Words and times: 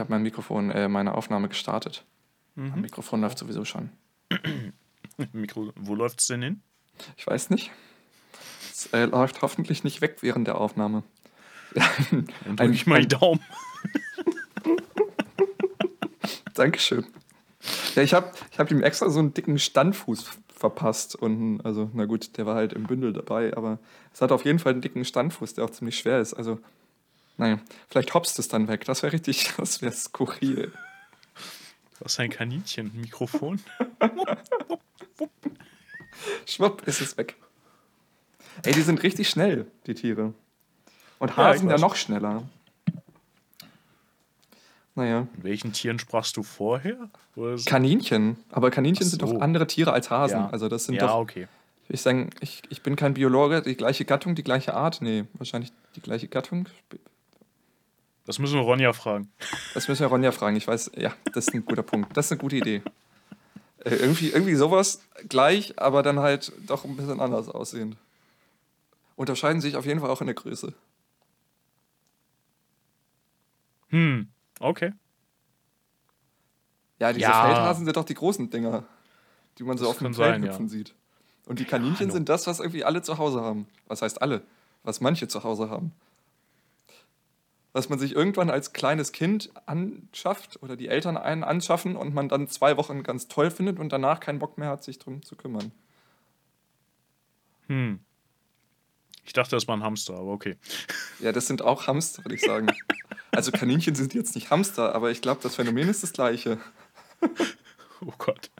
Ich 0.00 0.02
habe 0.02 0.12
mein 0.14 0.22
Mikrofon, 0.22 0.70
äh, 0.70 0.88
meine 0.88 1.14
Aufnahme 1.14 1.48
gestartet. 1.48 2.06
Mein 2.54 2.72
Mhm. 2.74 2.80
Mikrofon 2.80 3.20
läuft 3.20 3.36
sowieso 3.36 3.66
schon. 3.66 3.90
Mikro, 5.34 5.74
wo 5.76 5.94
läuft's 5.94 6.26
denn 6.28 6.40
hin? 6.40 6.62
Ich 7.18 7.26
weiß 7.26 7.50
nicht. 7.50 7.70
Es 8.72 8.86
äh, 8.94 9.04
läuft 9.04 9.42
hoffentlich 9.42 9.84
nicht 9.84 10.00
weg 10.00 10.16
während 10.22 10.46
der 10.46 10.56
Aufnahme. 10.56 11.02
Dann 11.74 12.26
Ein- 12.46 12.56
drück 12.56 12.72
ich 12.72 12.86
mal 12.86 13.02
die 13.02 13.08
Daumen. 13.08 13.40
Dankeschön. 16.54 17.04
Ja, 17.94 18.02
ich 18.02 18.14
habe 18.14 18.32
ich 18.52 18.58
hab 18.58 18.70
ihm 18.70 18.82
extra 18.82 19.10
so 19.10 19.18
einen 19.18 19.34
dicken 19.34 19.58
Standfuß 19.58 20.30
verpasst. 20.54 21.14
Und, 21.14 21.60
also, 21.60 21.90
na 21.92 22.06
gut, 22.06 22.38
der 22.38 22.46
war 22.46 22.54
halt 22.54 22.72
im 22.72 22.84
Bündel 22.84 23.12
dabei, 23.12 23.54
aber 23.54 23.78
es 24.14 24.22
hat 24.22 24.32
auf 24.32 24.46
jeden 24.46 24.60
Fall 24.60 24.72
einen 24.72 24.80
dicken 24.80 25.04
Standfuß, 25.04 25.52
der 25.52 25.64
auch 25.66 25.70
ziemlich 25.70 25.98
schwer 25.98 26.20
ist. 26.22 26.32
Also, 26.32 26.58
naja, 27.40 27.58
vielleicht 27.88 28.12
hopst 28.12 28.38
es 28.38 28.48
dann 28.48 28.68
weg. 28.68 28.84
Das 28.84 29.02
wäre 29.02 29.14
richtig, 29.14 29.52
das 29.56 29.80
wäre 29.80 29.92
skurril. 29.92 30.72
Was 31.98 32.12
ist 32.12 32.20
ein 32.20 32.28
Kaninchen? 32.30 32.92
Ein 32.94 33.00
Mikrofon? 33.00 33.60
Schwupp, 36.46 36.86
ist 36.86 37.00
es 37.00 37.16
weg. 37.16 37.36
Ey, 38.62 38.72
die 38.74 38.82
sind 38.82 39.02
richtig 39.02 39.30
schnell, 39.30 39.66
die 39.86 39.94
Tiere. 39.94 40.34
Und 41.18 41.30
Ja, 41.30 41.36
Hasen 41.38 41.68
ja 41.68 41.74
weiß. 41.74 41.80
noch 41.80 41.96
schneller. 41.96 42.42
Naja, 44.94 45.26
Mit 45.36 45.44
welchen 45.44 45.72
Tieren 45.72 45.98
sprachst 45.98 46.36
du 46.36 46.42
vorher? 46.42 47.08
Kaninchen. 47.64 48.36
Aber 48.50 48.70
Kaninchen 48.70 49.06
Ach 49.06 49.10
sind 49.10 49.20
so. 49.22 49.32
doch 49.32 49.40
andere 49.40 49.66
Tiere 49.66 49.92
als 49.94 50.10
Hasen. 50.10 50.40
Ja. 50.40 50.50
Also 50.50 50.68
das 50.68 50.84
sind 50.84 50.96
ja, 50.96 51.06
doch, 51.06 51.14
okay. 51.14 51.48
ich 51.88 52.02
sagen, 52.02 52.30
ich, 52.40 52.62
ich 52.68 52.82
bin 52.82 52.96
kein 52.96 53.14
Biologe, 53.14 53.62
die 53.62 53.76
gleiche 53.76 54.04
Gattung, 54.04 54.34
die 54.34 54.42
gleiche 54.44 54.74
Art. 54.74 55.00
Nee, 55.00 55.24
wahrscheinlich 55.34 55.72
die 55.96 56.00
gleiche 56.02 56.28
Gattung. 56.28 56.66
Das 58.30 58.38
müssen 58.38 58.54
wir 58.54 58.62
Ronja 58.62 58.92
fragen. 58.92 59.28
Das 59.74 59.88
müssen 59.88 60.02
wir 60.02 60.06
Ronja 60.06 60.30
fragen. 60.30 60.54
Ich 60.54 60.68
weiß, 60.68 60.92
ja, 60.94 61.12
das 61.32 61.48
ist 61.48 61.52
ein 61.54 61.64
guter 61.64 61.82
Punkt. 61.82 62.16
Das 62.16 62.26
ist 62.26 62.30
eine 62.30 62.40
gute 62.40 62.54
Idee. 62.54 62.80
Äh, 63.84 63.96
irgendwie, 63.96 64.28
irgendwie 64.28 64.54
sowas 64.54 65.00
gleich, 65.28 65.76
aber 65.80 66.04
dann 66.04 66.20
halt 66.20 66.52
doch 66.64 66.84
ein 66.84 66.94
bisschen 66.96 67.18
anders 67.18 67.48
aussehend. 67.48 67.96
Unterscheiden 69.16 69.60
sich 69.60 69.74
auf 69.74 69.84
jeden 69.84 69.98
Fall 69.98 70.10
auch 70.10 70.20
in 70.20 70.28
der 70.28 70.36
Größe. 70.36 70.72
Hm, 73.88 74.28
okay. 74.60 74.92
Ja, 77.00 77.12
diese 77.12 77.22
Ja. 77.26 77.46
Feldhasen 77.46 77.84
sind 77.84 77.96
doch 77.96 78.04
die 78.04 78.14
großen 78.14 78.48
Dinger, 78.48 78.84
die 79.58 79.64
man 79.64 79.76
so 79.76 79.86
Das 79.86 79.90
auf 79.90 79.98
dem 79.98 80.14
Feld 80.14 80.34
sein, 80.34 80.44
ja. 80.44 80.50
hüpfen 80.50 80.68
sieht. 80.68 80.94
Und 81.46 81.58
die 81.58 81.64
Kaninchen 81.64 81.96
hallo. 81.98 82.12
sind 82.12 82.28
das, 82.28 82.46
was 82.46 82.60
irgendwie 82.60 82.84
alle 82.84 83.02
zu 83.02 83.18
Hause 83.18 83.40
haben. 83.40 83.66
Was 83.88 84.02
heißt 84.02 84.22
alle? 84.22 84.42
Was 84.84 85.00
manche 85.00 85.26
zu 85.26 85.42
Hause 85.42 85.68
haben. 85.68 85.90
Was 87.72 87.88
man 87.88 87.98
sich 87.98 88.14
irgendwann 88.14 88.50
als 88.50 88.72
kleines 88.72 89.12
Kind 89.12 89.50
anschafft 89.66 90.60
oder 90.62 90.76
die 90.76 90.88
Eltern 90.88 91.16
einen 91.16 91.44
anschaffen 91.44 91.96
und 91.96 92.14
man 92.14 92.28
dann 92.28 92.48
zwei 92.48 92.76
Wochen 92.76 93.02
ganz 93.02 93.28
toll 93.28 93.50
findet 93.50 93.78
und 93.78 93.92
danach 93.92 94.18
keinen 94.20 94.40
Bock 94.40 94.58
mehr 94.58 94.68
hat, 94.68 94.82
sich 94.82 94.98
drum 94.98 95.22
zu 95.22 95.36
kümmern. 95.36 95.70
Hm. 97.68 98.00
Ich 99.24 99.32
dachte, 99.32 99.54
das 99.54 99.68
war 99.68 99.76
ein 99.76 99.84
Hamster, 99.84 100.14
aber 100.14 100.32
okay. 100.32 100.56
Ja, 101.20 101.30
das 101.30 101.46
sind 101.46 101.62
auch 101.62 101.86
Hamster, 101.86 102.24
würde 102.24 102.34
ich 102.34 102.42
sagen. 102.42 102.68
Also 103.32 103.52
Kaninchen 103.52 103.94
sind 103.94 104.12
jetzt 104.12 104.34
nicht 104.34 104.50
Hamster, 104.50 104.92
aber 104.92 105.12
ich 105.12 105.22
glaube, 105.22 105.40
das 105.40 105.54
Phänomen 105.54 105.88
ist 105.88 106.02
das 106.02 106.12
gleiche. 106.12 106.58
Oh 108.02 108.12
Gott. 108.16 108.50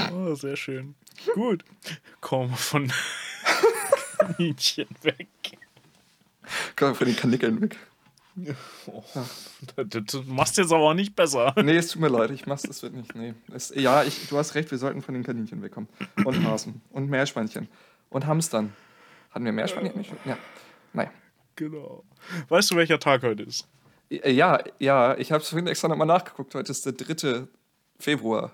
oh, 0.12 0.34
sehr 0.34 0.56
schön. 0.56 0.94
Gut. 1.34 1.64
Wir 2.22 2.48
von 2.56 2.90
Kaninchen 4.20 4.88
weg. 5.02 5.28
Wir 6.76 6.94
von 6.94 7.06
den 7.06 7.16
Kanickeln 7.16 7.60
weg. 7.60 7.76
Oh, 8.86 9.02
das, 9.76 9.88
das 10.06 10.24
machst 10.26 10.56
jetzt 10.56 10.72
aber 10.72 10.84
auch 10.90 10.94
nicht 10.94 11.14
besser. 11.14 11.52
Nee, 11.62 11.76
es 11.76 11.88
tut 11.88 12.00
mir 12.00 12.08
leid, 12.08 12.30
ich 12.30 12.46
mach's, 12.46 12.62
das 12.62 12.82
wird 12.82 12.94
nicht. 12.94 13.14
Nee. 13.14 13.34
Es, 13.52 13.70
ja, 13.74 14.02
ich, 14.04 14.28
du 14.28 14.38
hast 14.38 14.54
recht, 14.54 14.70
wir 14.70 14.78
sollten 14.78 15.02
von 15.02 15.14
den 15.14 15.24
Kaninchen 15.24 15.62
wegkommen. 15.62 15.88
Und 16.24 16.44
Hasen. 16.46 16.80
Und 16.90 17.10
Meerschweinchen. 17.10 17.68
Und 18.08 18.26
Hamstern. 18.26 18.72
Hatten 19.32 19.44
wir 19.44 19.52
Meerschweinchen? 19.52 19.98
nicht? 19.98 20.12
Ja. 20.24 20.38
Naja. 20.92 21.10
Genau. 21.56 22.04
Weißt 22.48 22.70
du, 22.70 22.76
welcher 22.76 22.98
Tag 22.98 23.22
heute 23.22 23.42
ist? 23.42 23.68
Äh, 24.10 24.30
Ja, 24.32 24.62
ja, 24.78 25.16
ich 25.18 25.32
habe 25.32 25.42
es 25.42 25.48
vorhin 25.48 25.66
extra 25.66 25.88
nochmal 25.88 26.06
nachgeguckt. 26.06 26.54
Heute 26.54 26.72
ist 26.72 26.86
der 26.86 26.92
3. 26.92 27.46
Februar, 27.98 28.52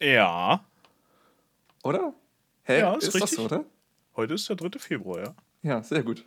Ja. 0.00 0.64
oder? 1.84 2.12
Hä? 2.64 2.80
Ja, 2.80 2.94
ist 2.94 3.08
ist 3.14 3.20
das 3.20 3.30
so, 3.32 3.44
oder? 3.44 3.64
Heute 4.16 4.34
ist 4.34 4.48
der 4.48 4.56
3. 4.56 4.78
Februar, 4.78 5.20
ja. 5.22 5.34
Ja, 5.62 5.82
sehr 5.82 6.02
gut. 6.02 6.24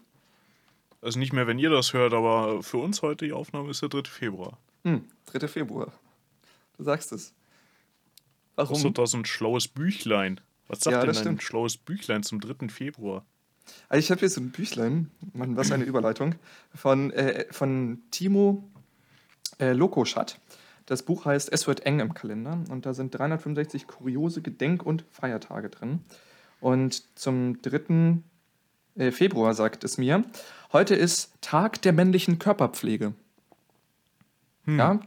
Also 1.01 1.19
nicht 1.19 1.33
mehr, 1.33 1.45
wenn 1.47 1.59
ihr 1.59 1.69
das 1.69 1.93
hört, 1.93 2.13
aber 2.13 2.63
für 2.63 2.77
uns 2.77 3.01
heute 3.01 3.25
die 3.25 3.33
Aufnahme 3.33 3.69
ist 3.69 3.81
der 3.81 3.89
3. 3.89 4.03
Februar. 4.09 4.57
Hm, 4.83 5.05
3. 5.27 5.47
Februar. 5.47 5.91
Du 6.77 6.83
sagst 6.83 7.11
es. 7.11 7.33
Hast 8.57 8.71
du 8.71 8.75
Warum? 8.75 8.93
da 8.93 9.05
so 9.05 9.17
ein 9.17 9.25
schlaues 9.25 9.67
Büchlein? 9.67 10.39
Was 10.67 10.79
sagt 10.79 10.93
Ja, 10.93 10.99
denn 11.01 11.07
das 11.09 11.17
ein 11.17 11.23
stimmt. 11.23 11.43
schlaues 11.43 11.77
Büchlein 11.77 12.23
zum 12.23 12.39
3. 12.39 12.69
Februar? 12.69 13.25
Also 13.89 13.99
ich 13.99 14.11
habe 14.11 14.19
hier 14.19 14.29
so 14.29 14.41
ein 14.41 14.51
Büchlein, 14.51 15.11
Mann, 15.33 15.55
was 15.57 15.71
eine 15.71 15.83
Überleitung, 15.83 16.35
von, 16.73 17.11
äh, 17.11 17.45
von 17.51 18.01
Timo 18.11 18.63
äh, 19.59 19.73
Lokoschat. 19.73 20.39
Das 20.85 21.01
Buch 21.03 21.25
heißt 21.25 21.51
Es 21.51 21.65
wird 21.67 21.81
eng 21.85 21.99
im 21.99 22.13
Kalender 22.13 22.63
und 22.69 22.85
da 22.85 22.93
sind 22.93 23.13
365 23.15 23.87
kuriose 23.87 24.41
Gedenk- 24.41 24.83
und 24.83 25.03
Feiertage 25.11 25.69
drin. 25.69 26.01
Und 26.65 27.03
zum 27.19 27.61
3. 27.61 28.23
äh, 28.95 29.11
Februar 29.11 29.53
sagt 29.53 29.83
es 29.83 29.99
mir, 29.99 30.23
heute 30.73 30.95
ist 30.95 31.31
Tag 31.39 31.79
der 31.83 31.93
männlichen 31.93 32.39
Körperpflege. 32.39 33.13
Hm. 34.63 34.79
Ja. 34.79 34.99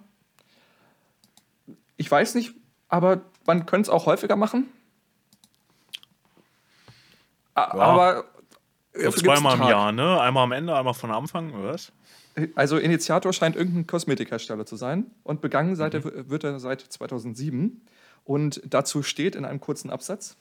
Ich 1.97 2.09
weiß 2.09 2.37
nicht, 2.37 2.55
aber 2.89 3.23
man 3.45 3.67
könnte 3.67 3.89
es 3.89 3.93
auch 3.93 4.07
häufiger 4.07 4.37
machen. 4.37 4.69
A- 7.55 7.77
Ja. 7.77 7.83
Aber 7.83 8.25
So 8.95 9.11
zweimal 9.11 9.57
im. 9.57 9.63
Jahr, 9.65 9.91
ne? 9.91 10.21
Einmal 10.21 10.45
am 10.45 10.53
Ende, 10.53 10.77
einmal 10.77 10.95
von 10.95 11.11
Anfang, 11.11 11.53
oder 11.55 11.73
was? 11.73 11.91
Also 12.55 12.79
Initiator 12.79 13.33
scheint 13.33 13.57
irgendein 13.57 13.89
Kosmetikhersteller 13.89 14.65
zu 14.65 14.77
sein 14.77 15.11
und 15.25 15.41
begangen 15.41 15.75
seit 15.75 15.95
er, 15.95 16.05
wird 16.31 16.45
er 16.45 16.61
seit 16.61 16.83
2007. 16.83 17.83
Und 18.25 18.63
dazu 18.65 19.03
steht 19.03 19.35
in 19.35 19.45
einem 19.45 19.59
kurzen 19.61 19.91
Absatz, 19.91 20.37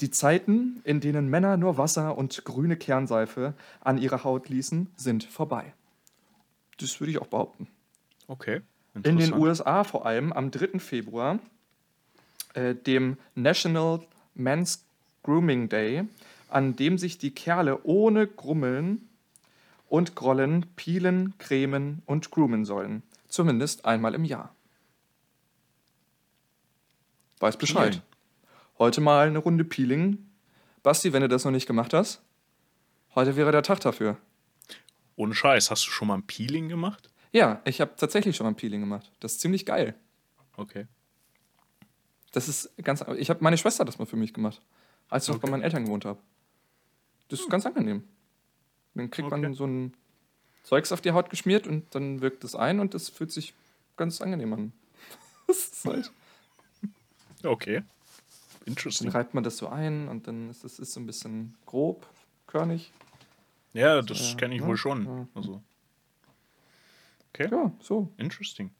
die 0.00 0.10
Zeiten, 0.10 0.80
in 0.84 1.00
denen 1.00 1.28
Männer 1.28 1.56
nur 1.56 1.78
Wasser 1.78 2.18
und 2.18 2.44
grüne 2.44 2.76
Kernseife 2.76 3.54
an 3.80 3.98
ihre 3.98 4.24
Haut 4.24 4.48
ließen, 4.48 4.88
sind 4.96 5.24
vorbei. 5.24 5.72
Das 6.78 7.00
würde 7.00 7.12
ich 7.12 7.18
auch 7.18 7.28
behaupten. 7.28 7.68
Okay. 8.26 8.62
In 9.02 9.18
den. 9.18 9.32
USA 9.34 9.84
vor 9.84 10.06
allem 10.06 10.32
am 10.32 10.50
3. 10.50 10.78
Februar, 10.78 11.38
äh, 12.54 12.74
dem 12.74 13.16
National 13.34 14.00
Men's 14.34 14.84
Grooming 15.22 15.68
Day, 15.68 16.04
an 16.48 16.76
dem 16.76 16.98
sich 16.98 17.18
die 17.18 17.32
Kerle 17.32 17.82
ohne 17.84 18.26
Grummeln 18.26 19.08
und 19.88 20.14
Grollen 20.14 20.66
peelen, 20.76 21.34
cremen 21.38 22.02
und 22.06 22.30
groomen 22.30 22.64
sollen. 22.64 23.02
Zumindest 23.28 23.84
einmal 23.84 24.14
im 24.14 24.24
Jahr. 24.24 24.54
Weiß 27.40 27.56
Bescheid. 27.56 27.90
Peelen. 27.90 28.13
Heute 28.78 29.00
mal 29.00 29.26
eine 29.28 29.38
Runde 29.38 29.64
Peeling. 29.64 30.18
Basti, 30.82 31.12
wenn 31.12 31.22
du 31.22 31.28
das 31.28 31.44
noch 31.44 31.52
nicht 31.52 31.66
gemacht 31.66 31.94
hast, 31.94 32.20
heute 33.14 33.36
wäre 33.36 33.52
der 33.52 33.62
Tag 33.62 33.80
dafür. 33.80 34.18
Ohne 35.16 35.34
Scheiß, 35.34 35.70
hast 35.70 35.86
du 35.86 35.90
schon 35.90 36.08
mal 36.08 36.14
ein 36.14 36.26
Peeling 36.26 36.68
gemacht? 36.68 37.08
Ja, 37.32 37.62
ich 37.64 37.80
habe 37.80 37.92
tatsächlich 37.96 38.36
schon 38.36 38.44
mal 38.44 38.50
ein 38.50 38.56
Peeling 38.56 38.80
gemacht. 38.80 39.10
Das 39.20 39.32
ist 39.32 39.40
ziemlich 39.40 39.64
geil. 39.64 39.94
Okay. 40.56 40.86
Das 42.32 42.48
ist 42.48 42.70
ganz. 42.82 43.04
Ich 43.16 43.30
habe 43.30 43.42
meine 43.42 43.56
Schwester 43.58 43.84
das 43.84 43.98
mal 43.98 44.06
für 44.06 44.16
mich 44.16 44.34
gemacht, 44.34 44.60
als 45.08 45.24
ich 45.24 45.28
noch 45.28 45.36
bei 45.36 45.44
Okay. 45.44 45.52
meinen 45.52 45.62
Eltern 45.62 45.84
gewohnt 45.84 46.04
habe. 46.04 46.18
Das 47.28 47.40
ist 47.40 47.48
ganz 47.50 47.64
angenehm. 47.64 48.04
Dann 48.94 49.10
kriegt 49.10 49.30
man 49.30 49.44
Okay. 49.44 49.54
so 49.54 49.66
ein 49.66 49.94
Zeugs 50.64 50.90
auf 50.92 51.00
die 51.00 51.12
Haut 51.12 51.30
geschmiert 51.30 51.66
und 51.66 51.94
dann 51.94 52.20
wirkt 52.20 52.42
es 52.44 52.54
ein 52.54 52.80
und 52.80 52.94
das 52.94 53.08
fühlt 53.08 53.30
sich 53.32 53.54
ganz 53.96 54.20
angenehm 54.20 54.52
an. 54.52 54.72
Das 55.46 55.58
ist 55.58 55.84
halt, 55.84 56.10
Okay. 57.44 57.82
Dann 58.64 58.72
Interesting. 58.72 59.08
reibt 59.10 59.34
man 59.34 59.44
das 59.44 59.56
so 59.56 59.68
ein 59.68 60.08
und 60.08 60.26
dann 60.26 60.48
ist 60.50 60.64
es 60.64 60.78
ist 60.78 60.92
so 60.92 61.00
ein 61.00 61.06
bisschen 61.06 61.56
grob, 61.66 62.06
körnig. 62.46 62.92
Ja, 63.72 64.00
das 64.02 64.30
Ja, 64.32 64.36
kenne 64.36 64.54
ich 64.54 64.60
ja, 64.60 64.66
wohl 64.66 64.76
schon. 64.76 65.04
ja. 65.06 65.28
Also. 65.34 65.62
Okay. 67.32 67.48
Ja, 67.50 67.72
so. 67.80 68.12
Interesting. 68.16 68.70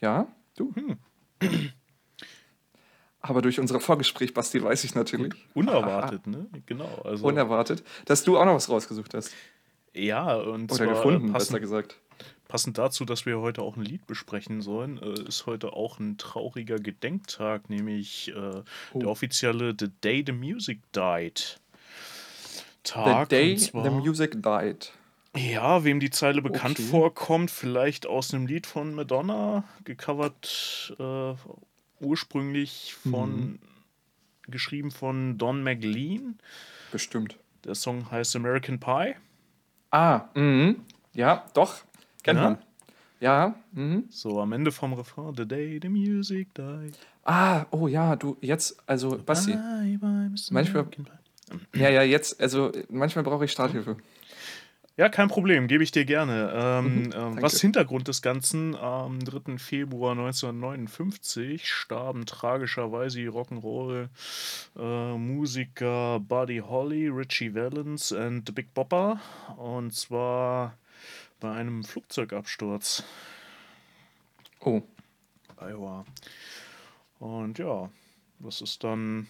Ja, 0.00 0.26
du. 0.56 0.72
Hm. 0.74 0.96
Aber 3.20 3.42
durch 3.42 3.58
unser 3.60 3.80
Vorgespräch, 3.80 4.32
Basti, 4.32 4.62
weiß 4.62 4.84
ich 4.84 4.94
natürlich. 4.94 5.34
Unerwartet, 5.54 6.26
ne? 6.26 6.46
Genau. 6.66 7.02
Also, 7.04 7.26
Unerwartet, 7.26 7.82
dass 8.06 8.22
du 8.24 8.38
auch 8.38 8.44
noch 8.44 8.54
was 8.54 8.68
rausgesucht 8.70 9.12
hast. 9.14 9.32
ja, 9.92 10.34
und 10.36 10.70
Oder 10.72 10.76
zwar 10.76 10.86
gefunden, 10.94 11.26
besser 11.26 11.32
passend, 11.32 11.60
gesagt. 11.60 12.00
Passend 12.48 12.78
dazu, 12.78 13.04
dass 13.04 13.26
wir 13.26 13.38
heute 13.40 13.62
auch 13.62 13.76
ein 13.76 13.82
Lied 13.84 14.06
besprechen 14.06 14.62
sollen, 14.62 14.98
äh, 14.98 15.22
ist 15.28 15.46
heute 15.46 15.74
auch 15.74 15.98
ein 16.00 16.16
trauriger 16.18 16.78
Gedenktag, 16.78 17.68
nämlich 17.70 18.28
äh, 18.34 18.62
Oh. 18.92 18.98
der 18.98 19.08
offizielle 19.08 19.74
The 19.78 19.88
Day 20.02 20.24
the 20.26 20.32
Music 20.32 20.80
Died. 20.92 21.60
The 22.84 22.92
Tag. 22.92 23.28
Day 23.28 23.52
und 23.52 23.58
zwar, 23.60 23.84
the 23.84 23.90
Music 23.90 24.42
Died. 24.42 24.92
Ja, 25.36 25.84
wem 25.84 26.00
die 26.00 26.10
Zeile 26.10 26.40
bekannt 26.40 26.78
Okay. 26.80 26.88
vorkommt, 26.88 27.50
vielleicht 27.50 28.06
aus 28.06 28.32
einem 28.32 28.46
Lied 28.46 28.66
von 28.66 28.94
Madonna, 28.94 29.64
gecovert 29.84 30.96
äh, 30.98 31.34
ursprünglich 32.00 32.94
von, 32.94 33.36
Mhm. 33.52 33.58
geschrieben 34.48 34.90
von 34.90 35.36
Don 35.36 35.62
McLean. 35.62 36.38
Bestimmt. 36.90 37.36
Der 37.64 37.74
Song 37.74 38.10
heißt 38.10 38.34
American 38.36 38.80
Pie. 38.80 39.14
Ah, 39.90 40.28
mhm. 40.34 40.84
Ja, 41.12 41.44
doch. 41.54 41.82
Kennt 42.22 42.38
Ja? 42.38 42.50
man. 42.50 42.58
Ja, 43.20 43.54
mhm. 43.72 44.04
So 44.10 44.40
am 44.40 44.52
Ende 44.52 44.70
vom 44.70 44.92
Refrain, 44.92 45.34
The 45.36 45.46
Day 45.46 45.78
the 45.82 45.88
Music 45.88 46.54
Died. 46.54 46.96
Ah, 47.24 47.66
oh 47.70 47.88
ja, 47.88 48.16
du, 48.16 48.36
jetzt, 48.40 48.80
also, 48.86 49.18
Basti. 49.18 49.52
Bye, 49.52 49.98
bye. 49.98 50.30
Manchmal-. 50.50 50.86
Ja, 51.74 51.90
ja, 51.90 52.02
jetzt, 52.02 52.40
also, 52.40 52.72
manchmal 52.88 53.24
brauche 53.24 53.44
ich 53.44 53.52
Starthilfe. 53.52 53.96
Ja, 54.98 55.08
kein 55.08 55.28
Problem, 55.28 55.68
gebe 55.68 55.84
ich 55.84 55.92
dir 55.92 56.04
gerne. 56.04 56.50
Ähm, 56.52 57.04
ähm, 57.04 57.10
danke. 57.10 57.42
was 57.42 57.60
Hintergrund 57.60 58.08
des 58.08 58.20
Ganzen, 58.20 58.74
am 58.74 59.20
3. 59.20 59.56
Februar 59.58 60.10
1959 60.10 61.68
starben 61.68 62.26
tragischerweise 62.26 63.18
die 63.18 63.28
Rock'n'Roll-Musiker 63.28 66.18
Buddy 66.18 66.58
Holly, 66.58 67.06
Richie 67.06 67.54
Valens 67.54 68.10
und 68.10 68.48
The 68.48 68.52
Big 68.52 68.74
Bopper. 68.74 69.20
Und 69.56 69.94
zwar 69.94 70.74
bei 71.40 71.52
einem 71.52 71.84
Flugzeugabsturz. 71.84 73.04
Oh, 74.60 74.82
Iowa. 75.60 76.04
Und 77.18 77.58
ja, 77.58 77.90
das 78.38 78.60
ist 78.60 78.84
dann, 78.84 79.26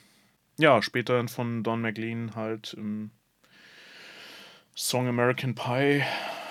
ja, 0.58 0.82
später 0.82 1.26
von 1.28 1.62
Don 1.62 1.80
McLean 1.80 2.34
halt 2.34 2.74
im 2.74 3.10
Song 4.74 5.08
American 5.08 5.54
Pie 5.54 6.02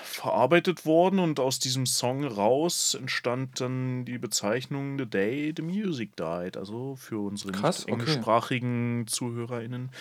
verarbeitet 0.03 0.85
worden 0.85 1.19
und 1.19 1.39
aus 1.39 1.59
diesem 1.59 1.85
Song 1.85 2.23
raus 2.23 2.95
entstand 2.95 3.61
dann 3.61 4.03
die 4.03 4.17
Bezeichnung 4.17 4.97
The 4.97 5.05
Day 5.05 5.53
the 5.55 5.61
Music 5.61 6.15
Died. 6.15 6.57
Also 6.57 6.95
für 6.95 7.19
unsere 7.19 7.51
Krass, 7.51 7.83
okay. 7.83 7.93
englischsprachigen 7.93 9.05
ZuhörerInnen 9.07 9.91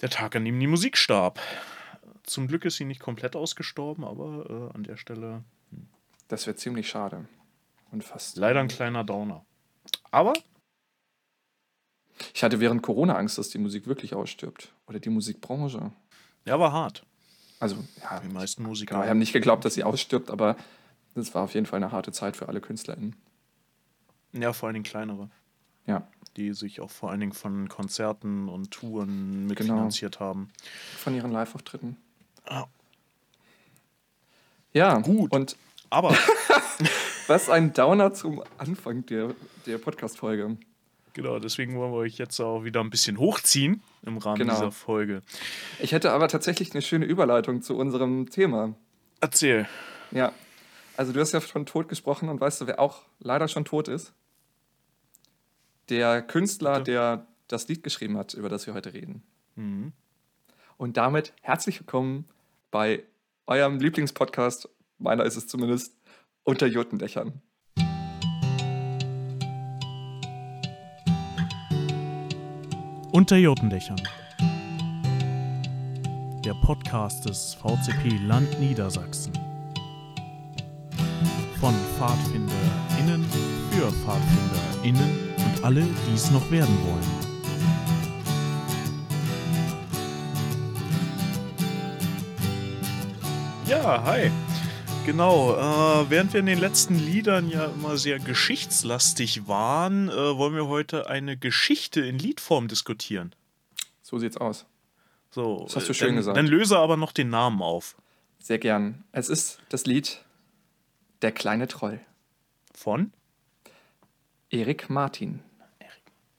der 0.00 0.10
Tag, 0.10 0.36
an 0.36 0.44
dem 0.44 0.58
die 0.60 0.66
Musik 0.66 0.96
starb. 0.96 1.40
Zum 2.32 2.46
Glück 2.46 2.64
ist 2.64 2.76
sie 2.76 2.86
nicht 2.86 3.00
komplett 3.00 3.36
ausgestorben, 3.36 4.04
aber 4.04 4.70
äh, 4.72 4.74
an 4.74 4.84
der 4.84 4.96
Stelle 4.96 5.44
das 6.28 6.46
wäre 6.46 6.56
ziemlich 6.56 6.88
schade. 6.88 7.26
Und 7.90 8.02
fast. 8.04 8.38
leider 8.38 8.60
ein 8.60 8.68
kleiner 8.68 9.04
Downer. 9.04 9.44
Aber 10.10 10.32
Ich 12.32 12.42
hatte 12.42 12.58
während 12.58 12.82
Corona 12.82 13.16
Angst, 13.16 13.36
dass 13.36 13.50
die 13.50 13.58
Musik 13.58 13.86
wirklich 13.86 14.14
ausstirbt. 14.14 14.72
Oder 14.86 14.98
die 14.98 15.10
Musikbranche. 15.10 15.92
ja, 16.46 16.58
war 16.58 16.72
hart. 16.72 17.04
Also, 17.60 17.76
ja, 18.00 18.18
Die 18.20 18.32
meisten 18.32 18.62
Musiker. 18.62 18.94
genau, 18.94 19.04
wir 19.04 19.10
haben 19.10 19.18
nicht 19.18 19.34
geglaubt, 19.34 19.64
dass 19.66 19.74
sie 19.74 19.84
ausstirbt, 19.84 20.30
aber 20.30 20.56
das 21.14 21.34
war 21.34 21.42
auf 21.44 21.52
jeden 21.52 21.66
Fall 21.66 21.82
eine 21.82 21.92
harte 21.92 22.12
Zeit 22.12 22.34
für 22.36 22.48
alle 22.48 22.62
KünstlerInnen. 22.62 23.14
Ja, 24.32 24.54
vor 24.54 24.68
allen 24.68 24.74
Dingen 24.74 24.84
kleinere, 24.84 25.28
Ja, 25.86 26.08
die 26.38 26.54
sich 26.54 26.80
auch 26.80 26.90
vor 26.90 27.10
allen 27.10 27.20
Dingen 27.20 27.34
von 27.34 27.68
Konzerten 27.68 28.48
und 28.48 28.70
Touren 28.70 29.48
Genau. 29.48 29.48
mitfinanziert 29.48 30.18
haben. 30.18 30.50
von 30.96 31.14
ihren 31.14 31.30
Live-Auftritten. 31.30 31.98
Ja. 34.72 34.98
Gut. 35.00 35.32
Und 35.32 35.56
Aber 35.90 36.10
was 37.26 37.48
ein 37.50 37.72
Downer 37.72 38.12
zum 38.12 38.42
Anfang 38.58 39.04
der, 39.06 39.34
der 39.66 39.78
Podcast-Folge. 39.78 40.56
genau, 41.12 41.38
deswegen 41.38 41.76
wollen 41.76 41.92
wir 41.92 41.98
euch 41.98 42.16
jetzt 42.18 42.40
auch 42.40 42.64
wieder 42.64 42.80
ein 42.80 42.90
bisschen 42.90 43.18
hochziehen 43.18 43.82
im 44.02 44.16
Rahmen 44.18 44.38
Genau. 44.38 44.54
dieser 44.54 44.72
Folge. 44.72 45.22
Ich 45.80 45.92
hätte 45.92 46.12
aber 46.12 46.28
tatsächlich 46.28 46.72
eine 46.72 46.82
schöne 46.82 47.04
Überleitung 47.04 47.60
zu 47.62 47.76
unserem 47.76 48.30
Thema. 48.30 48.74
Erzähl. 49.20 49.68
Ja. 50.10 50.32
Also 50.96 51.12
du 51.12 51.20
hast 51.20 51.32
ja 51.32 51.40
von 51.40 51.66
Tod 51.66 51.88
gesprochen 51.88 52.28
und 52.28 52.40
weißt 52.40 52.60
du, 52.62 52.66
wer 52.66 52.80
auch 52.80 53.02
leider 53.18 53.48
schon 53.48 53.64
tot 53.64 53.88
ist? 53.88 54.12
Der 55.88 56.22
Künstler, 56.22 56.78
Bitte? 56.78 56.90
der 56.90 57.26
das 57.48 57.68
Lied 57.68 57.82
geschrieben 57.82 58.16
hat, 58.16 58.34
über 58.34 58.48
das 58.48 58.66
wir 58.66 58.74
heute 58.74 58.92
reden. 58.94 59.22
Mhm. 59.56 59.92
Und 60.78 60.96
damit 60.96 61.32
herzlich 61.42 61.78
willkommen 61.80 62.26
bei 62.72 63.04
eurem 63.46 63.78
Lieblingspodcast, 63.78 64.68
meiner 64.98 65.24
ist 65.24 65.36
es 65.36 65.46
zumindest, 65.46 65.96
unter 66.42 66.66
Jotendächern. 66.66 67.40
Unter 73.12 73.36
Jotendächern. 73.36 74.00
Der 76.44 76.54
Podcast 76.64 77.28
des 77.28 77.54
VCP 77.54 78.16
Land 78.26 78.58
Niedersachsen. 78.58 79.34
Von 81.60 81.74
PfadfinderInnen 81.96 83.24
für 83.70 83.92
PfadfinderInnen 83.92 85.34
und 85.36 85.64
alle, 85.64 85.82
die 85.82 86.14
es 86.14 86.30
noch 86.30 86.50
werden 86.50 86.76
wollen. 86.84 87.21
Ja, 93.82 94.04
hi. 94.04 94.30
Genau, 95.06 95.56
äh, 95.56 96.08
während 96.08 96.32
wir 96.32 96.38
in 96.38 96.46
den 96.46 96.60
letzten 96.60 97.00
Liedern 97.00 97.50
ja 97.50 97.64
immer 97.64 97.96
sehr 97.96 98.20
geschichtslastig 98.20 99.48
waren, 99.48 100.08
äh, 100.08 100.12
wollen 100.12 100.54
wir 100.54 100.68
heute 100.68 101.08
eine 101.10 101.36
Geschichte 101.36 102.00
in 102.00 102.16
Liedform 102.16 102.68
diskutieren. 102.68 103.34
So 104.00 104.20
sieht's 104.20 104.36
aus. 104.36 104.66
So, 105.32 105.64
Das 105.64 105.74
hast 105.74 105.88
du 105.88 105.90
äh, 105.90 105.94
schön 105.94 106.08
dann, 106.10 106.16
gesagt. 106.16 106.36
Dann 106.36 106.46
löse 106.46 106.78
aber 106.78 106.96
noch 106.96 107.10
den 107.10 107.30
Namen 107.30 107.60
auf. 107.60 107.96
Sehr 108.38 108.58
gern. 108.60 109.02
Es 109.10 109.28
ist 109.28 109.58
das 109.68 109.84
Lied 109.84 110.24
Der 111.20 111.32
kleine 111.32 111.66
Troll. 111.66 111.98
Von? 112.72 113.12
Erik 114.48 114.90
Martin. 114.90 115.40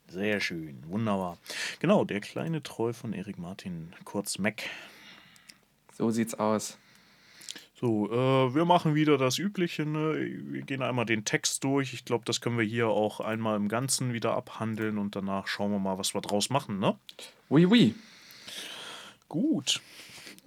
Sehr 0.07 0.39
schön, 0.39 0.81
wunderbar. 0.87 1.37
Genau, 1.79 2.05
der 2.05 2.21
kleine 2.21 2.63
Troll 2.63 2.93
von 2.93 3.11
Erik 3.11 3.37
Martin, 3.37 3.91
kurz 4.05 4.37
Mac. 4.37 4.63
So 5.91 6.09
sieht's 6.09 6.35
aus. 6.35 6.77
So, 7.83 8.09
äh, 8.09 8.55
wir 8.55 8.63
machen 8.63 8.95
wieder 8.95 9.17
das 9.17 9.37
Übliche. 9.37 9.85
Ne? 9.85 10.15
Wir 10.15 10.61
gehen 10.61 10.81
einmal 10.81 11.05
den 11.05 11.25
Text 11.25 11.65
durch. 11.65 11.93
Ich 11.93 12.05
glaube, 12.05 12.23
das 12.23 12.39
können 12.39 12.57
wir 12.57 12.63
hier 12.63 12.87
auch 12.87 13.19
einmal 13.19 13.57
im 13.57 13.67
Ganzen 13.67 14.13
wieder 14.13 14.35
abhandeln 14.37 14.97
und 14.97 15.17
danach 15.17 15.47
schauen 15.47 15.69
wir 15.71 15.79
mal, 15.79 15.97
was 15.97 16.13
wir 16.13 16.21
draus 16.21 16.49
machen. 16.49 16.79
Ne? 16.79 16.97
Oui, 17.49 17.65
oui. 17.65 17.93
Gut, 19.27 19.81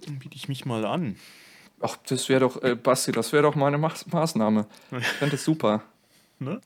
dann 0.03 0.17
biete 0.17 0.35
ich 0.35 0.47
mich 0.47 0.65
mal 0.65 0.83
an. 0.83 1.15
Ach, 1.79 1.95
das 2.07 2.27
wäre 2.27 2.39
doch, 2.39 2.59
äh, 2.63 2.73
Basti, 2.73 3.11
das 3.11 3.31
wäre 3.31 3.43
doch 3.43 3.53
mal 3.53 3.67
eine 3.67 3.77
Maß 3.77 4.07
Maßnahme. 4.07 4.65
Ich 4.97 5.05
fände 5.05 5.35
das 5.35 5.43
super. 5.43 5.83
Ne? 6.39 6.61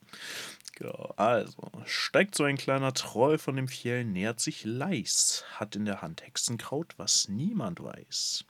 Genau. 0.76 1.14
Also, 1.18 1.70
steigt 1.86 2.36
so 2.36 2.44
ein 2.44 2.58
kleiner 2.58 2.94
Troll 2.94 3.38
von 3.38 3.58
dem 3.58 3.68
Fjell, 3.68 4.04
nähert 4.06 4.40
sich 4.40 4.64
leis, 4.66 5.46
hat 5.54 5.76
in 5.78 5.84
der 5.86 6.02
Hand 6.02 6.26
Hexenkraut, 6.26 6.94
was 6.98 7.30
niemand 7.30 7.82
weiß. 7.82 8.46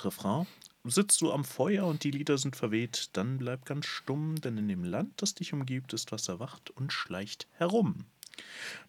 Refrain. 0.00 0.46
Sitzt 0.84 1.20
du 1.20 1.30
am 1.30 1.44
Feuer 1.44 1.86
und 1.86 2.02
die 2.02 2.10
Lieder 2.10 2.38
sind 2.38 2.56
verweht, 2.56 3.10
dann 3.12 3.38
bleib 3.38 3.66
ganz 3.66 3.86
stumm, 3.86 4.40
denn 4.40 4.58
in 4.58 4.66
dem 4.66 4.82
Land, 4.82 5.22
das 5.22 5.34
dich 5.34 5.52
umgibt, 5.52 5.92
ist 5.92 6.10
was 6.10 6.28
erwacht 6.28 6.70
und 6.70 6.92
schleicht 6.92 7.46
herum. 7.52 8.06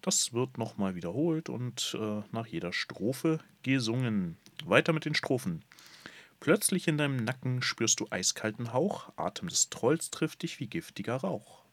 Das 0.01 0.33
wird 0.33 0.57
nochmal 0.57 0.95
wiederholt 0.95 1.49
und 1.49 1.95
äh, 1.99 2.21
nach 2.31 2.47
jeder 2.47 2.73
Strophe 2.73 3.39
gesungen. 3.61 4.37
Weiter 4.65 4.91
mit 4.91 5.05
den 5.05 5.13
Strophen. 5.13 5.63
Plötzlich 6.39 6.87
in 6.87 6.97
deinem 6.97 7.17
Nacken 7.17 7.61
spürst 7.61 7.99
du 7.99 8.07
eiskalten 8.09 8.73
Hauch, 8.73 9.11
Atem 9.15 9.47
des 9.47 9.69
Trolls 9.69 10.09
trifft 10.09 10.41
dich 10.41 10.59
wie 10.59 10.67
giftiger 10.67 11.17
Rauch. 11.17 11.63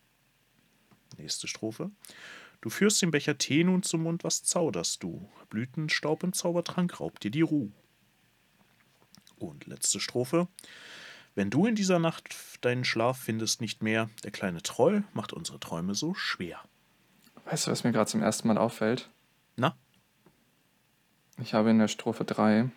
Nächste 1.16 1.48
Strophe. 1.48 1.90
Du 2.60 2.68
führst 2.68 3.00
den 3.00 3.10
Becher 3.10 3.38
Tee 3.38 3.64
nun 3.64 3.82
zum 3.82 4.02
Mund, 4.02 4.22
was 4.22 4.44
zauderst 4.44 5.02
du? 5.02 5.30
Blütenstaub 5.48 6.22
im 6.22 6.34
Zaubertrank 6.34 7.00
raubt 7.00 7.24
dir 7.24 7.30
die 7.30 7.40
Ruhe. 7.40 7.72
Und 9.40 9.66
letzte 9.66 10.00
Strophe. 10.00 10.48
Wenn 11.34 11.48
du 11.50 11.66
in 11.66 11.74
dieser 11.74 11.98
Nacht 11.98 12.34
deinen 12.60 12.84
Schlaf 12.84 13.18
findest 13.18 13.60
nicht 13.60 13.82
mehr, 13.82 14.10
der 14.22 14.30
kleine 14.30 14.62
Troll 14.62 15.02
macht 15.14 15.32
unsere 15.32 15.58
Träume 15.58 15.94
so 15.94 16.12
schwer. 16.14 16.60
Weißt 17.46 17.66
du, 17.66 17.70
was 17.70 17.82
mir 17.84 17.92
gerade 17.92 18.10
zum 18.10 18.22
ersten 18.22 18.48
Mal 18.48 18.58
auffällt? 18.58 19.08
Na, 19.56 19.74
Ich 21.40 21.54
habe 21.54 21.70
in 21.70 21.78
der 21.78 21.88
Strophe 21.88 22.24
3 22.24 22.68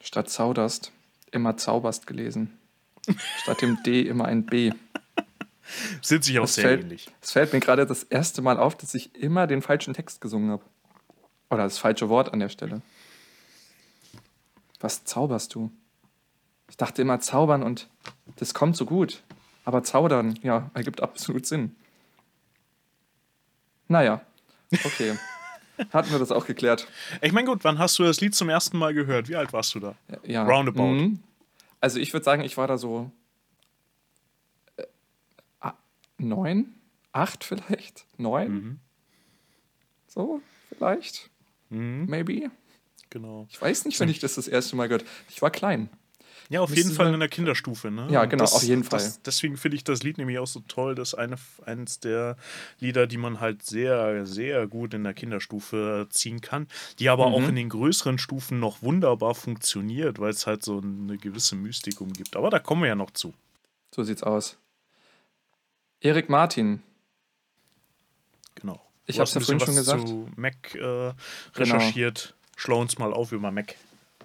statt 0.00 0.30
zauderst 0.30 0.92
immer 1.32 1.56
zauberst 1.56 2.06
gelesen. 2.06 2.56
Statt 3.42 3.60
dem 3.62 3.82
D 3.82 4.02
immer 4.02 4.24
ein 4.26 4.46
B. 4.46 4.72
sind 6.00 6.24
sich 6.24 6.38
auch 6.38 6.44
Es 6.44 6.54
sehr 6.54 6.64
fällt, 6.64 6.82
ähnlich. 6.84 7.10
es 7.20 7.32
fällt 7.32 7.52
mir 7.52 7.60
gerade 7.60 7.84
das 7.84 8.02
erste 8.04 8.40
Mal 8.40 8.58
auf, 8.58 8.76
dass 8.76 8.94
ich 8.94 9.14
immer 9.14 9.46
den 9.46 9.60
falschen 9.60 9.92
Text 9.94 10.20
gesungen 10.22 10.50
habe. 10.50 10.64
Oder 11.50 11.64
das 11.64 11.76
falsche 11.78 12.08
Wort 12.08 12.32
an 12.32 12.38
der 12.40 12.48
Stelle. 12.48 12.80
Was 14.80 15.04
zauberst 15.04 15.54
du? 15.54 15.70
Ich 16.70 16.76
dachte 16.76 17.02
immer 17.02 17.20
zaubern 17.20 17.62
und 17.62 17.88
das 18.36 18.54
kommt 18.54 18.76
so 18.76 18.84
gut. 18.86 19.22
Aber 19.64 19.82
zaudern, 19.82 20.38
ja, 20.42 20.70
ergibt 20.74 21.02
absolut 21.02 21.44
Sinn. 21.46 21.74
Naja, 23.88 24.20
okay. 24.84 25.16
Hatten 25.92 26.10
wir 26.10 26.18
das 26.18 26.32
auch 26.32 26.46
geklärt. 26.46 26.88
Ich 27.22 27.32
meine, 27.32 27.46
gut, 27.48 27.62
wann 27.64 27.78
hast 27.78 27.98
du 27.98 28.02
das 28.02 28.20
Lied 28.20 28.34
zum 28.34 28.48
ersten 28.48 28.78
Mal 28.78 28.94
gehört? 28.94 29.28
Wie 29.28 29.36
alt 29.36 29.52
warst 29.52 29.74
du 29.74 29.80
da? 29.80 29.94
Ja. 30.24 30.44
Roundabout. 30.44 30.82
Mhm. 30.92 31.22
Also 31.80 32.00
ich 32.00 32.12
würde 32.12 32.24
sagen, 32.24 32.42
ich 32.42 32.56
war 32.56 32.66
da 32.66 32.76
so 32.78 33.10
äh, 34.76 34.84
ah, 35.60 35.74
neun, 36.18 36.74
acht 37.12 37.44
vielleicht, 37.44 38.06
neun, 38.18 38.52
Mhm. 38.52 38.80
so 40.08 40.40
vielleicht, 40.68 41.30
Mhm. 41.70 42.06
maybe. 42.08 42.50
Genau. 43.10 43.46
Ich 43.50 43.60
weiß 43.60 43.84
nicht, 43.86 43.98
wenn 44.00 44.08
ich 44.08 44.18
das 44.18 44.34
das 44.34 44.48
erste 44.48 44.76
Mal 44.76 44.88
gehört. 44.88 45.04
Ich 45.30 45.40
war 45.42 45.50
klein. 45.50 45.88
Ja, 46.50 46.62
auf 46.62 46.74
jeden 46.74 46.92
Fall 46.92 47.12
in 47.12 47.20
der 47.20 47.28
Kinderstufe, 47.28 47.90
ne? 47.90 48.08
Ja, 48.10 48.24
genau, 48.24 48.44
auf 48.44 48.62
jeden 48.62 48.82
Fall. 48.82 49.00
Das, 49.00 49.20
deswegen 49.20 49.58
finde 49.58 49.76
ich 49.76 49.84
das 49.84 50.02
Lied 50.02 50.16
nämlich 50.16 50.38
auch 50.38 50.46
so 50.46 50.60
toll. 50.60 50.94
Das 50.94 51.08
ist 51.08 51.14
eine, 51.14 51.36
eines 51.66 52.00
der 52.00 52.38
Lieder, 52.80 53.06
die 53.06 53.18
man 53.18 53.38
halt 53.38 53.62
sehr, 53.62 54.24
sehr 54.24 54.66
gut 54.66 54.94
in 54.94 55.04
der 55.04 55.12
Kinderstufe 55.12 56.06
ziehen 56.08 56.40
kann, 56.40 56.66
die 57.00 57.10
aber 57.10 57.28
Mhm. 57.28 57.34
auch 57.34 57.48
in 57.50 57.54
den 57.54 57.68
größeren 57.68 58.16
Stufen 58.18 58.60
noch 58.60 58.80
wunderbar 58.80 59.34
funktioniert, 59.34 60.18
weil 60.20 60.30
es 60.30 60.46
halt 60.46 60.64
so 60.64 60.80
eine 60.80 61.18
gewisse 61.18 61.54
Mystik 61.54 62.00
umgibt. 62.00 62.34
Aber 62.34 62.48
da 62.48 62.58
kommen 62.60 62.80
wir 62.80 62.88
ja 62.88 62.94
noch 62.94 63.10
zu. 63.10 63.34
So 63.94 64.02
sieht's 64.02 64.22
aus. 64.22 64.56
Erik 66.00 66.30
Martin. 66.30 66.82
Genau. 68.54 68.80
Ich 69.04 69.18
hab's 69.20 69.34
hast 69.34 69.48
ja 69.48 69.54
ein 69.54 69.58
vorhin 69.58 69.74
bisschen 69.74 69.84
schon 69.84 69.98
was 69.98 70.04
gesagt. 70.04 70.08
Zu 70.08 70.40
Mac 70.40 70.74
äh, 70.74 71.58
recherchiert. 71.58 72.34
Schlau 72.58 72.80
uns 72.80 72.98
mal 72.98 73.12
auf 73.12 73.30
über 73.30 73.52
Mac. 73.52 73.76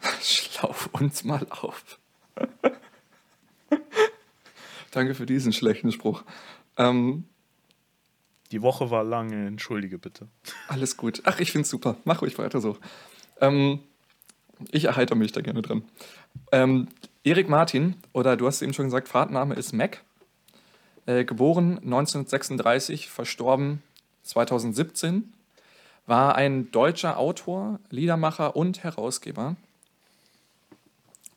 Schlauf 0.22 0.90
uns 0.92 1.24
mal 1.24 1.46
auf. 1.52 2.00
Danke 4.92 5.14
für 5.14 5.28
diesen 5.28 5.54
schlechten 5.54 5.92
Spruch. 5.92 6.24
Ähm, 6.78 7.26
Die 8.52 8.64
Woche 8.64 8.90
war 8.90 9.04
lange, 9.04 9.46
entschuldige 9.46 10.00
bitte. 10.00 10.28
alles 10.68 10.98
gut. 10.98 11.22
Ach, 11.26 11.40
ich 11.40 11.52
find's 11.52 11.70
super. 11.70 11.98
Mach 12.06 12.24
ruhig 12.24 12.40
weiter 12.40 12.60
so. 12.60 12.78
Ähm, 13.40 13.82
ich 14.72 14.86
erheitere 14.86 15.16
mich 15.16 15.32
da 15.32 15.42
gerne 15.42 15.62
dran. 15.62 15.84
Ähm, 16.52 16.88
Erik 17.24 17.50
Martin, 17.50 17.98
oder 18.14 18.36
du 18.36 18.48
hast 18.48 18.64
eben 18.64 18.74
schon 18.74 18.86
gesagt, 18.86 19.10
Vatername 19.10 19.54
ist 19.54 19.74
Mac. 19.74 20.04
Äh, 21.06 21.24
geboren 21.24 21.78
1936, 21.84 23.10
verstorben 23.10 23.84
2017. 24.24 25.34
War 26.06 26.36
ein 26.36 26.72
deutscher 26.72 27.18
Autor, 27.18 27.80
Liedermacher 27.90 28.56
und 28.56 28.84
Herausgeber. 28.84 29.56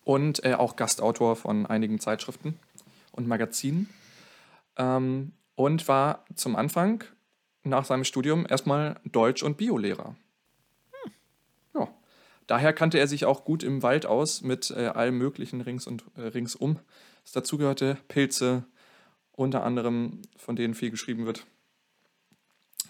Und 0.04 0.44
äh, 0.44 0.54
auch 0.54 0.76
Gastautor 0.76 1.36
von 1.36 1.66
einigen 1.66 1.98
Zeitschriften 2.00 2.58
und 3.12 3.26
Magazinen. 3.26 3.88
Ähm, 4.76 5.32
und 5.54 5.88
war 5.88 6.24
zum 6.34 6.54
Anfang 6.54 7.04
nach 7.64 7.84
seinem 7.84 8.04
Studium 8.04 8.46
erstmal 8.48 9.00
Deutsch- 9.04 9.42
und 9.42 9.56
Biolehrer. 9.56 10.14
Ja. 11.74 11.88
Daher 12.46 12.72
kannte 12.72 12.98
er 12.98 13.08
sich 13.08 13.24
auch 13.24 13.44
gut 13.44 13.62
im 13.62 13.82
Wald 13.82 14.06
aus 14.06 14.42
mit 14.42 14.70
äh, 14.70 14.86
allem 14.86 15.18
Möglichen 15.18 15.60
rings 15.60 15.86
und 15.86 16.04
äh, 16.16 16.22
ringsum. 16.22 16.78
Es 17.24 17.32
dazugehörte 17.32 17.98
Pilze, 18.08 18.64
unter 19.32 19.64
anderem, 19.64 20.22
von 20.36 20.56
denen 20.56 20.74
viel 20.74 20.90
geschrieben 20.90 21.26
wird, 21.26 21.44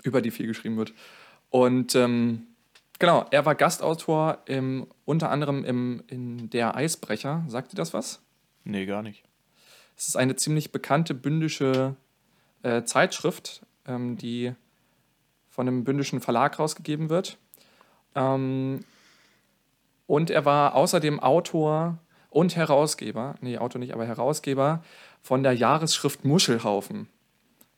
über 0.02 0.20
die 0.20 0.30
viel 0.30 0.46
geschrieben 0.46 0.76
wird. 0.76 0.92
Und 1.50 1.94
ähm, 1.94 2.46
genau, 2.98 3.26
er 3.30 3.46
war 3.46 3.54
Gastautor 3.54 4.38
im, 4.46 4.86
unter 5.04 5.30
anderem 5.30 5.64
im, 5.64 6.02
in 6.08 6.50
Der 6.50 6.76
Eisbrecher. 6.76 7.44
Sagt 7.48 7.72
dir 7.72 7.76
das 7.76 7.94
was? 7.94 8.20
Nee, 8.64 8.86
gar 8.86 9.02
nicht. 9.02 9.24
Es 9.96 10.08
ist 10.08 10.16
eine 10.16 10.36
ziemlich 10.36 10.72
bekannte 10.72 11.14
bündische 11.14 11.96
äh, 12.62 12.82
Zeitschrift, 12.82 13.64
ähm, 13.86 14.18
die 14.18 14.54
von 15.48 15.66
einem 15.66 15.84
bündischen 15.84 16.20
Verlag 16.20 16.58
rausgegeben 16.58 17.08
wird. 17.08 17.38
Ähm, 18.14 18.84
und 20.06 20.30
er 20.30 20.44
war 20.44 20.74
außerdem 20.74 21.20
Autor 21.20 21.98
und 22.30 22.56
Herausgeber, 22.56 23.36
nee, 23.40 23.56
Autor 23.56 23.78
nicht, 23.78 23.94
aber 23.94 24.04
Herausgeber 24.04 24.82
von 25.22 25.42
der 25.42 25.52
Jahresschrift 25.52 26.24
Muschelhaufen. 26.24 27.08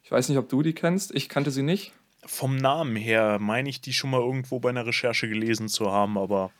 Ich 0.03 0.11
weiß 0.11 0.29
nicht, 0.29 0.39
ob 0.39 0.49
du 0.49 0.63
die 0.63 0.73
kennst, 0.73 1.15
ich 1.15 1.29
kannte 1.29 1.51
sie 1.51 1.63
nicht. 1.63 1.93
Vom 2.31 2.57
Namen 2.57 2.95
her 2.95 3.39
meine 3.41 3.71
ich 3.71 3.81
die 3.81 3.95
schon 3.95 4.11
mal 4.11 4.21
irgendwo 4.21 4.61
bei 4.61 4.69
einer 4.69 4.87
Recherche 4.87 5.29
gelesen 5.29 5.69
zu 5.69 5.91
haben, 5.91 6.19
aber 6.19 6.51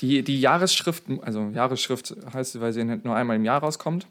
Die, 0.00 0.22
die 0.22 0.40
Jahresschrift, 0.40 1.04
also 1.22 1.48
Jahresschrift 1.54 2.14
heißt 2.32 2.52
sie, 2.52 2.60
weil 2.60 2.72
sie 2.72 2.84
nur 2.84 3.16
einmal 3.16 3.36
im 3.36 3.44
Jahr 3.44 3.60
rauskommt. 3.60 4.06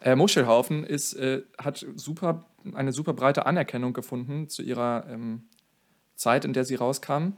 Äh, 0.00 0.14
Muschelhaufen 0.14 0.84
ist, 0.84 1.14
äh, 1.14 1.42
hat 1.58 1.84
super, 1.96 2.44
eine 2.74 2.92
super 2.92 3.12
breite 3.12 3.44
Anerkennung 3.46 3.92
gefunden 3.92 4.48
zu 4.48 4.62
ihrer 4.62 5.04
ähm, 5.10 5.42
Zeit, 6.14 6.44
in 6.44 6.52
der 6.52 6.64
sie 6.64 6.76
rauskam. 6.76 7.32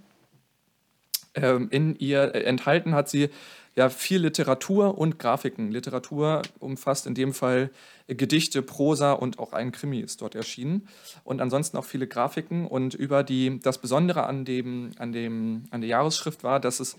Ähm, 1.35 1.69
in 1.71 1.97
ihr 1.97 2.35
äh, 2.35 2.43
enthalten 2.43 2.95
hat 2.95 3.09
sie 3.09 3.31
ja 3.77 3.89
viel 3.89 4.23
Literatur 4.23 4.99
und 4.99 5.19
Grafiken. 5.19 5.71
Literatur 5.71 6.43
umfasst 6.59 7.07
in 7.07 7.15
dem 7.15 7.33
Fall 7.33 7.71
äh, 8.09 8.15
Gedichte, 8.15 8.63
Prosa 8.63 9.13
und 9.13 9.39
auch 9.39 9.53
ein 9.53 9.73
Krimi 9.73 10.01
ist 10.01 10.23
dort 10.23 10.35
erschienen. 10.35 10.89
Und 11.23 11.41
ansonsten 11.41 11.77
auch 11.77 11.85
viele 11.85 12.07
Grafiken. 12.07 12.67
Und 12.67 12.95
über 12.95 13.23
die, 13.23 13.61
das 13.61 13.79
Besondere 13.79 14.27
an, 14.27 14.45
dem, 14.45 14.91
an, 14.99 15.13
dem, 15.13 15.65
an 15.71 15.81
der 15.81 15.91
Jahresschrift 15.91 16.43
war, 16.43 16.59
dass 16.59 16.81
es 16.81 16.97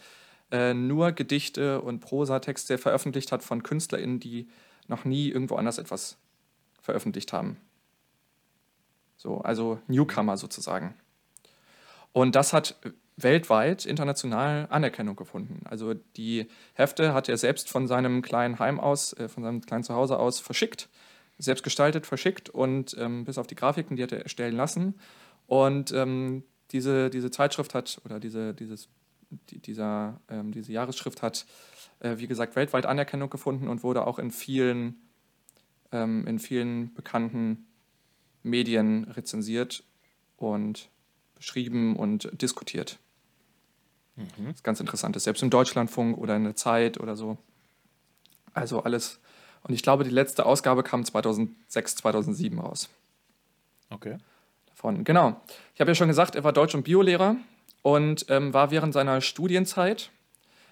äh, 0.52 0.74
nur 0.74 1.12
Gedichte 1.12 1.82
und 1.82 2.00
Prosatexte 2.00 2.78
veröffentlicht 2.78 3.32
hat 3.32 3.44
von 3.44 3.64
KünstlerInnen, 3.64 4.20
die 4.20 4.48
noch 4.88 5.06
nie 5.06 5.30
irgendwo 5.30 5.56
anders 5.56 5.78
etwas 5.78 6.18
veröffentlicht 6.82 7.34
haben. 7.34 7.58
So, 9.18 9.40
also 9.42 9.80
Newcomer 9.88 10.38
sozusagen. 10.38 10.96
Und 12.12 12.36
das 12.36 12.54
hat 12.54 12.76
weltweit 13.24 13.86
international 13.86 14.68
Anerkennung 14.70 15.16
gefunden. 15.16 15.62
Also 15.66 15.94
die 15.94 16.48
Hefte 16.74 17.14
hat 17.14 17.30
er 17.30 17.38
selbst 17.38 17.70
von 17.70 17.88
seinem 17.88 18.22
kleinen 18.22 18.60
Heim 18.60 18.80
aus, 18.80 19.14
äh, 19.14 19.28
von 19.28 19.44
seinem 19.44 19.62
kleinen 19.62 19.84
Zuhause 19.84 20.18
aus 20.18 20.40
verschickt, 20.40 20.90
selbst 21.38 21.64
gestaltet, 21.64 22.06
verschickt 22.06 22.50
und 22.50 22.96
ähm, 23.00 23.26
bis 23.26 23.38
auf 23.38 23.48
die 23.48 23.56
Grafiken, 23.56 23.96
die 23.96 24.04
hat 24.04 24.12
er 24.12 24.24
erstellen 24.24 24.56
lassen. 24.56 24.96
Und 25.48 25.92
ähm, 25.92 26.44
diese, 26.72 27.10
diese 27.10 27.32
Zeitschrift 27.32 27.74
hat, 27.74 28.02
oder 28.06 28.20
diese, 28.20 28.54
dieses, 28.54 28.90
die, 29.50 29.60
dieser, 29.60 30.20
ähm, 30.30 30.52
diese 30.52 30.72
Jahresschrift 30.72 31.22
hat, 31.22 31.46
äh, 32.00 32.18
wie 32.18 32.28
gesagt, 32.28 32.56
weltweit 32.56 32.86
Anerkennung 32.86 33.30
gefunden 33.30 33.68
und 33.68 33.84
wurde 33.84 34.06
auch 34.06 34.20
in 34.20 34.32
vielen, 34.32 34.96
ähm, 35.92 36.26
in 36.28 36.40
vielen 36.40 36.94
bekannten 36.94 37.68
Medien 38.44 39.06
rezensiert 39.06 39.84
und 40.38 40.90
beschrieben 41.36 41.96
und 41.96 42.30
diskutiert. 42.42 43.00
Das 44.16 44.56
ist 44.56 44.64
ganz 44.64 44.80
interessant. 44.80 45.16
ist 45.16 45.24
Selbst 45.24 45.42
im 45.42 45.50
Deutschlandfunk 45.50 46.18
oder 46.18 46.36
in 46.36 46.44
der 46.44 46.56
Zeit 46.56 47.00
oder 47.00 47.16
so. 47.16 47.38
Also 48.54 48.84
alles. 48.84 49.20
Und 49.64 49.74
ich 49.74 49.84
glaube, 49.84 50.04
die 50.04 50.10
letzte 50.10 50.46
Ausgabe 50.46 50.84
kam 50.84 51.06
2006, 51.06 51.96
2007 51.98 52.60
raus. 52.60 52.90
okay. 53.90 54.18
Davon. 54.68 55.04
Genau. 55.04 55.40
Ich 55.76 55.82
habe 55.82 55.92
ja 55.92 55.96
schon 55.96 56.08
gesagt, 56.08 56.36
er 56.36 56.44
war 56.44 56.54
Deutsch- 56.54 56.76
und 56.76 56.84
Biolehrer 56.84 57.36
und 57.82 58.26
ähm, 58.30 58.54
war 58.54 58.72
während 58.72 58.94
seiner 58.94 59.22
Studienzeit, 59.22 60.12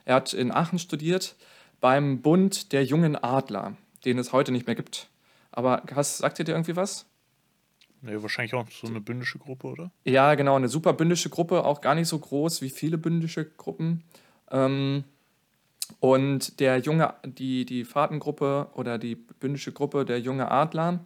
er 0.05 0.15
hat 0.15 0.33
in 0.33 0.51
Aachen 0.51 0.79
studiert, 0.79 1.35
beim 1.79 2.21
Bund 2.21 2.71
der 2.71 2.83
jungen 2.83 3.15
Adler, 3.15 3.75
den 4.05 4.17
es 4.17 4.33
heute 4.33 4.51
nicht 4.51 4.67
mehr 4.67 4.75
gibt. 4.75 5.07
Aber 5.51 5.83
hast, 5.93 6.17
sagt 6.17 6.39
ihr 6.39 6.45
dir 6.45 6.53
irgendwie 6.53 6.75
was? 6.75 7.05
Nee, 8.01 8.21
wahrscheinlich 8.21 8.53
auch 8.53 8.69
so 8.71 8.87
eine 8.87 9.01
bündische 9.01 9.39
Gruppe, 9.39 9.67
oder? 9.67 9.91
Ja, 10.05 10.35
genau, 10.35 10.55
eine 10.55 10.69
super 10.69 10.93
bündische 10.93 11.29
Gruppe, 11.29 11.65
auch 11.65 11.81
gar 11.81 11.95
nicht 11.95 12.07
so 12.07 12.17
groß 12.17 12.61
wie 12.61 12.69
viele 12.69 12.97
bündische 12.97 13.45
Gruppen. 13.45 14.03
Ähm, 14.51 15.03
und 15.99 16.59
der 16.59 16.77
junge, 16.77 17.13
die, 17.25 17.65
die 17.65 17.83
Fahrtengruppe 17.83 18.69
oder 18.73 18.97
die 18.97 19.15
bündische 19.15 19.71
Gruppe 19.71 20.05
der 20.05 20.19
junge 20.19 20.49
Adler 20.49 20.99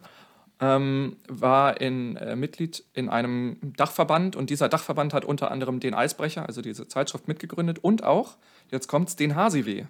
ähm, 0.60 1.16
war 1.26 1.80
in, 1.80 2.16
äh, 2.16 2.36
Mitglied 2.36 2.84
in 2.92 3.08
einem 3.08 3.56
Dachverband 3.76 4.36
und 4.36 4.50
dieser 4.50 4.68
Dachverband 4.68 5.12
hat 5.14 5.24
unter 5.24 5.50
anderem 5.50 5.80
den 5.80 5.94
Eisbrecher, 5.94 6.46
also 6.46 6.62
diese 6.62 6.86
Zeitschrift, 6.86 7.26
mitgegründet 7.26 7.80
und 7.80 8.04
auch, 8.04 8.36
jetzt 8.70 8.86
kommt's, 8.86 9.16
den 9.16 9.34
Hasiweh. 9.34 9.86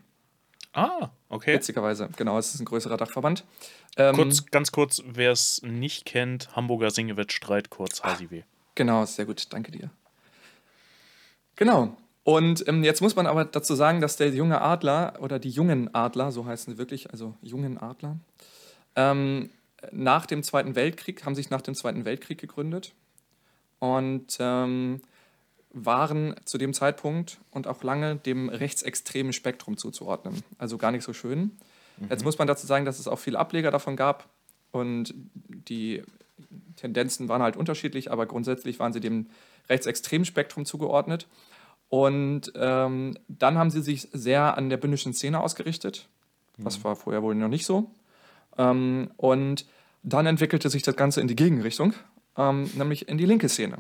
Ah, 0.75 1.11
okay. 1.29 1.55
Witzigerweise, 1.55 2.09
genau, 2.17 2.37
es 2.37 2.53
ist 2.55 2.61
ein 2.61 2.65
größerer 2.65 2.97
Dachverband. 2.97 3.45
Ähm, 3.97 4.17
Kurz, 4.17 4.47
ganz 4.47 4.73
kurz, 4.73 5.03
wer 5.07 5.31
es 5.31 5.63
nicht 5.63 6.05
kennt, 6.05 6.55
Hamburger 6.57 6.91
Singewettstreit, 6.91 7.71
kurz 7.71 8.03
HSIW. 8.03 8.43
Genau, 8.75 9.05
sehr 9.05 9.25
gut, 9.25 9.53
danke 9.53 9.71
dir. 9.71 9.91
Genau. 11.55 11.97
Und 12.25 12.67
ähm, 12.67 12.83
jetzt 12.83 13.03
muss 13.03 13.15
man 13.15 13.27
aber 13.27 13.45
dazu 13.45 13.75
sagen, 13.75 14.01
dass 14.01 14.17
der 14.17 14.31
junge 14.31 14.61
Adler 14.61 15.15
oder 15.21 15.39
die 15.39 15.51
jungen 15.51 15.95
Adler, 15.95 16.33
so 16.33 16.47
heißen 16.47 16.73
sie 16.73 16.79
wirklich, 16.79 17.11
also 17.13 17.35
jungen 17.43 17.79
Adler, 17.79 18.17
ähm, 18.97 19.51
nach 19.93 20.27
dem 20.27 20.43
Zweiten 20.43 20.75
Weltkrieg, 20.75 21.25
haben 21.25 21.35
sich 21.35 21.51
nach 21.51 21.63
dem 21.63 21.75
Zweiten 21.75 22.05
Weltkrieg 22.05 22.41
gegründet 22.41 22.95
und 23.79 24.39
ähm, 24.41 25.03
waren 25.75 26.35
zu 26.45 26.57
dem 26.57 26.73
Zeitpunkt 26.73 27.39
und 27.51 27.67
auch 27.67 27.83
lange 27.83 28.17
dem 28.17 28.49
rechtsextremen 28.49 29.33
Spektrum 29.33 29.77
zuzuordnen. 29.77 30.43
Also 30.57 30.79
gar 30.79 30.93
nicht 30.93 31.05
so 31.05 31.13
schön. 31.13 31.53
Jetzt 32.09 32.25
muss 32.25 32.39
man 32.39 32.49
dazu 32.49 32.67
sagen, 32.67 32.85
dass 32.85 32.99
es 32.99 33.07
auch 33.07 33.19
viele 33.19 33.39
Ableger 33.39 33.71
davon 33.71 33.95
gab 33.95 34.29
und 34.73 35.15
die, 35.49 36.03
Tendenzen 36.77 37.29
waren 37.29 37.43
halt 37.43 37.57
unterschiedlich, 37.57 38.11
aber 38.11 38.27
grundsätzlich 38.27 38.79
waren 38.79 38.93
sie 38.93 39.01
dem 39.01 39.29
rechtsextremen 39.69 40.25
Spektrum 40.25 40.65
zugeordnet. 40.65 41.27
Und 41.89 42.53
ähm, 42.57 43.17
dann 43.29 43.57
haben 43.57 43.71
sie 43.71 43.83
sich 43.83 44.09
sehr 44.13 44.57
an 44.57 44.69
der 44.69 44.77
bündischen 44.77 45.13
Szene 45.13 45.41
ausgerichtet. 45.41 46.09
Das 46.59 46.83
war 46.85 46.97
vorher 46.97 47.23
wohl 47.23 47.35
noch 47.35 47.49
nicht 47.49 47.67
so. 47.67 47.91
Ähm, 48.59 49.11
und 49.17 49.67
dann 50.03 50.27
entwickelte 50.27 50.71
sich 50.71 50.83
das 50.83 50.97
Ganze 50.97 51.21
in 51.21 51.29
die 51.29 51.37
Gegenrichtung, 51.37 51.95
ähm, 52.37 52.71
nämlich 52.75 53.09
in 53.09 53.19
die 53.19 53.27
linke 53.27 53.49
Szene. 53.49 53.79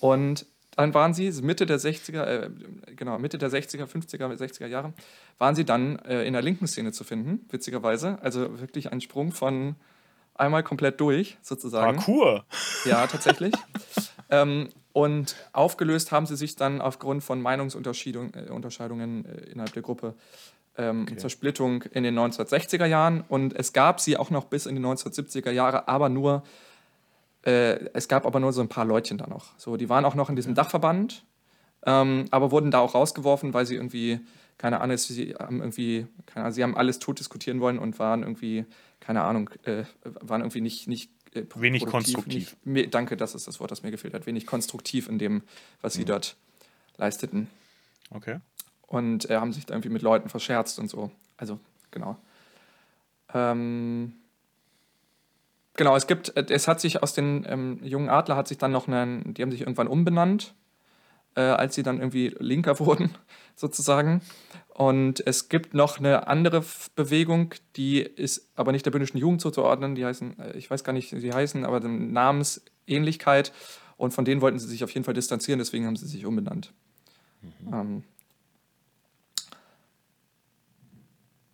Und 0.00 0.46
dann 0.76 0.94
waren 0.94 1.14
sie 1.14 1.30
Mitte 1.42 1.66
der 1.66 1.78
60er, 1.78 2.24
äh, 2.24 2.50
genau, 2.96 3.18
Mitte 3.18 3.38
der 3.38 3.50
60er, 3.50 3.86
50er, 3.86 4.36
60er 4.36 4.66
Jahre, 4.66 4.92
waren 5.38 5.54
sie 5.54 5.64
dann 5.64 5.98
äh, 6.00 6.24
in 6.24 6.32
der 6.32 6.42
linken 6.42 6.66
Szene 6.66 6.92
zu 6.92 7.04
finden, 7.04 7.46
witzigerweise. 7.50 8.18
Also 8.22 8.60
wirklich 8.60 8.92
ein 8.92 9.00
Sprung 9.00 9.32
von 9.32 9.76
einmal 10.34 10.62
komplett 10.62 11.00
durch, 11.00 11.38
sozusagen. 11.42 11.96
Parkour. 11.96 12.44
Ja, 12.84 13.06
tatsächlich. 13.06 13.54
ähm, 14.30 14.68
und 14.92 15.36
aufgelöst 15.52 16.12
haben 16.12 16.26
sie 16.26 16.36
sich 16.36 16.56
dann 16.56 16.80
aufgrund 16.80 17.22
von 17.22 17.40
Meinungsunterscheidungen 17.40 18.34
äh, 19.24 19.30
äh, 19.30 19.50
innerhalb 19.50 19.72
der 19.72 19.82
Gruppe 19.82 20.14
ähm, 20.76 21.02
Okay. 21.02 21.16
Zersplittung 21.16 21.82
in 21.82 22.04
den 22.04 22.18
1960er 22.18 22.86
Jahren. 22.86 23.24
Und 23.28 23.54
es 23.54 23.72
gab 23.72 24.00
sie 24.00 24.16
auch 24.16 24.30
noch 24.30 24.44
bis 24.44 24.66
in 24.66 24.76
die 24.76 24.82
1970er 24.82 25.50
Jahre, 25.50 25.88
aber 25.88 26.08
nur, 26.08 26.42
äh, 27.42 27.90
es 27.94 28.08
gab 28.08 28.26
aber 28.26 28.40
nur 28.40 28.52
so 28.52 28.60
ein 28.60 28.68
paar 28.68 28.84
Leutchen 28.84 29.18
da 29.18 29.26
noch. 29.26 29.58
So, 29.58 29.76
die 29.76 29.88
waren 29.88 30.04
auch 30.04 30.14
noch 30.14 30.28
in 30.28 30.36
diesem 30.36 30.54
Dachverband, 30.54 31.24
ähm, 31.86 32.26
aber 32.30 32.50
wurden 32.50 32.70
da 32.70 32.80
auch 32.80 32.94
rausgeworfen, 32.94 33.54
weil 33.54 33.66
sie 33.66 33.76
irgendwie, 33.76 34.20
keine 34.58 34.80
Ahnung, 34.80 34.96
sie 34.98 35.34
haben 35.38 35.60
irgendwie, 35.60 36.06
keine 36.26 36.44
Ahnung, 36.44 36.54
sie 36.54 36.62
haben 36.62 36.76
alles 36.76 36.98
tot 36.98 37.18
diskutieren 37.18 37.60
wollen 37.60 37.78
und 37.78 37.98
waren 37.98 38.22
irgendwie, 38.22 38.66
keine 39.00 39.22
Ahnung, 39.22 39.50
äh, 39.64 39.84
waren 40.04 40.42
irgendwie 40.42 40.60
nicht, 40.60 40.86
nicht 40.86 41.10
äh, 41.34 41.44
Wenig 41.54 41.86
konstruktiv. 41.86 42.56
Nicht, 42.64 42.94
danke, 42.94 43.16
das 43.16 43.34
ist 43.34 43.46
das 43.46 43.60
Wort, 43.60 43.70
das 43.70 43.82
mir 43.82 43.90
gefehlt 43.90 44.14
hat. 44.14 44.26
Wenig 44.26 44.46
konstruktiv 44.46 45.08
in 45.08 45.18
dem, 45.18 45.42
was 45.80 45.94
sie 45.94 46.04
dort 46.04 46.36
leisteten. 46.96 47.48
Okay. 48.10 48.40
Und 48.86 49.30
äh, 49.30 49.36
haben 49.36 49.52
sich 49.52 49.64
da 49.64 49.74
irgendwie 49.74 49.90
mit 49.90 50.02
Leuten 50.02 50.28
verscherzt 50.28 50.78
und 50.78 50.90
so. 50.90 51.10
Also, 51.36 51.58
genau. 51.90 52.18
Ähm, 53.32 54.14
genau, 55.80 55.96
es 55.96 56.06
gibt, 56.06 56.36
äh, 56.36 56.44
es 56.50 56.68
hat 56.68 56.78
sich 56.78 57.02
aus 57.02 57.14
den 57.14 57.46
ähm, 57.48 57.80
jungen 57.82 58.10
Adler 58.10 58.36
hat 58.36 58.46
sich 58.46 58.58
dann 58.58 58.70
noch 58.70 58.86
einen, 58.86 59.32
die 59.32 59.40
haben 59.40 59.50
sich 59.50 59.62
irgendwann 59.62 59.88
umbenannt, 59.88 60.54
äh, 61.36 61.40
als 61.40 61.74
sie 61.74 61.82
dann 61.82 62.00
irgendwie 62.00 62.36
linker 62.38 62.78
wurden, 62.80 63.14
sozusagen. 63.56 64.20
Und 64.68 65.26
es 65.26 65.48
gibt 65.48 65.72
noch 65.72 65.98
eine 65.98 66.28
andere 66.28 66.62
Bewegung, 66.96 67.54
die 67.76 68.00
ist 68.00 68.50
aber 68.56 68.72
nicht 68.72 68.84
der 68.84 68.90
bündischen 68.90 69.16
Jugend 69.16 69.40
zuzuordnen. 69.40 69.94
Die 69.94 70.04
heißen, 70.04 70.38
äh, 70.38 70.56
ich 70.58 70.70
weiß 70.70 70.84
gar 70.84 70.92
nicht, 70.92 71.12
wie 71.14 71.20
sie 71.20 71.32
heißen, 71.32 71.64
aber 71.64 71.80
Namensähnlichkeit. 71.80 73.52
Und 73.96 74.12
von 74.12 74.26
denen 74.26 74.42
wollten 74.42 74.58
sie 74.58 74.68
sich 74.68 74.84
auf 74.84 74.90
jeden 74.90 75.04
Fall 75.04 75.14
distanzieren, 75.14 75.60
deswegen 75.60 75.86
haben 75.86 75.96
sie 75.96 76.06
sich 76.06 76.26
umbenannt. 76.26 76.74
Ähm, 77.72 78.04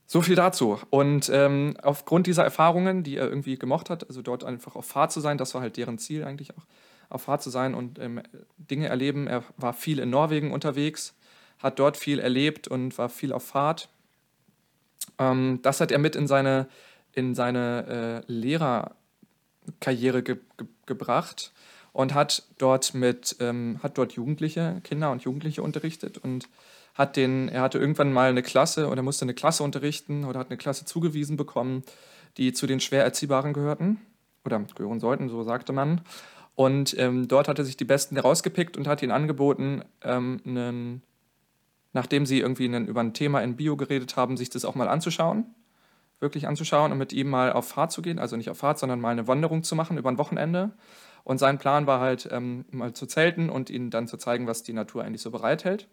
so 0.07 0.23
viel 0.23 0.37
dazu. 0.37 0.79
Und 0.91 1.29
ähm, 1.33 1.77
aufgrund 1.83 2.27
dieser 2.27 2.45
Erfahrungen, 2.45 3.03
die 3.03 3.17
er 3.17 3.29
irgendwie 3.29 3.59
gemocht 3.59 3.91
hat, 3.91 4.09
also 4.09 4.23
dort 4.23 4.45
einfach 4.45 4.77
auf 4.77 4.87
Fahrt 4.87 5.13
zu 5.13 5.21
sein, 5.21 5.37
das 5.37 5.55
war 5.55 5.63
halt 5.63 5.77
deren 5.77 5.99
Ziel 5.99 6.25
eigentlich 6.25 6.57
auch, 6.57 6.65
auf 7.09 7.23
Fahrt 7.23 7.43
zu 7.43 7.51
sein 7.51 7.75
und 7.75 7.99
ähm, 7.99 8.23
Dinge 8.57 8.87
erleben. 8.89 9.27
Er 9.27 9.43
war 9.57 9.73
viel 9.73 9.99
in 9.99 10.11
Norwegen 10.11 10.53
unterwegs, 10.53 11.15
hat 11.59 11.79
dort 11.79 11.97
viel 11.97 12.19
erlebt 12.21 12.69
und 12.69 12.97
war 12.99 13.09
viel 13.09 13.33
auf 13.33 13.45
Fahrt. 13.45 13.89
Ähm, 15.19 15.61
das 15.63 15.81
hat 15.81 15.91
er 15.91 15.99
mit 15.99 16.15
in 16.15 16.27
seine, 16.27 16.69
in 17.13 17.35
seine 17.35 18.25
äh, 18.29 18.33
Lehrerkarriere 18.33 20.23
ge 20.23 20.37
ge 20.57 20.67
gebracht 20.87 21.53
und 21.93 22.15
hat 22.15 22.45
dort 22.59 22.95
mit 22.95 23.37
ähm, 23.41 23.81
hat 23.83 23.99
dort 23.99 24.13
Jugendliche, 24.13 24.81
Kinder 24.85 25.11
und 25.11 25.25
Jugendliche 25.25 25.63
unterrichtet 25.63 26.19
und 26.19 26.49
hat 26.97 27.17
den, 27.17 27.49
er 27.49 27.61
hatte 27.61 27.79
irgendwann 27.79 28.13
mal 28.13 28.31
eine 28.31 28.43
Klasse 28.43 28.89
oder 28.89 29.03
musste 29.03 29.25
eine 29.25 29.35
Klasse 29.35 29.63
unterrichten 29.63 30.25
oder 30.25 30.41
hat 30.41 30.49
eine 30.49 30.57
Klasse 30.57 30.87
zugewiesen 30.87 31.37
bekommen, 31.37 31.83
die 32.39 32.53
zu 32.53 32.67
den 32.67 32.81
schwer 32.81 33.05
Erziehbaren 33.05 33.53
gehörten 33.53 34.01
oder 34.45 34.65
gehören 34.75 35.01
sollten, 35.01 35.29
so 35.29 35.43
sagte 35.43 35.73
man. 35.73 36.01
Und 36.55 36.99
ähm, 36.99 37.29
dort 37.29 37.49
hat 37.49 37.59
er 37.59 37.67
sich 37.67 37.77
die 37.77 37.85
Besten 37.85 38.17
herausgepickt 38.17 38.79
und 38.79 38.89
hat 38.89 39.03
ihnen 39.03 39.13
angeboten, 39.13 39.83
ähm, 40.03 40.41
einen, 40.47 41.03
nachdem 41.93 42.25
sie 42.25 42.41
irgendwie 42.41 42.65
einen, 42.65 42.89
über 42.89 43.01
ein 43.01 43.13
Thema 43.13 43.43
in 43.43 43.57
Bio 43.57 43.77
geredet 43.77 44.17
haben, 44.17 44.39
sich 44.39 44.49
das 44.49 44.65
auch 44.65 44.75
mal 44.75 44.89
anzuschauen, 44.89 45.55
wirklich 46.19 46.49
anzuschauen 46.49 46.93
und 46.93 46.99
mit 46.99 47.13
ihm 47.13 47.29
mal 47.29 47.53
auf 47.53 47.69
Fahrt 47.69 47.93
zu 47.93 48.01
gehen, 48.01 48.19
also 48.19 48.39
nicht 48.39 48.49
auf 48.49 48.59
Fahrt, 48.59 48.79
sondern 48.79 49.01
mal 49.01 49.11
eine 49.11 49.29
Wanderung 49.29 49.65
zu 49.65 49.75
machen 49.77 49.99
über 49.99 50.09
ein 50.09 50.17
Wochenende. 50.17 50.73
Und 51.25 51.37
sein 51.39 51.59
Plan 51.59 51.87
war 51.87 52.01
halt, 52.01 52.27
ähm, 52.33 52.65
mal 52.71 52.95
zu 52.95 53.05
zelten 53.05 53.51
und 53.51 53.69
ihnen 53.69 53.91
dann 53.91 54.09
zu 54.09 54.17
zeigen, 54.17 54.47
was 54.47 54.63
die 54.63 54.73
Natur 54.73 55.05
eigentlich 55.05 55.23
so 55.23 55.31
bereithält. 55.31 55.89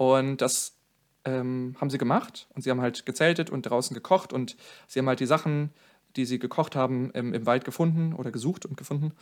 Und 0.00 0.38
das 0.38 0.78
ähm, 1.26 1.76
haben 1.78 1.90
sie 1.90 1.98
gemacht 1.98 2.48
und 2.54 2.62
sie 2.62 2.70
haben 2.70 2.80
halt 2.80 3.04
gezeltet 3.04 3.50
und 3.50 3.64
draußen 3.64 3.92
gekocht 3.92 4.32
und 4.32 4.56
sie 4.88 4.98
haben 4.98 5.08
halt 5.08 5.20
die 5.20 5.26
Sachen, 5.26 5.74
die 6.16 6.24
sie 6.24 6.38
gekocht 6.38 6.74
haben, 6.74 7.10
im, 7.10 7.34
im 7.34 7.44
Wald 7.44 7.66
gefunden 7.66 8.14
oder 8.14 8.30
gesucht 8.30 8.64
und 8.64 8.78
gefunden. 8.78 9.12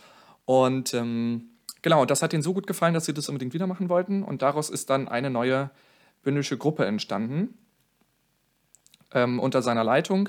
Und 0.45 0.95
ähm, 0.95 1.49
genau, 1.83 2.05
das 2.05 2.23
hat 2.23 2.33
ihnen 2.33 2.45
so 2.45 2.55
gut 2.55 2.69
gefallen, 2.69 2.95
dass 2.95 3.07
sie 3.07 3.13
das 3.13 3.29
unbedingt 3.29 3.55
wieder 3.55 3.67
machen 3.67 3.89
wollten. 3.89 4.23
Und 4.23 4.43
daraus 4.43 4.71
ist 4.71 4.89
dann 4.89 5.09
eine 5.09 5.31
neue 5.31 5.73
bündische 6.23 6.57
Gruppe 6.57 6.85
entstanden 6.85 7.59
ähm, 9.13 9.41
unter 9.41 9.63
seiner 9.63 9.83
Leitung. 9.83 10.29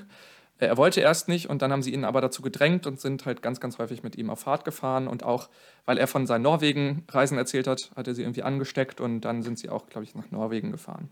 Äh, 0.60 0.68
Er 0.68 0.78
wollte 0.78 1.02
erst 1.02 1.28
nicht 1.28 1.50
und 1.50 1.62
dann 1.62 1.72
haben 1.72 1.82
sie 1.82 1.94
ihn 1.94 2.06
aber 2.06 2.22
dazu 2.22 2.42
gedrängt 2.42 2.86
und 2.86 3.00
sind 3.00 3.26
halt 3.26 3.42
ganz, 3.42 3.60
ganz 3.60 3.80
häufig 3.80 4.04
mit 4.04 4.16
ihm 4.16 4.30
auf 4.30 4.42
Fahrt 4.42 4.66
gefahren. 4.66 5.08
Und 5.08 5.24
auch, 5.24 5.50
weil 5.86 5.98
er 5.98 6.08
von 6.08 6.28
seinen 6.28 6.44
Norwegen-Reisen 6.44 7.38
erzählt 7.38 7.68
hat, 7.68 7.92
hat 7.96 8.08
er 8.08 8.16
sie 8.16 8.22
irgendwie 8.22 8.44
angesteckt 8.44 9.02
und 9.02 9.22
dann 9.22 9.42
sind 9.42 9.58
sie 9.58 9.70
auch, 9.70 9.88
glaube 9.88 10.04
ich, 10.04 10.16
nach 10.16 10.30
Norwegen 10.32 10.72
gefahren. 10.72 11.10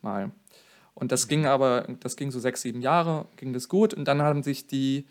Mal. 0.00 0.30
Und 0.94 1.12
das 1.12 1.28
ging 1.28 1.46
aber, 1.46 1.86
das 2.00 2.16
ging 2.16 2.30
so 2.30 2.40
sechs, 2.40 2.62
sieben 2.62 2.80
Jahre, 2.80 3.26
ging 3.36 3.52
das 3.52 3.68
gut. 3.68 3.94
Und 3.94 4.06
dann 4.06 4.22
haben 4.22 4.42
sich 4.42 4.66
die, 4.66 5.06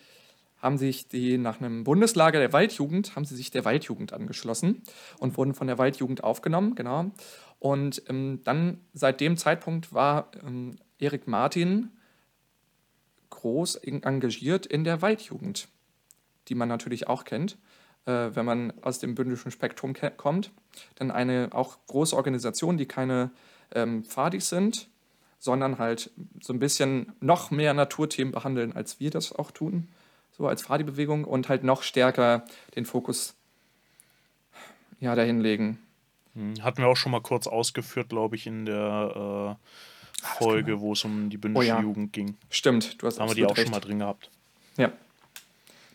haben 0.57 0.77
sich 0.77 1.07
die 1.07 1.37
nach 1.37 1.59
einem 1.59 1.83
Bundeslager 1.83 2.39
der 2.39 2.53
Waldjugend, 2.53 3.15
haben 3.15 3.25
sie 3.25 3.35
sich 3.35 3.51
der 3.51 3.65
Waldjugend 3.65 4.13
angeschlossen 4.13 4.83
und 5.19 5.37
wurden 5.37 5.53
von 5.53 5.67
der 5.67 5.77
Waldjugend 5.77 6.23
aufgenommen, 6.23 6.75
genau. 6.75 7.11
Und 7.59 8.03
ähm, 8.07 8.41
dann, 8.43 8.81
seit 8.93 9.21
dem 9.21 9.37
Zeitpunkt 9.37 9.93
war 9.93 10.31
ähm, 10.45 10.77
Erik 10.97 11.27
Martin 11.27 11.91
groß 13.29 13.75
en- 13.75 14.03
engagiert 14.03 14.65
in 14.65 14.83
der 14.83 15.01
Waldjugend, 15.01 15.67
die 16.47 16.55
man 16.55 16.69
natürlich 16.69 17.07
auch 17.07 17.25
kennt, 17.25 17.57
äh, 18.05 18.29
wenn 18.33 18.45
man 18.45 18.73
aus 18.81 18.99
dem 18.99 19.15
bündischen 19.15 19.51
Spektrum 19.51 19.93
kommt. 20.17 20.51
Denn 20.99 21.11
eine 21.11 21.49
auch 21.51 21.77
große 21.87 22.15
Organisation, 22.15 22.77
die 22.77 22.85
keine 22.85 23.31
ähm, 23.73 24.03
Pfadis 24.03 24.49
sind, 24.49 24.87
sondern 25.39 25.77
halt 25.77 26.11
so 26.41 26.53
ein 26.53 26.59
bisschen 26.59 27.13
noch 27.21 27.49
mehr 27.49 27.73
Naturthemen 27.73 28.31
behandeln, 28.33 28.75
als 28.75 28.99
wir 28.99 29.09
das 29.09 29.31
auch 29.33 29.51
tun, 29.51 29.87
so 30.31 30.47
als 30.47 30.61
Fadi-Bewegung 30.63 31.23
und 31.23 31.49
halt 31.49 31.63
noch 31.63 31.81
stärker 31.81 32.45
den 32.75 32.85
Fokus 32.85 33.35
ja, 34.99 35.15
dahin 35.15 35.39
legen. 35.39 35.79
Hm, 36.35 36.61
Hatten 36.61 36.79
wir 36.79 36.87
auch 36.87 36.97
schon 36.97 37.11
mal 37.11 37.21
kurz 37.21 37.47
ausgeführt, 37.47 38.09
glaube 38.09 38.35
ich, 38.35 38.47
in 38.47 38.65
der 38.65 39.57
äh, 39.57 39.98
Folge, 40.21 40.79
wo 40.79 40.93
es 40.93 41.03
um 41.05 41.29
die 41.29 41.37
bündische 41.37 41.65
Oh 41.65 41.67
ja. 41.67 41.81
Jugend 41.81 42.13
ging. 42.13 42.37
Stimmt, 42.49 43.01
du 43.01 43.07
hast 43.07 43.15
Da 43.17 43.21
haben 43.21 43.29
wir 43.29 43.35
die 43.35 43.45
auch 43.45 43.49
schon 43.49 43.63
recht. 43.63 43.71
mal 43.71 43.79
drin 43.79 43.99
gehabt. 43.99 44.29
Ja, 44.77 44.91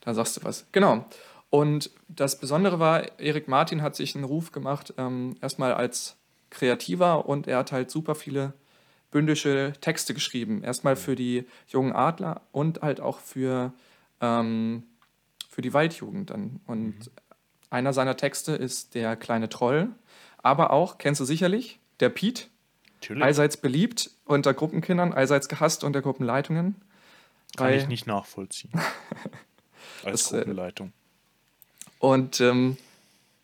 da 0.03 0.15
sagst 0.15 0.37
du 0.37 0.45
was. 0.45 0.67
Genau. 0.73 1.05
Und 1.51 1.91
das 2.09 2.39
Besondere 2.41 2.79
war, 2.81 3.19
Erik 3.21 3.47
Martin 3.49 3.81
hat 3.83 3.95
sich 3.97 4.15
einen 4.17 4.25
Ruf 4.25 4.51
gemacht, 4.53 4.93
ähm, 4.99 5.37
erstmal 5.41 5.73
als 5.75 6.17
Kreativer 6.51 7.27
und 7.29 7.47
er 7.47 7.59
hat 7.59 7.73
halt 7.73 7.91
super 7.91 8.15
viele 8.15 8.53
bündische 9.11 9.73
Texte 9.81 10.15
geschrieben. 10.15 10.65
Erstmal 10.65 10.97
für 10.97 11.15
die 11.15 11.45
jungen 11.69 11.93
Adler 11.93 12.41
und 12.51 12.83
halt 12.83 13.01
auch 13.01 13.21
für, 13.21 13.73
ähm, 14.21 14.83
für 15.49 15.63
die 15.63 15.73
Waldjugend 15.73 16.31
dann. 16.31 16.61
Und 16.67 17.11
einer 17.71 17.93
seiner 17.93 18.17
Texte 18.17 18.53
ist 18.53 18.95
Der 18.97 19.15
kleine 19.17 19.49
Troll, 19.49 19.91
aber 20.39 20.73
auch, 20.73 20.99
kennst 20.99 21.21
du 21.21 21.25
sicherlich, 21.25 21.79
der 22.01 22.09
Piet, 22.09 22.51
Natürlich. 23.05 23.23
allseits 23.25 23.57
beliebt 23.57 24.11
unter 24.25 24.55
Gruppenkindern, 24.55 25.13
allseits 25.13 25.49
gehasst 25.49 25.85
unter 25.85 26.01
Gruppenleitungen. 26.03 26.77
Kann 27.57 27.67
weil- 27.69 27.79
ich 27.79 27.89
nicht 27.89 28.07
nachvollziehen. 28.07 28.73
Als 30.05 30.25
Das, 30.25 30.33
äh, 30.33 30.37
Gruppenleitung. 30.39 30.93
Und 31.99 32.41
ähm, 32.41 32.77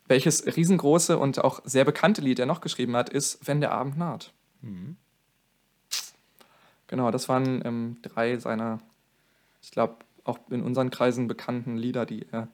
welches 0.07 0.45
riesengroße 0.45 1.17
und 1.17 1.43
auch 1.43 1.61
sehr 1.63 1.85
bekannte 1.85 2.21
Lied 2.21 2.39
er 2.39 2.45
noch 2.45 2.61
geschrieben 2.61 2.95
hat, 2.95 3.09
ist 3.09 3.39
Wenn 3.47 3.61
der 3.61 3.71
Abend 3.71 3.97
naht. 3.97 4.31
Mhm. 4.61 4.97
Genau, 6.87 7.09
das 7.11 7.29
waren 7.29 7.61
ähm, 7.65 7.97
drei 8.01 8.37
seiner, 8.37 8.79
ich 9.61 9.71
glaube, 9.71 9.95
auch 10.23 10.39
in 10.49 10.61
unseren 10.61 10.89
Kreisen 10.91 11.27
bekannten 11.27 11.77
Lieder, 11.77 12.05
die 12.05 12.25
er 12.31 12.47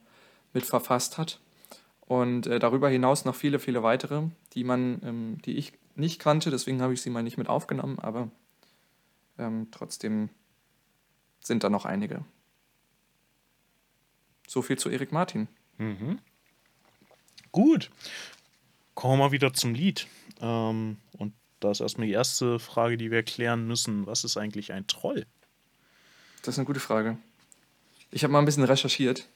mit 0.54 0.66
verfasst 0.66 1.18
hat. 1.18 1.40
Und 2.02 2.48
äh, 2.48 2.60
darüber 2.60 2.88
hinaus 2.88 3.26
noch 3.26 3.36
viele, 3.36 3.60
viele 3.60 3.84
weitere, 3.84 4.24
die 4.54 4.64
man, 4.64 5.02
ähm, 5.04 5.38
die 5.44 5.58
ich 5.58 5.74
nicht 5.98 6.20
kannte, 6.20 6.50
deswegen 6.52 6.82
habe 6.82 6.94
ich 6.94 7.02
sie 7.02 7.10
mal 7.10 7.24
nicht 7.24 7.38
mit 7.38 7.48
aufgenommen, 7.50 8.00
aber 8.00 8.30
ähm, 9.38 9.68
trotzdem 9.72 10.30
sind 11.40 11.64
da 11.64 11.70
noch 11.70 11.86
einige. 11.86 12.24
so 14.48 14.62
viel 14.62 14.78
zu 14.78 14.90
Erik 14.90 15.12
Martin. 15.12 15.48
Gut. 17.52 17.92
Kommen 18.96 19.14
wir 19.20 19.26
mal 19.26 19.32
wieder 19.32 19.54
zum 19.54 19.74
Lied. 19.74 20.08
Ähm, 20.42 20.98
und 21.18 21.34
da 21.60 21.72
ist 21.72 21.82
erstmal 21.82 22.08
die 22.08 22.14
erste 22.14 22.60
Frage, 22.60 22.98
die 22.98 23.12
wir 23.12 23.24
klären 23.24 23.68
müssen. 23.68 24.06
Was 24.08 24.24
ist 24.24 24.38
eigentlich 24.38 24.72
ein 24.74 24.88
Troll? 24.88 25.26
Das 26.42 26.56
ist 26.56 26.60
eine 26.60 26.66
gute 26.66 26.80
Frage. 26.80 27.18
Ich 28.12 28.24
habe 28.24 28.32
mal 28.34 28.40
ein 28.40 28.46
bisschen 28.46 28.64
recherchiert. 28.64 29.28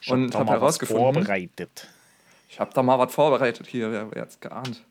Ich 0.00 0.10
Und 0.10 0.30
da 0.34 0.40
hab 0.40 0.46
mal 0.46 0.60
was 0.60 0.78
herausgefunden- 0.80 1.14
vorbereitet. 1.14 1.88
Ich 2.48 2.58
habe 2.60 2.72
da 2.74 2.82
mal 2.82 2.98
was 2.98 3.14
vorbereitet 3.14 3.66
hier, 3.66 4.10
wer, 4.12 4.20
hat's 4.22 4.40
geahnt. 4.40 4.84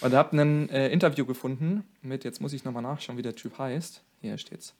Und 0.00 0.12
habe 0.12 0.36
ein 0.36 0.68
äh, 0.70 0.88
Interview 0.88 1.24
gefunden 1.24 1.84
mit, 2.02 2.24
jetzt 2.24 2.40
muss 2.40 2.52
ich 2.52 2.64
nochmal 2.64 2.82
nachschauen, 2.82 3.16
wie 3.18 3.22
der 3.22 3.34
Typ 3.34 3.58
heißt. 3.58 4.02
Hier 4.20 4.38
steht's. 4.38 4.74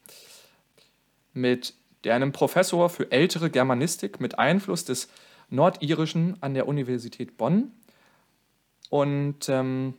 Mit 1.33 1.75
einem 2.07 2.33
Professor 2.33 2.91
für 2.91 3.11
ältere 3.11 3.51
Germanistik 3.51 4.21
mit 4.21 4.39
Einfluss 4.39 4.85
des 4.85 5.09
Nordirischen 5.51 6.37
an 6.41 6.55
der 6.55 6.69
Universität 6.69 7.37
Bonn. 7.37 7.73
Und 8.91 9.49
ähm, 9.49 9.95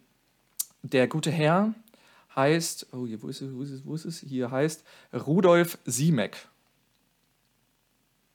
der 0.83 1.07
gute 1.07 1.31
Herr 1.31 1.73
heißt, 2.35 2.87
oh, 2.93 3.05
hier, 3.07 3.21
wo 3.21 3.27
ist 3.27 3.41
es, 3.41 3.53
wo 3.53 3.61
ist 3.61 3.71
es, 3.71 3.85
wo 3.85 3.95
ist 3.95 4.05
es? 4.05 4.19
Hier 4.19 4.51
heißt 4.51 4.83
Rudolf 5.13 5.77
Siemek. 5.85 6.47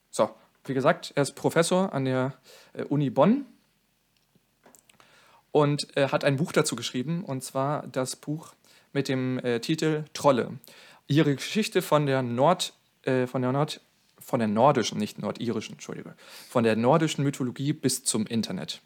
So, 0.09 0.29
wie 0.65 0.73
gesagt, 0.73 1.13
er 1.15 1.23
ist 1.23 1.33
Professor 1.33 1.93
an 1.93 2.05
der 2.05 2.33
äh, 2.73 2.83
Uni 2.83 3.09
Bonn 3.09 3.45
und 5.51 5.95
äh, 5.97 6.07
hat 6.09 6.23
ein 6.23 6.37
Buch 6.37 6.51
dazu 6.51 6.75
geschrieben, 6.75 7.23
und 7.23 7.43
zwar 7.43 7.87
das 7.87 8.15
Buch 8.15 8.53
mit 8.93 9.07
dem 9.07 9.39
äh, 9.39 9.59
Titel 9.59 10.05
Trolle. 10.13 10.59
Ihre 11.07 11.35
Geschichte 11.35 11.81
von 11.81 12.05
der 12.05 12.21
Nord, 12.21 12.73
äh, 13.03 13.27
von 13.27 13.41
der 13.41 13.51
Nord, 13.51 13.81
von 14.19 14.39
der 14.39 14.47
nordischen, 14.47 14.97
nicht 14.97 15.19
nordirischen, 15.19 15.73
Entschuldige, 15.73 16.15
von 16.49 16.63
der 16.63 16.75
nordischen 16.75 17.23
Mythologie 17.23 17.73
bis 17.73 18.03
zum 18.03 18.25
Internet. 18.27 18.81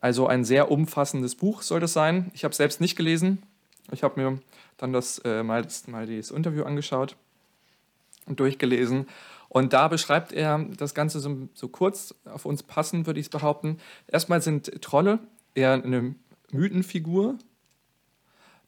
Also 0.00 0.26
ein 0.26 0.44
sehr 0.44 0.70
umfassendes 0.70 1.34
Buch 1.34 1.62
soll 1.62 1.80
das 1.80 1.92
sein. 1.92 2.30
Ich 2.34 2.44
habe 2.44 2.52
es 2.52 2.56
selbst 2.56 2.80
nicht 2.80 2.96
gelesen. 2.96 3.42
Ich 3.92 4.02
habe 4.02 4.20
mir 4.20 4.38
dann 4.76 4.92
das 4.92 5.18
äh, 5.24 5.42
mal, 5.42 5.62
das 5.62 5.86
mal 5.88 6.06
das 6.06 6.30
Interview 6.30 6.64
angeschaut 6.64 7.16
und 8.26 8.40
durchgelesen. 8.40 9.06
Und 9.48 9.72
da 9.72 9.88
beschreibt 9.88 10.32
er 10.32 10.64
das 10.76 10.94
Ganze 10.94 11.20
so, 11.20 11.48
so 11.54 11.68
kurz 11.68 12.14
auf 12.24 12.44
uns 12.44 12.62
passend, 12.62 13.06
würde 13.06 13.20
ich 13.20 13.26
es 13.26 13.30
behaupten. 13.30 13.78
Erstmal 14.06 14.40
sind 14.40 14.80
Trolle 14.80 15.18
eher 15.54 15.72
eine 15.72 16.14
Mythenfigur, 16.52 17.38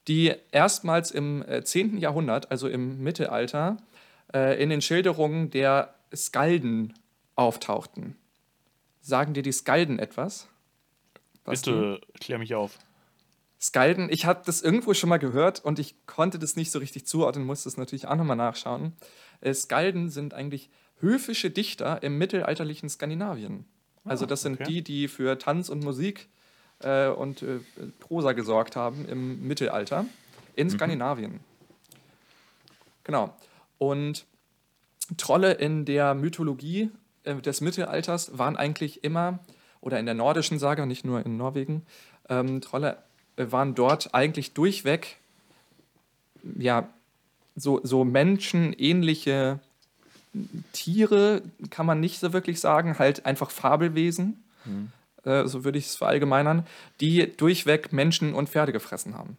die 0.09 0.35
erstmals 0.51 1.11
im 1.11 1.43
äh, 1.49 1.63
10. 1.65 1.99
Jahrhundert, 1.99 2.51
also 2.51 2.69
im 2.69 3.03
Mittelalter, 3.03 3.77
äh, 4.35 4.61
in 4.63 4.71
den 4.71 4.83
Schilderungen 4.83 5.51
der 5.51 5.95
Skalden 6.15 6.95
auftauchten. 7.37 8.17
Sagen 9.01 9.35
dir 9.35 9.43
die 9.43 9.53
Skalden 9.53 9.99
etwas? 9.99 10.49
Basti? 11.45 11.71
Bitte 11.71 12.01
klär 12.21 12.39
mich 12.39 12.55
auf. 12.55 12.79
Skalden, 13.61 14.09
ich 14.11 14.27
habe 14.27 14.43
das 14.45 14.61
irgendwo 14.61 14.93
schon 14.93 15.09
mal 15.09 15.19
gehört 15.19 15.65
und 15.65 15.79
ich 15.79 15.95
konnte 16.07 16.39
das 16.41 16.57
nicht 16.57 16.73
so 16.73 16.81
richtig 16.81 17.07
zuordnen, 17.07 17.45
musste 17.45 17.69
es 17.69 17.77
natürlich 17.77 18.09
auch 18.09 18.17
nochmal 18.17 18.37
nachschauen. 18.37 18.93
Äh, 19.41 19.55
Skalden 19.55 20.11
sind 20.11 20.35
eigentlich 20.35 20.69
höfische 20.99 21.51
Dichter 21.51 22.03
im 22.03 22.19
mittelalterlichen 22.19 22.89
Skandinavien. 22.89 23.65
Also 24.05 24.25
Ah, 24.25 24.29
das 24.29 24.43
sind 24.43 24.55
okay. 24.55 24.65
die, 24.65 24.83
die 24.83 25.09
für 25.09 25.39
Tanz 25.39 25.69
und 25.69 25.85
Musik 25.85 26.29
äh, 26.85 27.09
und 27.09 27.43
äh, 27.43 27.61
Prosa 28.01 28.33
gesorgt 28.33 28.77
haben 28.77 29.07
im 29.07 29.47
Mittelalter 29.47 30.07
in 30.57 30.71
Skandinavien. 30.71 31.41
Genau. 33.05 33.35
Und 33.79 34.27
Trolle 35.17 35.53
in 35.53 35.85
der 35.85 36.15
Mythologie 36.15 36.91
äh, 37.25 37.35
des 37.37 37.61
Mittelalters 37.61 38.39
waren 38.39 38.57
eigentlich 38.57 39.05
immer, 39.05 39.39
oder 39.81 39.99
in 39.99 40.07
der 40.07 40.15
nordischen 40.15 40.59
Sage, 40.59 40.87
nicht 40.87 41.05
nur 41.05 41.25
in 41.25 41.37
Norwegen, 41.37 41.85
ähm, 42.29 42.61
Trolle 42.61 42.99
äh, 43.37 43.47
waren 43.51 43.75
dort 43.75 44.15
eigentlich 44.15 44.53
durchweg 44.53 45.19
ja, 46.59 46.89
so, 47.57 47.81
so 47.83 48.05
menschenähnliche 48.05 49.61
Tiere, 50.73 51.43
kann 51.71 51.87
man 51.87 52.01
nicht 52.01 52.19
so 52.19 52.33
wirklich 52.33 52.61
sagen, 52.61 52.99
halt 52.99 53.27
einfach 53.27 53.51
Fabelwesen, 53.51 54.43
äh, 55.25 55.47
so 55.47 55.65
würde 55.65 55.79
ich 55.79 55.87
es 55.87 55.97
verallgemeinern, 55.97 56.67
die 57.01 57.37
durchweg 57.37 57.93
Menschen 57.93 58.35
und 58.35 58.49
Pferde 58.49 58.73
gefressen 58.73 59.17
haben. 59.17 59.37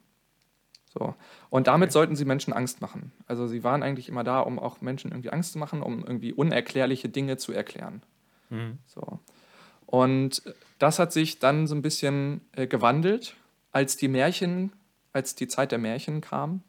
So. 0.93 1.15
Und 1.49 1.67
damit 1.67 1.91
sollten 1.91 2.15
sie 2.15 2.25
Menschen 2.25 2.53
Angst 2.53 2.81
machen. 2.81 3.11
Also 3.25 3.47
sie 3.47 3.63
waren 3.63 3.83
eigentlich 3.83 4.09
immer 4.09 4.23
da, 4.23 4.39
um 4.39 4.59
auch 4.59 4.81
Menschen 4.81 5.11
irgendwie 5.11 5.31
Angst 5.31 5.53
zu 5.53 5.59
machen, 5.59 5.81
um 5.81 5.99
irgendwie 6.05 6.33
unerklärliche 6.33 7.09
Dinge 7.09 7.37
zu 7.37 7.51
erklären. 7.51 8.03
So. 8.85 9.19
Und 9.85 10.43
das 10.79 10.99
hat 10.99 11.13
sich 11.13 11.39
dann 11.39 11.67
so 11.67 11.75
ein 11.75 11.81
bisschen 11.81 12.41
äh, 12.53 12.67
gewandelt, 12.67 13.35
als 13.71 13.97
die 13.97 14.07
Märchen, 14.07 14.71
als 15.11 15.35
die 15.35 15.47
Zeit 15.47 15.71
der 15.71 15.79
Märchen 15.79 16.21
kam. 16.21 16.61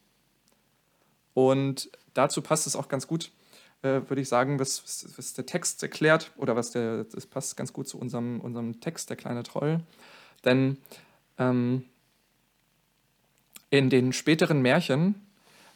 Und 1.34 1.90
dazu 2.14 2.42
passt 2.42 2.66
es 2.66 2.76
auch 2.76 2.88
ganz 2.88 3.06
gut, 3.06 3.30
äh, 3.84 4.08
würde 4.08 4.22
ich 4.22 4.28
sagen, 4.28 4.58
was, 4.58 4.82
was, 4.82 5.06
was 5.16 5.34
der 5.34 5.46
Text 5.46 5.82
erklärt, 5.82 6.32
oder 6.36 6.56
was 6.56 6.70
der, 6.70 7.04
das 7.04 7.26
passt 7.26 7.56
ganz 7.56 7.72
gut 7.72 7.86
zu 7.86 7.98
unserem, 7.98 8.40
unserem 8.40 8.80
Text, 8.80 9.10
der 9.10 9.16
kleine 9.16 9.42
Troll. 9.42 9.80
Denn 10.44 10.78
ähm, 11.38 11.84
in 13.70 13.90
den 13.90 14.12
späteren 14.12 14.62
Märchen 14.62 15.14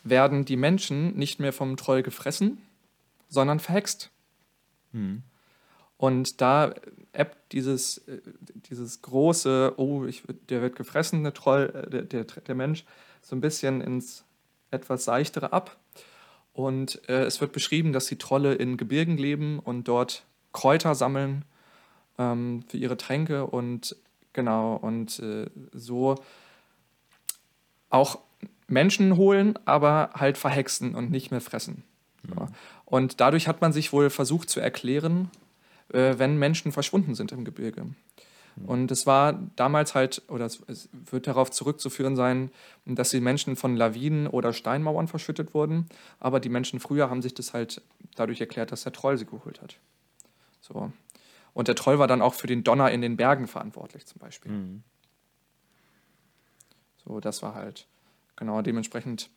werden 0.04 0.44
die 0.44 0.56
Menschen 0.56 1.16
nicht 1.16 1.40
mehr 1.40 1.52
vom 1.52 1.76
Troll 1.76 2.02
gefressen, 2.02 2.62
sondern 3.28 3.60
verhext. 3.60 4.10
Und 5.98 6.40
da 6.40 6.72
ebbt 7.12 7.52
dieses, 7.52 7.98
äh, 8.08 8.20
dieses 8.70 9.02
große, 9.02 9.74
oh, 9.76 10.04
ich, 10.04 10.22
der 10.48 10.62
wird 10.62 10.76
gefressen, 10.76 11.24
der 11.24 11.34
Troll, 11.34 11.72
äh, 11.74 11.90
der, 11.90 12.02
der, 12.02 12.24
der 12.24 12.54
Mensch, 12.54 12.84
so 13.20 13.36
ein 13.36 13.40
bisschen 13.40 13.80
ins 13.80 14.24
etwas 14.70 15.04
seichtere 15.04 15.52
ab. 15.52 15.76
Und 16.58 17.08
äh, 17.08 17.22
es 17.22 17.40
wird 17.40 17.52
beschrieben, 17.52 17.92
dass 17.92 18.06
die 18.06 18.18
Trolle 18.18 18.52
in 18.54 18.76
Gebirgen 18.76 19.16
leben 19.16 19.60
und 19.60 19.86
dort 19.86 20.24
Kräuter 20.52 20.96
sammeln 20.96 21.44
ähm, 22.18 22.64
für 22.66 22.78
ihre 22.78 22.96
Tränke 22.96 23.46
und 23.46 23.94
genau, 24.32 24.74
und 24.74 25.20
äh, 25.20 25.46
so 25.72 26.16
auch 27.90 28.18
Menschen 28.66 29.16
holen, 29.16 29.56
aber 29.66 30.10
halt 30.14 30.36
verhexen 30.36 30.96
und 30.96 31.12
nicht 31.12 31.30
mehr 31.30 31.40
fressen. 31.40 31.84
So. 32.28 32.48
Und 32.86 33.20
dadurch 33.20 33.46
hat 33.46 33.60
man 33.60 33.72
sich 33.72 33.92
wohl 33.92 34.10
versucht 34.10 34.50
zu 34.50 34.58
erklären, 34.58 35.30
äh, 35.92 36.14
wenn 36.18 36.40
Menschen 36.40 36.72
verschwunden 36.72 37.14
sind 37.14 37.30
im 37.30 37.44
Gebirge. 37.44 37.86
Und 38.66 38.90
es 38.90 39.06
war 39.06 39.34
damals 39.56 39.94
halt, 39.94 40.22
oder 40.28 40.46
es, 40.46 40.88
wird 40.92 41.26
darauf 41.26 41.50
zurückzuführen 41.50 42.16
sein, 42.16 42.50
dass 42.86 43.10
die 43.10 43.20
Menschen 43.20 43.56
von 43.56 43.76
Lawinen 43.76 44.26
oder 44.26 44.52
Steinmauern 44.52 45.08
verschüttet 45.08 45.54
wurden. 45.54 45.86
Aber 46.18 46.40
die 46.40 46.48
Menschen 46.48 46.80
früher 46.80 47.10
haben 47.10 47.22
sich 47.22 47.34
das 47.34 47.52
halt 47.52 47.82
dadurch 48.16 48.40
erklärt, 48.40 48.72
dass 48.72 48.82
der 48.84 48.92
Troll 48.92 49.16
sie 49.18 49.26
geholt 49.26 49.60
hat. 49.62 49.76
So. 50.60 50.92
Und 51.54 51.68
der 51.68 51.74
Troll 51.74 51.98
war 51.98 52.06
dann 52.06 52.22
auch 52.22 52.34
für 52.34 52.46
den 52.46 52.64
Donner 52.64 52.90
in 52.90 53.00
den 53.00 53.16
Bergen 53.16 53.46
verantwortlich, 53.46 54.06
zum 54.06 54.18
Beispiel. 54.18 54.52
So, 57.04 57.20
das 57.20 57.42
war 57.42 57.54
halt, 57.54 57.86
genau, 58.36 58.62
dementsprechend 58.62 59.30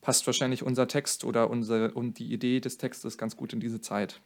passt 0.00 0.26
wahrscheinlich 0.26 0.62
unser 0.62 0.86
Text 0.88 1.24
oder 1.24 1.50
unsere, 1.50 1.92
und 1.92 2.18
die 2.18 2.32
Idee 2.32 2.60
des 2.60 2.78
Textes 2.78 3.18
ganz 3.18 3.36
gut 3.36 3.52
in 3.52 3.60
diese 3.60 3.80
Zeit. 3.80 4.20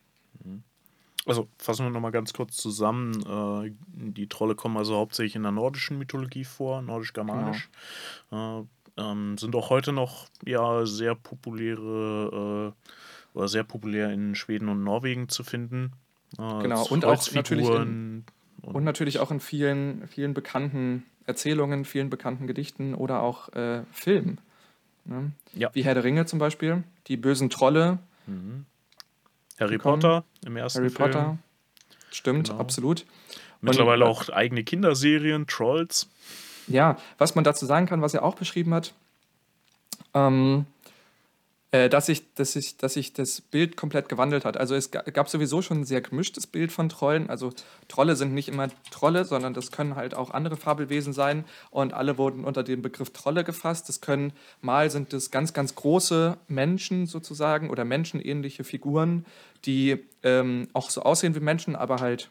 Also 1.26 1.48
fassen 1.58 1.84
wir 1.86 1.90
nochmal 1.90 2.10
ganz 2.10 2.32
kurz 2.32 2.56
zusammen. 2.56 3.22
Äh, 3.66 3.72
die 4.14 4.28
Trolle 4.28 4.54
kommen 4.54 4.76
also 4.76 4.96
hauptsächlich 4.96 5.36
in 5.36 5.42
der 5.42 5.52
nordischen 5.52 5.98
Mythologie 5.98 6.44
vor, 6.44 6.82
nordisch-germanisch. 6.82 7.68
Äh, 8.32 8.62
ähm, 8.96 9.38
sind 9.38 9.54
auch 9.54 9.70
heute 9.70 9.92
noch 9.92 10.26
ja 10.44 10.84
sehr 10.84 11.14
populäre 11.14 12.72
äh, 13.34 13.38
oder 13.38 13.48
sehr 13.48 13.64
populär 13.64 14.10
in 14.10 14.34
Schweden 14.34 14.68
und 14.68 14.82
Norwegen 14.84 15.28
zu 15.28 15.44
finden. 15.44 15.92
Äh, 16.38 16.62
Genau, 16.62 16.84
und 16.86 17.04
auch 17.04 17.10
natürlich 17.34 17.66
in- 17.66 17.72
Holzfiguren 17.72 18.24
Und 18.62 18.84
natürlich 18.84 19.18
auch 19.18 19.30
in 19.30 19.40
vielen, 19.40 20.06
vielen 20.08 20.34
bekannten 20.34 21.04
Erzählungen, 21.26 21.84
vielen 21.84 22.10
bekannten 22.10 22.46
Gedichten 22.46 22.94
oder 22.94 23.22
auch 23.22 23.48
äh, 23.54 23.82
Filmen. 23.92 24.38
Ne? 25.04 25.32
Ja. 25.54 25.70
Wie 25.72 25.84
Herr 25.84 25.94
der 25.94 26.04
Ringe 26.04 26.26
zum 26.26 26.38
Beispiel, 26.38 26.82
die 27.06 27.16
bösen 27.16 27.48
Trolle, 27.50 27.98
Harry 29.62 29.76
gekommen. 29.76 30.00
Potter 30.00 30.24
im 30.44 30.56
ersten 30.56 30.80
Harry 30.80 30.90
Film. 30.90 31.10
Potter. 31.10 31.38
Stimmt, 32.10 32.48
Genau. 32.48 32.60
absolut. 32.60 33.06
Mittlerweile 33.60 34.04
Und- 34.04 34.10
auch 34.10 34.28
eigene 34.28 34.64
Kinderserien, 34.64 35.46
Trolls. 35.46 36.08
Ja, 36.66 36.96
was 37.18 37.34
man 37.34 37.44
dazu 37.44 37.64
sagen 37.66 37.86
kann, 37.86 38.02
was 38.02 38.14
er 38.14 38.22
auch 38.24 38.34
beschrieben 38.34 38.74
hat, 38.74 38.92
ähm, 40.14 40.66
äh, 41.72 41.88
dass, 41.88 42.04
sich, 42.06 42.34
dass, 42.34 42.52
sich, 42.52 42.76
dass 42.76 42.94
sich 42.94 43.14
das 43.14 43.40
Bild 43.40 43.78
komplett 43.78 44.10
gewandelt 44.10 44.44
hat. 44.44 44.58
Also 44.58 44.74
es 44.74 44.90
gab 44.90 45.30
sowieso 45.30 45.62
schon 45.62 45.80
ein 45.80 45.84
sehr 45.84 46.02
gemischtes 46.02 46.46
Bild 46.46 46.70
von 46.70 46.90
Trollen. 46.90 47.30
Also 47.30 47.50
Trolle 47.88 48.14
sind 48.14 48.34
nicht 48.34 48.48
immer 48.48 48.68
Trolle, 48.90 49.24
sondern 49.24 49.54
das 49.54 49.72
können 49.72 49.96
halt 49.96 50.14
auch 50.14 50.32
andere 50.32 50.58
Fabelwesen 50.58 51.14
sein. 51.14 51.46
Und 51.70 51.94
alle 51.94 52.18
wurden 52.18 52.44
unter 52.44 52.62
dem 52.62 52.82
Begriff 52.82 53.10
Trolle 53.10 53.42
gefasst. 53.42 53.88
Das 53.88 54.02
können, 54.02 54.34
mal 54.60 54.90
sind 54.90 55.14
es 55.14 55.30
ganz, 55.30 55.54
ganz 55.54 55.74
große 55.74 56.36
Menschen 56.46 57.06
sozusagen 57.06 57.70
oder 57.70 57.86
menschenähnliche 57.86 58.64
Figuren, 58.64 59.24
die 59.64 59.98
ähm, 60.22 60.68
auch 60.74 60.90
so 60.90 61.02
aussehen 61.02 61.34
wie 61.34 61.40
Menschen, 61.40 61.74
aber 61.74 62.00
halt 62.00 62.28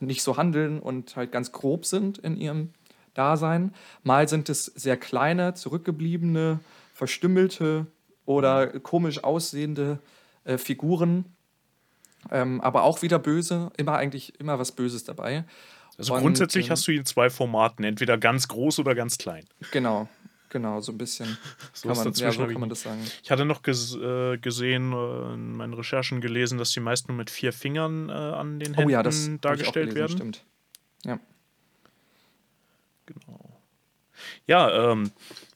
nicht 0.00 0.24
so 0.24 0.36
handeln 0.36 0.80
und 0.80 1.14
halt 1.14 1.30
ganz 1.30 1.52
grob 1.52 1.86
sind 1.86 2.18
in 2.18 2.36
ihrem 2.36 2.70
Dasein. 3.14 3.72
Mal 4.02 4.28
sind 4.28 4.48
es 4.48 4.64
sehr 4.64 4.96
kleine, 4.96 5.54
zurückgebliebene, 5.54 6.58
verstümmelte 6.92 7.86
oder 8.26 8.66
komisch 8.80 9.22
aussehende 9.22 9.98
äh, 10.44 10.58
Figuren, 10.58 11.24
ähm, 12.30 12.60
aber 12.60 12.84
auch 12.84 13.02
wieder 13.02 13.18
böse, 13.18 13.70
immer 13.76 13.96
eigentlich 13.96 14.38
immer 14.40 14.58
was 14.58 14.72
Böses 14.72 15.04
dabei. 15.04 15.44
Also 15.98 16.14
Und, 16.14 16.20
grundsätzlich 16.20 16.66
ähm, 16.66 16.72
hast 16.72 16.86
du 16.86 16.92
ihn 16.92 16.98
in 16.98 17.04
zwei 17.06 17.30
Formaten, 17.30 17.84
entweder 17.84 18.18
ganz 18.18 18.48
groß 18.48 18.78
oder 18.80 18.94
ganz 18.94 19.18
klein. 19.18 19.44
Genau, 19.70 20.08
genau, 20.48 20.80
so 20.80 20.92
ein 20.92 20.98
bisschen. 20.98 21.38
so 21.72 21.88
kann, 21.88 21.98
man, 21.98 22.12
ja, 22.14 22.32
so 22.32 22.46
kann 22.46 22.60
man 22.60 22.68
das 22.68 22.82
sagen. 22.82 23.00
Ich 23.22 23.30
hatte 23.30 23.44
noch 23.44 23.62
ges 23.62 23.94
äh, 23.94 24.38
gesehen, 24.38 24.92
äh, 24.92 25.34
in 25.34 25.56
meinen 25.56 25.74
Recherchen 25.74 26.20
gelesen, 26.20 26.58
dass 26.58 26.72
die 26.72 26.80
meisten 26.80 27.12
nur 27.12 27.18
mit 27.18 27.30
vier 27.30 27.52
Fingern 27.52 28.08
äh, 28.08 28.12
an 28.12 28.58
den 28.58 28.74
Händen 28.74 28.88
oh, 28.88 28.92
ja, 28.92 29.02
das 29.02 29.30
dargestellt 29.40 29.90
gelesen, 29.90 30.18
werden. 30.18 30.34
Stimmt. 30.34 30.44
Ja. 31.04 31.20
Genau. 33.06 33.60
Ja, 34.46 34.92
ähm, 34.92 35.10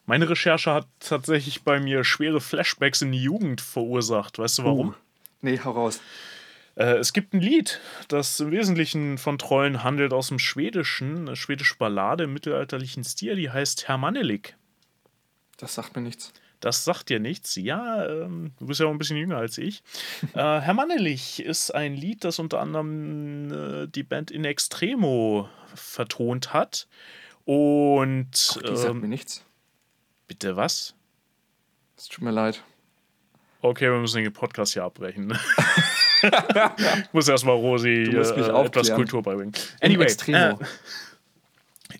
meine 0.08 0.30
Recherche 0.30 0.72
hat 0.72 0.88
tatsächlich 1.00 1.64
bei 1.64 1.80
mir 1.80 2.02
schwere 2.02 2.40
Flashbacks 2.40 3.02
in 3.02 3.12
die 3.12 3.22
Jugend 3.22 3.60
verursacht. 3.60 4.38
Weißt 4.38 4.58
du 4.58 4.64
warum? 4.64 4.88
Uh, 4.88 4.94
nee, 5.42 5.60
hau 5.62 5.72
raus. 5.72 6.00
Äh, 6.76 6.96
es 6.96 7.12
gibt 7.12 7.34
ein 7.34 7.40
Lied, 7.40 7.78
das 8.08 8.40
im 8.40 8.50
Wesentlichen 8.50 9.18
von 9.18 9.36
Trollen 9.36 9.84
handelt 9.84 10.14
aus 10.14 10.28
dem 10.28 10.38
Schwedischen, 10.38 11.28
eine 11.28 11.36
schwedische 11.36 11.76
Ballade 11.76 12.24
im 12.24 12.32
mittelalterlichen 12.32 13.04
Stil, 13.04 13.36
die 13.36 13.50
heißt 13.50 13.86
Herr 13.86 13.98
Mannelik. 13.98 14.56
Das 15.58 15.74
sagt 15.74 15.94
mir 15.94 16.02
nichts. 16.02 16.32
Das 16.60 16.84
sagt 16.84 17.10
dir 17.10 17.20
nichts. 17.20 17.54
Ja, 17.56 18.08
ähm, 18.08 18.52
du 18.58 18.66
bist 18.66 18.80
ja 18.80 18.86
auch 18.86 18.90
ein 18.90 18.98
bisschen 18.98 19.18
jünger 19.18 19.36
als 19.36 19.58
ich. 19.58 19.82
äh, 20.32 20.38
Herr 20.60 20.74
Mannelich 20.74 21.40
ist 21.40 21.70
ein 21.74 21.94
Lied, 21.94 22.24
das 22.24 22.38
unter 22.38 22.60
anderem 22.60 23.52
äh, 23.52 23.86
die 23.88 24.04
Band 24.04 24.30
In 24.30 24.46
Extremo 24.46 25.50
vertont 25.74 26.54
hat. 26.54 26.88
Und. 27.44 28.56
Ach, 28.56 28.62
die 28.62 28.76
sagt 28.76 28.90
ähm, 28.90 29.00
mir 29.00 29.08
nichts. 29.08 29.44
Bitte 30.28 30.56
was? 30.56 30.94
Es 31.96 32.06
tut 32.06 32.22
mir 32.22 32.30
leid. 32.30 32.62
Okay, 33.60 33.90
wir 33.90 33.98
müssen 33.98 34.22
den 34.22 34.32
Podcast 34.32 34.74
hier 34.74 34.84
abbrechen. 34.84 35.36
ich 36.22 37.12
muss 37.12 37.28
erstmal 37.28 37.56
Rosi 37.56 37.88
äh, 37.88 38.64
etwas 38.64 38.94
Kultur 38.94 39.22
beibringen. 39.22 39.52
Anyway, 39.80 39.94
In 39.94 40.00
Extremo. 40.02 40.38
Äh, 40.38 40.66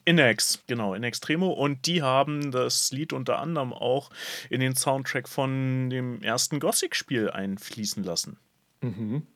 Inex, 0.05 0.63
genau, 0.67 0.95
In 0.95 1.03
Extremo. 1.03 1.49
Und 1.49 1.87
die 1.87 2.03
haben 2.03 2.51
das 2.51 2.93
Lied 2.93 3.13
unter 3.13 3.39
anderem 3.39 3.73
auch 3.73 4.11
in 4.51 4.61
den 4.61 4.77
Soundtrack 4.77 5.29
von 5.29 5.91
dem 5.91 6.23
ersten 6.23 6.61
Gothic-Spiel 6.61 7.31
einfließen 7.31 8.05
lassen. 8.05 8.39
Mhm. 8.83 9.27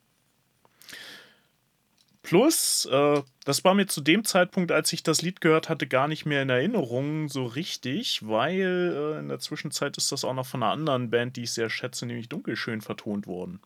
Plus, 2.32 2.88
äh, 2.90 3.22
das 3.44 3.62
war 3.62 3.74
mir 3.74 3.88
zu 3.88 4.00
dem 4.00 4.24
Zeitpunkt, 4.24 4.72
als 4.72 4.90
ich 4.94 5.02
das 5.02 5.20
Lied 5.20 5.42
gehört 5.42 5.68
hatte, 5.68 5.86
gar 5.86 6.08
nicht 6.08 6.24
mehr 6.24 6.40
in 6.40 6.48
Erinnerung 6.48 7.28
so 7.28 7.44
richtig, 7.44 8.26
weil 8.26 8.94
äh, 8.96 9.18
in 9.18 9.28
der 9.28 9.38
Zwischenzeit 9.38 9.98
ist 9.98 10.12
das 10.12 10.24
auch 10.24 10.32
noch 10.32 10.46
von 10.46 10.62
einer 10.62 10.72
anderen 10.72 11.10
Band, 11.10 11.36
die 11.36 11.42
ich 11.42 11.52
sehr 11.52 11.68
schätze, 11.68 12.06
nämlich 12.06 12.30
Dunkelschön 12.30 12.80
vertont 12.80 13.26
worden. 13.26 13.60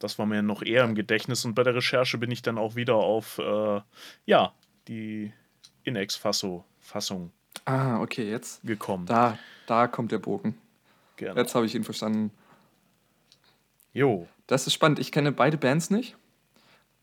Das 0.00 0.18
war 0.18 0.26
mir 0.26 0.42
noch 0.42 0.60
eher 0.60 0.84
im 0.84 0.94
Gedächtnis 0.94 1.46
und 1.46 1.54
bei 1.54 1.62
der 1.62 1.74
Recherche 1.74 2.18
bin 2.18 2.30
ich 2.30 2.42
dann 2.42 2.58
auch 2.58 2.76
wieder 2.76 2.96
auf, 2.96 3.38
äh, 3.38 3.80
ja, 4.26 4.52
die 4.86 5.32
Inex-Fassung 5.84 6.62
ah, 7.64 8.02
okay, 8.02 8.28
jetzt 8.30 8.62
gekommen. 8.64 9.06
Da, 9.06 9.38
da 9.66 9.86
kommt 9.86 10.12
der 10.12 10.18
Bogen. 10.18 10.58
Genau. 11.16 11.36
Jetzt 11.36 11.54
habe 11.54 11.64
ich 11.64 11.74
ihn 11.74 11.84
verstanden. 11.84 12.32
Jo. 13.98 14.28
Das 14.46 14.66
ist 14.68 14.74
spannend. 14.74 15.00
Ich 15.00 15.10
kenne 15.10 15.32
beide 15.32 15.56
Bands 15.56 15.90
nicht. 15.90 16.16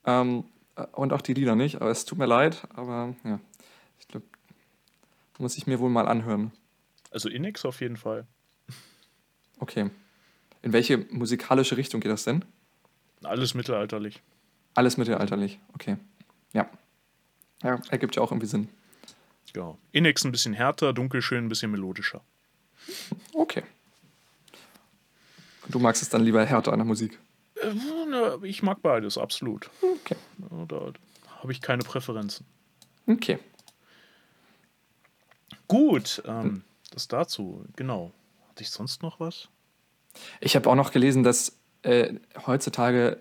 Ähm, 0.06 0.46
und 0.94 1.12
auch 1.12 1.22
die 1.22 1.34
Lieder 1.34 1.56
nicht. 1.56 1.82
Aber 1.82 1.92
es 1.92 2.06
tut 2.06 2.18
mir 2.18 2.26
leid. 2.26 2.66
Aber 2.74 3.14
ja, 3.26 3.40
ich 4.00 4.08
glaube, 4.08 4.26
muss 5.38 5.58
ich 5.58 5.68
mir 5.68 5.80
wohl 5.80 5.90
mal 5.90 6.08
anhören. 6.08 6.54
Also 7.12 7.28
Inex 7.28 7.66
auf 7.66 7.82
jeden 7.82 7.98
Fall. 7.98 8.26
Okay. 9.60 9.90
In 10.62 10.74
welche 10.74 10.98
musikalische 10.98 11.76
Richtung 11.76 12.00
geht 12.00 12.12
das 12.12 12.24
denn? 12.24 12.46
Alles 13.24 13.54
mittelalterlich. 13.54 14.22
Alles 14.74 14.98
mittelalterlich, 14.98 15.60
okay. 15.74 15.98
Ja. 16.54 16.70
Ja, 17.62 17.80
ergibt 17.90 18.16
ja 18.16 18.22
auch 18.22 18.32
irgendwie 18.32 18.48
Sinn. 18.48 18.70
Ja. 19.56 19.78
Inex 19.92 20.26
ein 20.26 20.32
bisschen 20.32 20.54
härter, 20.54 20.92
Dunkelschön 20.94 21.46
ein 21.46 21.50
bisschen 21.50 21.72
melodischer. 21.72 22.22
Okay. 23.34 23.64
Du 25.70 25.80
magst 25.80 26.02
es 26.02 26.10
dann 26.10 26.24
lieber 26.24 26.46
härter 26.46 26.74
an 26.74 26.80
der 26.80 26.86
Musik? 26.86 27.20
Äh, 27.62 28.48
ich 28.48 28.64
mag 28.64 28.82
beides, 28.82 29.18
absolut. 29.18 29.70
Okay. 29.82 30.16
Da 30.68 30.92
habe 31.40 31.52
ich 31.52 31.62
keine 31.62 31.84
Präferenzen. 31.84 32.46
Okay. 33.08 33.40
Gut, 35.68 36.22
ähm, 36.26 36.64
das 36.92 37.08
dazu, 37.08 37.66
genau. 37.76 38.12
Hatte 38.50 38.64
ich 38.64 38.70
sonst 38.70 39.02
noch 39.02 39.20
was? 39.20 39.50
Ich 40.40 40.56
habe 40.56 40.70
auch 40.70 40.76
noch 40.76 40.92
gelesen, 40.92 41.24
dass 41.24 41.58
äh, 41.82 42.14
heutzutage 42.46 43.20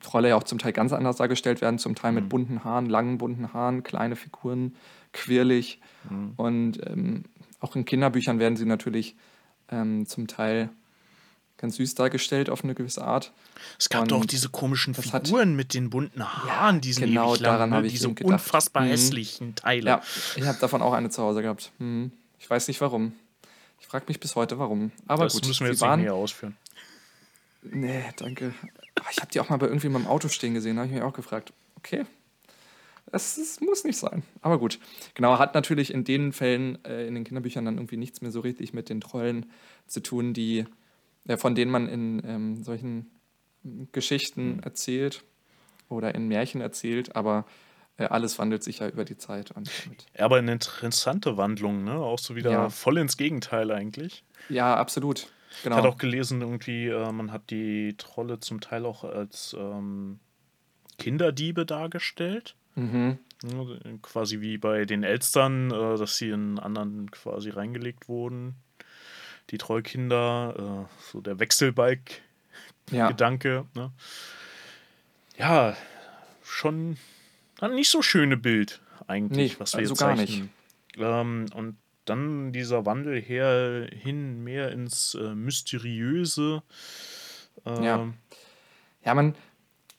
Trolle 0.00 0.28
ja 0.28 0.36
auch 0.36 0.44
zum 0.44 0.58
Teil 0.58 0.72
ganz 0.72 0.92
anders 0.92 1.16
dargestellt 1.16 1.60
werden, 1.60 1.78
zum 1.78 1.94
Teil 1.94 2.12
mit 2.12 2.24
mhm. 2.24 2.28
bunten 2.28 2.64
Haaren, 2.64 2.86
langen 2.86 3.18
bunten 3.18 3.52
Haaren, 3.52 3.82
kleine 3.82 4.14
Figuren, 4.16 4.76
quirlig. 5.12 5.80
Mhm. 6.08 6.32
Und 6.36 6.86
ähm, 6.86 7.24
auch 7.58 7.74
in 7.74 7.84
Kinderbüchern 7.84 8.38
werden 8.38 8.56
sie 8.56 8.66
natürlich 8.66 9.16
ähm, 9.68 10.06
zum 10.06 10.28
Teil 10.28 10.70
ganz 11.60 11.76
süß 11.76 11.94
dargestellt 11.94 12.50
auf 12.50 12.64
eine 12.64 12.74
gewisse 12.74 13.04
Art. 13.04 13.32
Es 13.78 13.88
gab 13.88 14.02
und 14.02 14.10
doch 14.10 14.20
auch 14.20 14.24
diese 14.24 14.48
komischen 14.48 14.94
Figuren 14.94 15.50
hat, 15.50 15.56
mit 15.56 15.74
den 15.74 15.90
bunten 15.90 16.24
Haaren, 16.24 16.76
ja, 16.76 16.80
diesen 16.80 17.06
genau 17.06 17.32
ewig 17.32 17.42
daran 17.42 17.72
habe 17.72 17.82
ne? 17.82 17.86
ich 17.88 17.92
diese 17.92 18.08
unfassbar 18.08 18.84
mhm. 18.84 18.88
hässlichen 18.88 19.54
Teile. 19.54 19.86
Ja, 19.86 20.02
ich 20.36 20.44
habe 20.44 20.58
davon 20.58 20.82
auch 20.82 20.92
eine 20.92 21.10
zu 21.10 21.22
Hause 21.22 21.42
gehabt. 21.42 21.70
Hm. 21.78 22.12
Ich 22.38 22.48
weiß 22.48 22.68
nicht 22.68 22.80
warum. 22.80 23.12
Ich 23.78 23.86
frage 23.86 24.06
mich 24.08 24.20
bis 24.20 24.36
heute 24.36 24.58
warum. 24.58 24.90
Aber 25.06 25.24
das 25.24 25.34
gut, 25.34 25.46
müssen 25.46 25.64
wir 25.64 25.72
jetzt 25.72 25.82
waren, 25.82 26.00
nicht 26.00 26.08
näher 26.08 26.14
ausführen. 26.14 26.56
Nee, 27.62 28.04
danke. 28.16 28.54
Ich 29.10 29.18
habe 29.18 29.30
die 29.30 29.40
auch 29.40 29.48
mal 29.50 29.58
bei 29.58 29.66
irgendwie 29.66 29.88
im 29.88 30.06
Auto 30.06 30.28
stehen 30.28 30.54
gesehen, 30.54 30.76
da 30.76 30.82
habe 30.82 30.88
ich 30.88 30.94
mich 30.94 31.02
auch 31.02 31.12
gefragt. 31.12 31.52
Okay, 31.76 32.04
es, 33.12 33.38
es, 33.38 33.60
muss 33.60 33.84
nicht 33.84 33.96
sein. 33.96 34.22
Aber 34.40 34.58
gut. 34.58 34.78
Genau, 35.14 35.38
hat 35.38 35.54
natürlich 35.54 35.92
in 35.92 36.04
den 36.04 36.32
Fällen 36.32 36.82
äh, 36.84 37.06
in 37.06 37.14
den 37.14 37.24
Kinderbüchern 37.24 37.64
dann 37.64 37.76
irgendwie 37.76 37.96
nichts 37.96 38.20
mehr 38.20 38.30
so 38.30 38.40
richtig 38.40 38.72
mit 38.72 38.88
den 38.88 39.00
Trollen 39.00 39.50
zu 39.86 40.00
tun, 40.00 40.32
die 40.32 40.66
äh, 41.26 41.36
von 41.36 41.54
denen 41.54 41.70
man 41.70 41.88
in 41.88 42.22
ähm, 42.24 42.62
solchen 42.62 43.20
Geschichten 43.92 44.56
mhm. 44.56 44.60
erzählt 44.60 45.24
oder 45.88 46.14
in 46.14 46.28
Märchen 46.28 46.60
erzählt, 46.60 47.16
aber 47.16 47.44
äh, 47.96 48.04
alles 48.04 48.38
wandelt 48.38 48.62
sich 48.62 48.78
ja 48.78 48.88
über 48.88 49.04
die 49.04 49.16
Zeit. 49.16 49.52
Ja, 50.16 50.24
aber 50.24 50.36
eine 50.36 50.52
interessante 50.52 51.36
Wandlung, 51.36 51.84
ne? 51.84 51.94
Auch 51.94 52.18
so 52.18 52.36
wieder 52.36 52.50
ja. 52.50 52.70
voll 52.70 52.98
ins 52.98 53.16
Gegenteil 53.16 53.70
eigentlich. 53.70 54.24
Ja, 54.48 54.76
absolut. 54.76 55.28
Genau. 55.62 55.76
Ich 55.76 55.82
hatte 55.82 55.88
auch 55.88 55.98
gelesen, 55.98 56.40
irgendwie, 56.40 56.86
äh, 56.86 57.12
man 57.12 57.32
hat 57.32 57.50
die 57.50 57.94
Trolle 57.98 58.40
zum 58.40 58.60
Teil 58.60 58.86
auch 58.86 59.04
als 59.04 59.54
ähm, 59.58 60.20
Kinderdiebe 60.98 61.66
dargestellt. 61.66 62.56
Mhm. 62.76 63.18
Ja, 63.42 63.64
quasi 64.00 64.40
wie 64.40 64.58
bei 64.58 64.84
den 64.84 65.02
Elstern, 65.02 65.70
äh, 65.70 65.98
dass 65.98 66.16
sie 66.16 66.30
in 66.30 66.58
anderen 66.58 67.10
quasi 67.10 67.50
reingelegt 67.50 68.08
wurden 68.08 68.54
die 69.50 69.58
Trollkinder, 69.58 70.54
äh, 70.58 70.86
so 71.10 71.20
der 71.20 71.38
Wechselbalg-Gedanke. 71.38 73.66
Ja. 73.74 73.82
Ne? 73.82 73.92
ja, 75.36 75.76
schon 76.42 76.96
ein 77.60 77.74
nicht 77.74 77.90
so 77.90 78.00
schöne 78.02 78.36
Bild 78.36 78.80
eigentlich, 79.06 79.54
nee, 79.54 79.60
was 79.60 79.74
wir 79.74 79.80
also 79.80 79.92
jetzt 79.92 80.00
gar 80.00 80.16
zeichnen. 80.16 80.42
nicht. 80.42 80.50
Ähm, 80.98 81.46
und 81.54 81.76
dann 82.04 82.52
dieser 82.52 82.84
Wandel 82.86 83.20
her 83.20 83.88
hin 83.92 84.42
mehr 84.42 84.72
ins 84.72 85.14
äh, 85.14 85.34
Mysteriöse. 85.34 86.62
Äh, 87.64 87.84
ja. 87.84 88.08
ja, 89.04 89.14
man, 89.14 89.34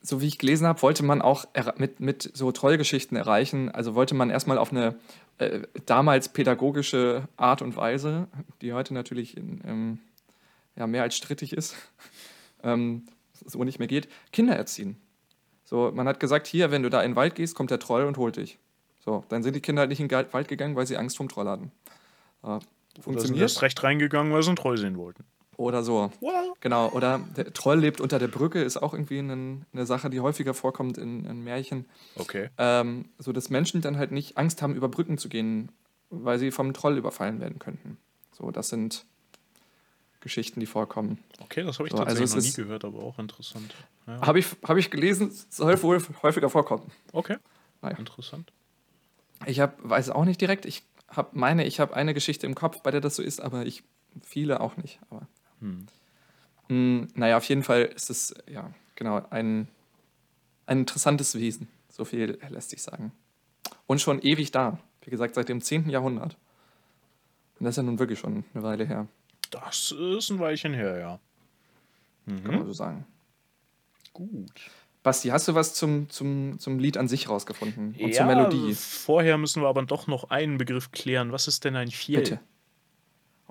so 0.01 0.21
wie 0.21 0.27
ich 0.27 0.39
gelesen 0.39 0.67
habe, 0.67 0.81
wollte 0.81 1.03
man 1.03 1.21
auch 1.21 1.45
mit, 1.77 1.99
mit 1.99 2.31
so 2.33 2.51
Trollgeschichten 2.51 3.15
erreichen. 3.15 3.69
Also 3.69 3.95
wollte 3.95 4.15
man 4.15 4.29
erstmal 4.29 4.57
auf 4.57 4.71
eine 4.71 4.95
äh, 5.37 5.61
damals 5.85 6.29
pädagogische 6.29 7.27
Art 7.37 7.61
und 7.61 7.75
Weise, 7.75 8.27
die 8.61 8.73
heute 8.73 8.93
natürlich 8.93 9.37
in, 9.37 9.61
ähm, 9.65 9.99
ja, 10.75 10.87
mehr 10.87 11.03
als 11.03 11.15
strittig 11.15 11.53
ist, 11.53 11.75
ähm, 12.63 13.07
so 13.45 13.63
nicht 13.63 13.79
mehr 13.79 13.87
geht, 13.87 14.07
Kinder 14.31 14.55
erziehen. 14.55 14.97
So, 15.63 15.91
man 15.93 16.07
hat 16.07 16.19
gesagt, 16.19 16.47
hier, 16.47 16.71
wenn 16.71 16.83
du 16.83 16.89
da 16.89 17.01
in 17.01 17.11
den 17.11 17.15
Wald 17.15 17.35
gehst, 17.35 17.55
kommt 17.55 17.71
der 17.71 17.79
Troll 17.79 18.03
und 18.03 18.17
holt 18.17 18.37
dich. 18.37 18.57
So, 18.99 19.23
dann 19.29 19.41
sind 19.41 19.55
die 19.55 19.61
Kinder 19.61 19.81
halt 19.81 19.89
nicht 19.89 19.99
in 19.99 20.07
den 20.07 20.33
Wald 20.33 20.47
gegangen, 20.47 20.75
weil 20.75 20.85
sie 20.85 20.97
Angst 20.97 21.17
vom 21.17 21.29
Troll 21.29 21.47
hatten. 21.47 21.71
Äh, 22.43 22.47
Oder 22.47 22.59
sind 22.93 23.03
funktioniert. 23.03 23.41
erst 23.41 23.61
recht 23.61 23.81
reingegangen, 23.83 24.33
weil 24.33 24.43
sie 24.43 24.49
einen 24.49 24.57
Troll 24.57 24.77
sehen 24.77 24.97
wollten. 24.97 25.23
Oder 25.61 25.83
so. 25.83 26.11
Wow. 26.21 26.57
Genau. 26.59 26.89
Oder 26.89 27.19
der 27.37 27.53
Troll 27.53 27.79
lebt 27.79 28.01
unter 28.01 28.17
der 28.17 28.27
Brücke, 28.27 28.61
ist 28.63 28.77
auch 28.77 28.93
irgendwie 28.93 29.19
ein, 29.19 29.65
eine 29.73 29.85
Sache, 29.85 30.09
die 30.09 30.19
häufiger 30.19 30.53
vorkommt 30.53 30.97
in, 30.97 31.25
in 31.25 31.43
Märchen. 31.43 31.85
Okay. 32.15 32.49
Ähm, 32.57 33.09
so 33.19 33.31
dass 33.31 33.49
Menschen 33.49 33.81
dann 33.81 33.97
halt 33.97 34.11
nicht 34.11 34.37
Angst 34.37 34.61
haben, 34.61 34.75
über 34.75 34.89
Brücken 34.89 35.17
zu 35.17 35.29
gehen, 35.29 35.71
weil 36.09 36.39
sie 36.39 36.51
vom 36.51 36.73
Troll 36.73 36.97
überfallen 36.97 37.39
werden 37.39 37.59
könnten. 37.59 37.97
So, 38.31 38.49
das 38.49 38.69
sind 38.69 39.05
Geschichten, 40.19 40.59
die 40.59 40.65
vorkommen. 40.65 41.19
Okay, 41.39 41.63
das 41.63 41.77
habe 41.77 41.87
ich 41.87 41.91
So, 41.91 41.99
also 41.99 42.07
tatsächlich 42.07 42.29
es 42.29 42.35
noch 42.35 42.57
nie 42.57 42.63
gehört, 42.63 42.85
aber 42.85 42.99
auch 43.03 43.19
interessant. 43.19 43.73
Ja. 44.07 44.21
Habe 44.21 44.39
ich, 44.39 44.47
hab 44.63 44.77
ich 44.77 44.89
gelesen, 44.89 45.31
soll 45.49 45.81
wohl 45.83 46.01
häufiger 46.23 46.49
vorkommen. 46.49 46.91
Okay. 47.13 47.37
Naja. 47.81 47.97
Interessant. 47.97 48.51
Ich 49.45 49.59
hab, 49.59 49.77
weiß 49.87 50.09
auch 50.09 50.25
nicht 50.25 50.41
direkt. 50.41 50.65
Ich 50.65 50.83
hab, 51.07 51.35
meine, 51.35 51.65
ich 51.65 51.79
habe 51.79 51.95
eine 51.95 52.15
Geschichte 52.15 52.47
im 52.47 52.55
Kopf, 52.55 52.81
bei 52.81 52.89
der 52.89 53.01
das 53.01 53.15
so 53.15 53.21
ist, 53.21 53.41
aber 53.41 53.65
ich 53.65 53.83
viele 54.23 54.59
auch 54.59 54.77
nicht. 54.77 54.99
Aber 55.09 55.27
Hm. 55.61 55.87
Mm, 56.67 57.07
naja, 57.15 57.37
auf 57.37 57.45
jeden 57.45 57.63
Fall 57.63 57.83
ist 57.83 58.09
es, 58.09 58.33
ja, 58.49 58.71
genau, 58.95 59.25
ein, 59.29 59.67
ein 60.65 60.79
interessantes 60.79 61.35
Wesen. 61.35 61.67
So 61.89 62.05
viel 62.05 62.37
lässt 62.49 62.69
sich 62.71 62.81
sagen. 62.81 63.11
Und 63.87 64.01
schon 64.01 64.21
ewig 64.21 64.51
da. 64.51 64.79
Wie 65.03 65.09
gesagt, 65.09 65.35
seit 65.35 65.49
dem 65.49 65.61
10. 65.61 65.89
Jahrhundert. 65.89 66.37
Und 67.59 67.65
das 67.65 67.73
ist 67.73 67.77
ja 67.77 67.83
nun 67.83 67.99
wirklich 67.99 68.19
schon 68.19 68.43
eine 68.53 68.63
Weile 68.63 68.85
her, 68.85 69.07
Das 69.51 69.91
ist 69.91 70.29
ein 70.29 70.39
Weilchen 70.39 70.73
her, 70.73 70.97
ja. 70.99 71.19
kann 72.25 72.35
Mhm. 72.43 72.57
man 72.59 72.65
so 72.65 72.73
sagen. 72.73 73.05
Gut. 74.13 74.51
Basti, 75.03 75.29
hast 75.29 75.47
du 75.47 75.55
was 75.55 75.73
zum, 75.73 76.09
zum, 76.09 76.59
zum 76.59 76.77
Lied 76.79 76.95
an 76.97 77.07
sich 77.07 77.27
rausgefunden? 77.27 77.95
Und 77.99 78.09
ja, 78.09 78.11
zur 78.11 78.25
Melodie? 78.27 78.73
Vorher 78.75 79.37
müssen 79.37 79.61
wir 79.63 79.67
aber 79.67 79.83
doch 79.83 80.05
noch 80.07 80.29
einen 80.29 80.57
Begriff 80.57 80.91
klären. 80.91 81.31
Was 81.31 81.47
ist 81.47 81.65
denn 81.65 81.75
ein 81.75 81.89
Fjell? 81.89 82.21
Bitte. 82.21 82.39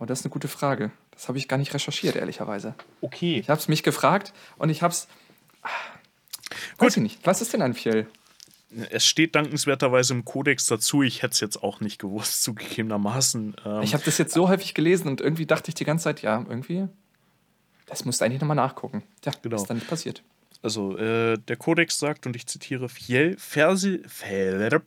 Oh, 0.01 0.07
das 0.07 0.21
ist 0.21 0.25
eine 0.27 0.33
gute 0.33 0.49
Frage. 0.49 0.91
Das 1.13 1.29
habe 1.29 1.39
ich 1.39 1.47
gar 1.47 1.59
nicht 1.59 1.73
recherchiert, 1.75 2.17
ehrlicherweise. 2.17 2.75
Okay. 3.03 3.39
Ich 3.39 3.51
habe 3.51 3.61
es 3.61 3.69
mich 3.69 3.83
gefragt 3.83 4.33
und 4.57 4.71
ich 4.71 4.83
habe 4.83 4.93
es. 4.93 5.07
Weiß 6.79 6.97
ich 6.97 7.03
nicht. 7.03 7.21
Was 7.25 7.43
ist 7.43 7.53
denn 7.53 7.63
ein 7.63 7.75
Fjell? 7.75 8.07
Es 8.91 9.05
steht 9.05 9.35
dankenswerterweise 9.35 10.15
im 10.15 10.25
Kodex 10.25 10.67
dazu. 10.67 11.03
Ich 11.03 11.23
hätte 11.23 11.33
es 11.33 11.41
jetzt 11.41 11.63
auch 11.63 11.81
nicht 11.81 11.99
gewusst, 12.01 12.43
zugegebenermaßen. 12.45 13.57
Ähm, 13.65 13.83
Ich 13.83 13.95
habe 13.95 14.05
das 14.05 14.17
jetzt 14.19 14.33
so 14.33 14.49
häufig 14.49 14.75
gelesen 14.75 15.09
und 15.09 15.21
irgendwie 15.21 15.47
dachte 15.47 15.69
ich 15.69 15.75
die 15.75 15.85
ganze 15.85 16.05
Zeit, 16.05 16.23
ja, 16.23 16.45
irgendwie. 16.49 16.89
Das 17.87 18.05
musst 18.05 18.21
du 18.21 18.25
eigentlich 18.25 18.41
nochmal 18.41 18.57
nachgucken. 18.57 19.03
Ja, 19.25 19.33
Genau. 19.43 19.57
ist 19.57 19.67
dann 19.67 19.77
nicht 19.79 19.89
passiert. 19.89 20.23
Also, 20.63 20.97
äh, 20.97 21.37
der 21.39 21.57
Kodex 21.57 21.99
sagt, 21.99 22.27
und 22.27 22.37
ich 22.37 22.47
zitiere, 22.47 22.89
Fjell, 22.89 23.37
Fersi, 23.39 24.03
Felb, 24.07 24.85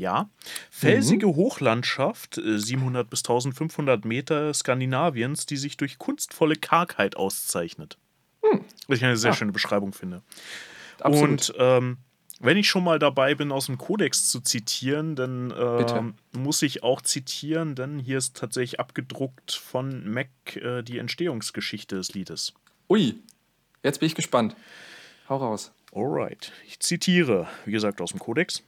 ja, 0.00 0.28
felsige 0.70 1.26
Hochlandschaft, 1.28 2.38
äh, 2.38 2.58
700 2.58 3.08
bis 3.08 3.20
1500 3.20 4.04
Meter 4.04 4.52
Skandinaviens, 4.54 5.46
die 5.46 5.56
sich 5.56 5.76
durch 5.76 5.98
kunstvolle 5.98 6.56
Kargheit 6.56 7.16
auszeichnet. 7.16 7.98
Was 8.88 8.98
ich 8.98 9.04
eine 9.04 9.16
sehr 9.16 9.30
Ah. 9.30 9.34
schöne 9.34 9.52
Beschreibung 9.52 9.92
finde. 9.92 10.22
Absolut. 11.00 11.50
Und 11.50 11.54
ähm, 11.58 11.98
wenn 12.40 12.56
ich 12.56 12.68
schon 12.68 12.82
mal 12.82 12.98
dabei 12.98 13.34
bin, 13.34 13.52
aus 13.52 13.66
dem 13.66 13.76
Kodex 13.78 14.28
zu 14.30 14.40
zitieren, 14.40 15.14
dann 15.14 15.52
ähm, 15.56 16.14
muss 16.32 16.62
ich 16.62 16.82
auch 16.82 17.02
zitieren, 17.02 17.74
denn 17.74 17.98
hier 17.98 18.16
ist 18.18 18.36
tatsächlich 18.36 18.80
abgedruckt 18.80 19.52
von 19.52 20.10
Mac 20.10 20.28
äh, 20.56 20.82
die 20.82 20.98
Entstehungsgeschichte 20.98 21.96
des 21.96 22.14
Liedes. 22.14 22.54
Ui, 22.88 23.14
jetzt 23.82 24.00
bin 24.00 24.06
ich 24.06 24.14
gespannt. 24.14 24.56
Hau 25.28 25.36
raus. 25.36 25.70
Alright. 25.92 26.50
Ich 26.66 26.80
zitiere, 26.80 27.46
wie 27.66 27.72
gesagt, 27.72 28.00
aus 28.00 28.10
dem 28.10 28.18
Kodex. 28.20 28.62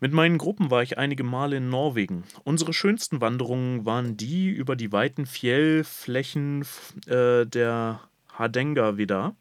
Mit 0.00 0.12
meinen 0.12 0.38
Gruppen 0.38 0.70
war 0.70 0.82
ich 0.82 0.98
einige 0.98 1.24
Male 1.24 1.56
in 1.56 1.68
Norwegen. 1.68 2.24
Unsere 2.44 2.72
schönsten 2.72 3.20
Wanderungen 3.20 3.84
waren 3.84 4.16
die 4.16 4.48
über 4.48 4.76
die 4.76 4.92
weiten 4.92 5.26
Fjellflächen 5.26 6.64
äh, 7.06 7.46
der 7.46 8.00
Hardangervidda. 8.32 9.34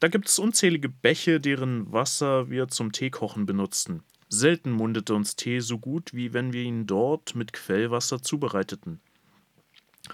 Da 0.00 0.08
gibt 0.08 0.28
es 0.28 0.38
unzählige 0.38 0.88
Bäche, 0.88 1.40
deren 1.40 1.92
Wasser 1.92 2.50
wir 2.50 2.68
zum 2.68 2.92
Teekochen 2.92 3.46
benutzten. 3.46 4.02
Selten 4.28 4.72
mundete 4.72 5.14
uns 5.14 5.36
Tee 5.36 5.60
so 5.60 5.78
gut, 5.78 6.12
wie 6.12 6.32
wenn 6.32 6.52
wir 6.52 6.62
ihn 6.62 6.86
dort 6.86 7.34
mit 7.34 7.52
Quellwasser 7.52 8.22
zubereiteten. 8.22 9.00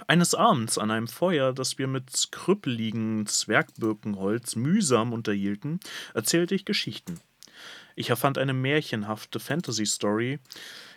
Eines 0.07 0.35
Abends 0.35 0.79
an 0.79 0.91
einem 0.91 1.09
Feuer, 1.09 1.53
das 1.53 1.79
wir 1.79 1.87
mit 1.87 2.29
krüppeligem 2.31 3.27
Zwergbirkenholz 3.27 4.57
mühsam 4.57 5.13
unterhielten, 5.13 5.81
erzählte 6.15 6.55
ich 6.55 6.65
Geschichten. 6.65 7.21
Ich 7.97 8.11
erfand 8.11 8.39
eine 8.39 8.55
märchenhafte 8.55 9.39
Fantasy-Story, 9.39 10.39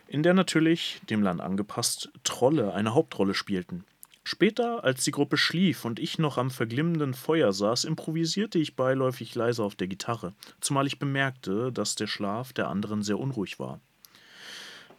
in 0.07 0.23
der 0.23 0.33
natürlich, 0.33 1.01
dem 1.09 1.21
Land 1.21 1.41
angepasst, 1.41 2.09
Trolle 2.23 2.73
eine 2.73 2.93
Hauptrolle 2.93 3.33
spielten. 3.33 3.83
Später, 4.23 4.83
als 4.83 5.05
die 5.05 5.11
Gruppe 5.11 5.37
schlief 5.37 5.85
und 5.85 5.99
ich 5.99 6.19
noch 6.19 6.37
am 6.37 6.51
verglimmenden 6.51 7.13
Feuer 7.13 7.53
saß, 7.53 7.85
improvisierte 7.85 8.59
ich 8.59 8.75
beiläufig 8.75 9.33
leise 9.35 9.63
auf 9.63 9.75
der 9.75 9.87
Gitarre, 9.87 10.33
zumal 10.59 10.85
ich 10.85 10.99
bemerkte, 10.99 11.71
dass 11.71 11.95
der 11.95 12.07
Schlaf 12.07 12.51
der 12.51 12.67
anderen 12.67 13.03
sehr 13.03 13.19
unruhig 13.19 13.57
war. 13.57 13.79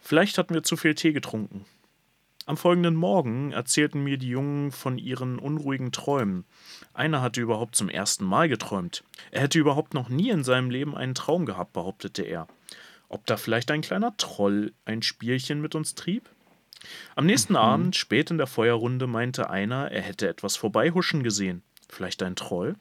Vielleicht 0.01 0.37
hatten 0.37 0.53
wir 0.53 0.63
zu 0.63 0.77
viel 0.77 0.95
Tee 0.95 1.13
getrunken. 1.13 1.65
Am 2.45 2.57
folgenden 2.57 2.95
Morgen 2.95 3.51
erzählten 3.51 4.03
mir 4.03 4.17
die 4.17 4.29
Jungen 4.29 4.71
von 4.71 4.97
ihren 4.97 5.37
unruhigen 5.37 5.91
Träumen. 5.91 6.45
Einer 6.93 7.21
hatte 7.21 7.41
überhaupt 7.41 7.75
zum 7.75 7.89
ersten 7.89 8.25
Mal 8.25 8.49
geträumt. 8.49 9.03
Er 9.31 9.41
hätte 9.41 9.59
überhaupt 9.59 9.93
noch 9.93 10.09
nie 10.09 10.29
in 10.29 10.43
seinem 10.43 10.71
Leben 10.71 10.95
einen 10.95 11.13
Traum 11.13 11.45
gehabt, 11.45 11.73
behauptete 11.73 12.23
er. 12.23 12.47
Ob 13.07 13.25
da 13.25 13.37
vielleicht 13.37 13.69
ein 13.71 13.81
kleiner 13.81 14.15
Troll 14.17 14.73
ein 14.85 15.01
Spielchen 15.03 15.61
mit 15.61 15.75
uns 15.75 15.95
trieb? 15.95 16.29
Am 17.15 17.25
nächsten 17.25 17.55
Abend, 17.55 17.95
spät 17.95 18.31
in 18.31 18.37
der 18.37 18.47
Feuerrunde, 18.47 19.05
meinte 19.05 19.49
einer, 19.49 19.91
er 19.91 20.01
hätte 20.01 20.27
etwas 20.29 20.55
vorbeihuschen 20.55 21.23
gesehen. 21.23 21.61
Vielleicht 21.89 22.23
ein 22.23 22.35
Troll? 22.35 22.75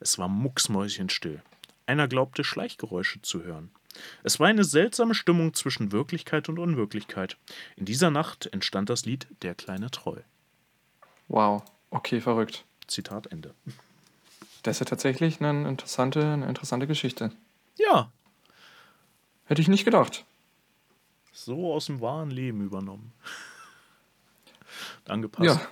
Es 0.00 0.18
war 0.18 0.28
mucksmäuschenstill. 0.28 1.42
Einer 1.86 2.08
glaubte, 2.08 2.44
Schleichgeräusche 2.44 3.22
zu 3.22 3.44
hören. 3.44 3.70
Es 4.22 4.38
war 4.38 4.46
eine 4.48 4.64
seltsame 4.64 5.14
Stimmung 5.14 5.54
zwischen 5.54 5.92
Wirklichkeit 5.92 6.48
und 6.48 6.58
Unwirklichkeit. 6.58 7.36
In 7.76 7.84
dieser 7.84 8.10
Nacht 8.10 8.46
entstand 8.52 8.90
das 8.90 9.04
Lied 9.04 9.26
Der 9.42 9.54
kleine 9.54 9.90
Troll. 9.90 10.24
Wow, 11.28 11.62
okay, 11.90 12.20
verrückt. 12.20 12.64
Zitat 12.86 13.26
Ende. 13.28 13.54
Das 14.62 14.76
ist 14.76 14.80
ja 14.80 14.86
tatsächlich 14.86 15.40
eine 15.40 15.68
interessante, 15.68 16.24
eine 16.24 16.46
interessante 16.46 16.86
Geschichte. 16.86 17.32
Ja, 17.76 18.10
Hätte 19.48 19.62
ich 19.62 19.68
nicht 19.68 19.86
gedacht. 19.86 20.26
so 21.32 21.72
aus 21.72 21.86
dem 21.86 22.02
wahren 22.02 22.30
Leben 22.30 22.60
übernommen. 22.60 23.12
Angepasst. 25.06 25.46
Ja, 25.46 25.68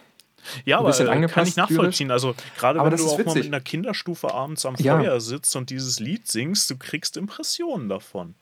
Ja, 0.65 0.79
aber 0.79 0.89
bisschen 0.89 1.07
äh, 1.07 1.09
kann 1.09 1.17
angepasst, 1.19 1.51
ich 1.51 1.57
nachvollziehen. 1.57 2.11
Also 2.11 2.35
gerade 2.59 2.79
wenn 2.83 2.97
du 2.97 3.05
auch 3.05 3.13
mal 3.13 3.17
mit 3.19 3.27
witzig. 3.27 3.47
einer 3.47 3.61
Kinderstufe 3.61 4.33
abends 4.33 4.65
am 4.67 4.75
Ja. 4.79 4.99
Feuer 4.99 5.21
sitzt 5.21 5.55
und 5.57 5.71
dieses 5.71 6.01
Lied 6.01 6.27
singst, 6.29 6.71
du 6.71 6.77
kriegst 6.77 7.17
Impressionen 7.17 7.89
davon. 7.89 8.35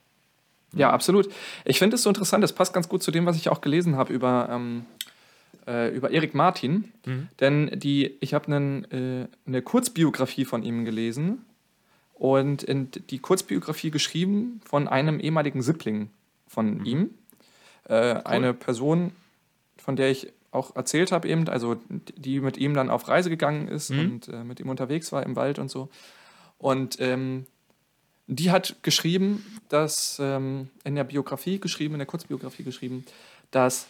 ja, 0.73 0.91
absolut. 0.91 1.29
Ich 1.65 1.79
finde 1.79 1.97
es 1.97 2.03
so 2.03 2.11
interessant, 2.11 2.43
das 2.43 2.53
passt 2.53 2.73
ganz 2.73 2.89
gut 2.89 3.03
zu 3.03 3.11
dem, 3.11 3.27
was 3.27 3.37
ich 3.37 3.49
auch 3.49 3.61
gelesen 3.61 3.97
habe 3.97 4.13
über, 4.13 4.49
ähm, 4.51 4.85
äh, 5.67 5.95
über 5.95 6.11
Erik 6.11 6.35
Martin. 6.35 6.93
Denn 7.41 7.71
die, 7.79 8.17
ich 8.21 8.35
habe 8.35 8.53
äh, 8.53 9.27
eine 9.49 9.63
Kurzbiografie 9.63 10.45
von 10.45 10.63
ihm 10.63 10.85
gelesen 10.85 11.45
und 12.15 12.63
in 12.63 12.91
die 13.11 13.19
Kurzbiografie 13.19 13.91
geschrieben 13.91 14.61
von 14.65 14.89
einem 14.89 15.21
ehemaligen 15.21 15.63
Sippling 15.63 16.11
von 16.49 16.85
ihm. 16.85 17.11
Äh, 17.89 17.95
Eine 18.25 18.55
Person, 18.55 19.13
von 19.77 19.97
der 19.97 20.11
ich 20.11 20.33
auch 20.55 20.77
erzählt 20.77 21.13
habe, 21.13 21.29
eben, 21.29 21.49
also 21.49 21.77
die 21.89 22.41
mit 22.41 22.57
ihm 22.57 22.75
dann 22.75 22.91
auf 22.91 23.09
Reise 23.09 23.31
gegangen 23.31 23.69
ist 23.69 23.91
und 23.91 24.29
äh, 24.29 24.45
mit 24.45 24.61
ihm 24.61 24.69
unterwegs 24.69 25.13
war 25.13 25.23
im 25.25 25.37
Wald 25.37 25.59
und 25.59 25.71
so. 25.71 25.89
Und 26.59 27.01
ähm, 27.01 27.47
die 28.27 28.51
hat 28.51 28.77
geschrieben, 28.83 29.45
dass 29.69 30.19
ähm, 30.21 30.71
in 30.85 30.95
der 30.95 31.05
Biografie 31.05 31.59
geschrieben, 31.61 31.95
in 31.95 31.99
der 31.99 32.07
Kurzbiografie 32.07 32.63
geschrieben, 32.63 33.05
dass 33.51 33.87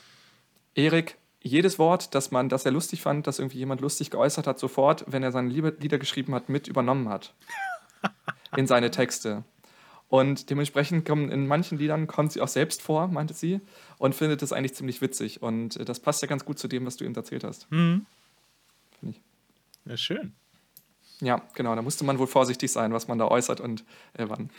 Erik 0.74 1.16
jedes 1.40 1.79
Wort, 1.79 2.14
das 2.14 2.31
man, 2.31 2.48
das 2.48 2.64
er 2.64 2.72
lustig 2.72 3.03
fand, 3.03 3.27
das 3.27 3.38
irgendwie 3.38 3.59
jemand 3.59 3.81
lustig 3.81 4.11
geäußert 4.11 4.46
hat, 4.46 4.59
sofort, 4.59 5.05
wenn 5.07 5.22
er 5.22 5.31
seine 5.31 5.50
Liebe- 5.50 5.77
Lieder 5.79 5.98
geschrieben 5.98 6.35
hat, 6.35 6.48
mit 6.48 6.66
übernommen 6.66 7.09
hat 7.09 7.35
in 8.57 8.66
seine 8.66 8.90
Texte. 8.90 9.44
Und 10.14 10.48
dementsprechend 10.48 11.05
kommen 11.05 11.29
in 11.29 11.48
manchen 11.48 11.77
Liedern 11.77 12.07
kommt 12.07 12.31
sie 12.31 12.40
auch 12.40 12.46
selbst 12.46 12.81
vor, 12.81 13.09
meinte 13.09 13.35
sie, 13.35 13.61
und 13.98 14.14
findet 14.14 14.42
das 14.42 14.53
eigentlich 14.53 14.74
ziemlich 14.74 15.00
witzig. 15.00 15.42
Und 15.42 15.77
äh, 15.77 15.85
das 15.85 15.98
passt 15.98 16.22
ja 16.22 16.29
ganz 16.29 16.44
gut 16.44 16.57
zu 16.57 16.68
dem, 16.68 16.87
was 16.87 16.96
du 16.96 17.05
eben 17.05 17.16
erzählt 17.16 17.42
hast. 17.42 17.68
Mhm. 17.72 18.07
Finde 19.00 19.16
ich. 19.16 19.90
Ja, 19.90 19.96
schön. 19.96 20.33
Ja, 21.20 21.42
genau. 21.55 21.74
Da 21.74 21.83
musste 21.83 22.05
man 22.05 22.20
wohl 22.20 22.29
vorsichtig 22.29 22.70
sein, 22.70 22.92
was 22.92 23.09
man 23.09 23.18
da 23.18 23.27
äußert 23.27 23.61
und 23.61 23.83
äh, 24.12 24.27
wann. 24.29 24.50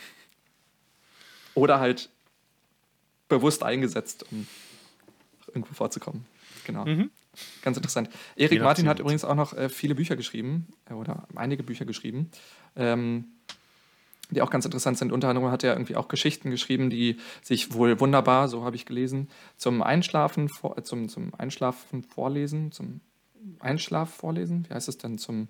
Oder 1.54 1.80
halt 1.80 2.10
bewusst 3.30 3.62
eingesetzt, 3.62 4.26
um 4.30 4.46
irgendwo 5.46 5.72
vorzukommen. 5.72 6.26
Genau. 6.66 6.84
Mhm. 6.84 7.10
Ganz 7.62 7.78
interessant. 7.78 8.10
Erik 8.36 8.60
Martin 8.60 8.88
hat 8.88 9.00
übrigens 9.00 9.24
auch 9.24 9.34
noch 9.34 9.54
äh, 9.54 9.70
viele 9.70 9.94
Bücher 9.94 10.16
geschrieben, 10.16 10.66
äh, 10.90 10.92
oder 10.92 11.26
einige 11.34 11.62
Bücher 11.62 11.86
geschrieben. 11.86 12.30
Ähm, 12.76 13.28
die 14.30 14.42
auch 14.42 14.50
ganz 14.50 14.64
interessant 14.64 14.98
sind. 14.98 15.12
Unter 15.12 15.28
anderem 15.28 15.50
hat 15.50 15.62
er 15.64 15.72
irgendwie 15.74 15.96
auch 15.96 16.08
Geschichten 16.08 16.50
geschrieben, 16.50 16.90
die 16.90 17.18
sich 17.42 17.72
wohl 17.74 18.00
wunderbar, 18.00 18.48
so 18.48 18.64
habe 18.64 18.76
ich 18.76 18.86
gelesen, 18.86 19.28
zum 19.56 19.82
Einschlafen, 19.82 20.48
vor, 20.48 20.76
äh, 20.78 20.82
zum, 20.82 21.08
zum 21.08 21.32
Einschlafen 21.34 22.02
vorlesen, 22.02 22.72
zum 22.72 23.00
Einschlaf 23.60 24.12
vorlesen, 24.12 24.66
wie 24.68 24.74
heißt 24.74 24.88
es 24.88 24.98
denn, 24.98 25.18
zum 25.18 25.48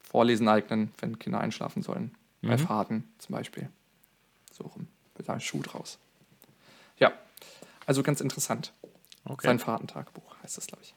Vorlesen 0.00 0.48
eignen, 0.48 0.92
wenn 1.00 1.18
Kinder 1.18 1.40
einschlafen 1.40 1.82
sollen. 1.82 2.14
Bei 2.42 2.56
Mhm. 2.56 2.58
Fahrten 2.60 3.04
zum 3.18 3.34
Beispiel. 3.34 3.68
So 4.52 4.64
rum. 4.64 4.86
Wird 5.16 5.28
da 5.28 5.34
ein 5.34 5.40
Schuh 5.40 5.60
draus. 5.62 5.98
Ja, 6.98 7.12
also 7.84 8.02
ganz 8.02 8.20
interessant. 8.20 8.72
Okay. 9.24 9.46
Sein 9.48 9.58
Fahrtentagebuch 9.58 10.36
heißt 10.42 10.56
das, 10.56 10.66
glaube 10.68 10.82
ich. 10.84 10.94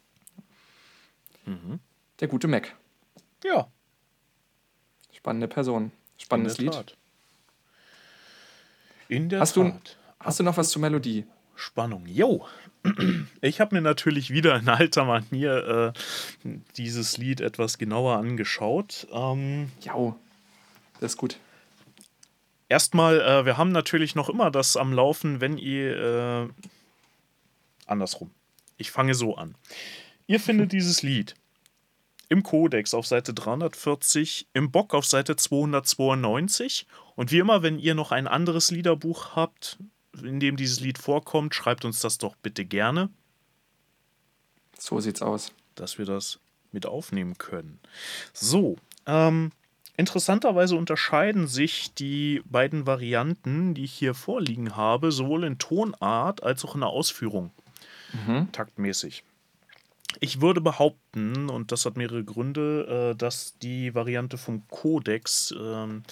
Mhm. 1.45 1.79
Der 2.19 2.27
gute 2.27 2.47
Mac. 2.47 2.75
Ja, 3.43 3.67
Spannende 5.11 5.47
Person. 5.47 5.91
Spannendes 6.21 6.57
Lied. 6.57 6.73
Tat. 6.73 6.95
In 9.09 9.29
der 9.29 9.39
Hast 9.41 9.55
du, 9.55 9.73
hast 10.19 10.39
du 10.39 10.43
noch 10.43 10.57
was 10.57 10.69
zur 10.69 10.81
Melodie? 10.81 11.25
Spannung. 11.55 12.05
Jo. 12.07 12.45
Ich 13.41 13.59
habe 13.59 13.75
mir 13.75 13.81
natürlich 13.81 14.29
wieder 14.31 14.55
in 14.55 14.69
alter 14.69 15.03
Manier 15.05 15.93
äh, 16.43 16.49
dieses 16.77 17.17
Lied 17.17 17.41
etwas 17.41 17.77
genauer 17.77 18.17
angeschaut. 18.17 19.07
Ähm, 19.11 19.71
Ja, 19.81 20.15
das 20.99 21.13
ist 21.13 21.17
gut. 21.17 21.37
erstmal, 22.69 23.19
äh, 23.21 23.45
wir 23.45 23.57
haben 23.57 23.71
natürlich 23.71 24.15
noch 24.15 24.29
immer 24.29 24.49
das 24.51 24.77
am 24.77 24.93
Laufen, 24.93 25.41
wenn 25.41 25.57
ihr. 25.57 25.97
Äh, 25.97 26.49
andersrum. 27.87 28.31
Ich 28.77 28.89
fange 28.91 29.13
so 29.15 29.35
an. 29.35 29.55
Ihr 30.27 30.39
findet 30.39 30.71
dieses 30.73 31.01
Lied 31.03 31.35
im 32.31 32.43
Codex 32.43 32.93
auf 32.93 33.05
Seite 33.05 33.33
340, 33.33 34.47
im 34.53 34.71
Bock 34.71 34.93
auf 34.93 35.05
Seite 35.05 35.35
292. 35.35 36.87
Und 37.17 37.31
wie 37.33 37.39
immer, 37.39 37.61
wenn 37.61 37.77
ihr 37.77 37.93
noch 37.93 38.11
ein 38.13 38.25
anderes 38.25 38.71
Liederbuch 38.71 39.35
habt, 39.35 39.77
in 40.23 40.39
dem 40.39 40.55
dieses 40.55 40.79
Lied 40.79 40.97
vorkommt, 40.97 41.53
schreibt 41.53 41.83
uns 41.83 41.99
das 41.99 42.17
doch 42.17 42.35
bitte 42.37 42.63
gerne, 42.63 43.09
So 44.77 44.99
sieht's 45.01 45.21
aus. 45.21 45.51
dass 45.75 45.97
wir 45.97 46.05
das 46.05 46.39
mit 46.71 46.85
aufnehmen 46.85 47.37
können. 47.37 47.79
So, 48.33 48.77
ähm, 49.05 49.51
interessanterweise 49.97 50.77
unterscheiden 50.77 51.47
sich 51.47 51.93
die 51.95 52.41
beiden 52.45 52.85
Varianten, 52.87 53.73
die 53.73 53.83
ich 53.83 53.93
hier 53.93 54.13
vorliegen 54.13 54.77
habe, 54.77 55.11
sowohl 55.11 55.43
in 55.43 55.57
Tonart 55.57 56.43
als 56.43 56.63
auch 56.63 56.75
in 56.75 56.81
der 56.81 56.89
Ausführung, 56.89 57.51
Mhm. 58.25 58.49
taktmäßig. 58.53 59.23
Ich 60.19 60.41
würde 60.41 60.61
behaupten, 60.61 61.49
und 61.49 61.71
das 61.71 61.85
hat 61.85 61.97
mehrere 61.97 62.23
Gründe, 62.23 63.11
äh, 63.13 63.17
dass 63.17 63.57
die 63.59 63.95
Variante 63.95 64.37
vom 64.37 64.67
Codex 64.69 65.53
ähm, 65.57 66.03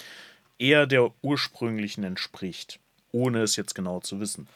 eher 0.58 0.86
der 0.86 1.10
ursprünglichen 1.22 2.04
entspricht, 2.04 2.80
ohne 3.12 3.42
es 3.42 3.56
jetzt 3.56 3.74
genau 3.74 4.00
zu 4.00 4.20
wissen. 4.20 4.48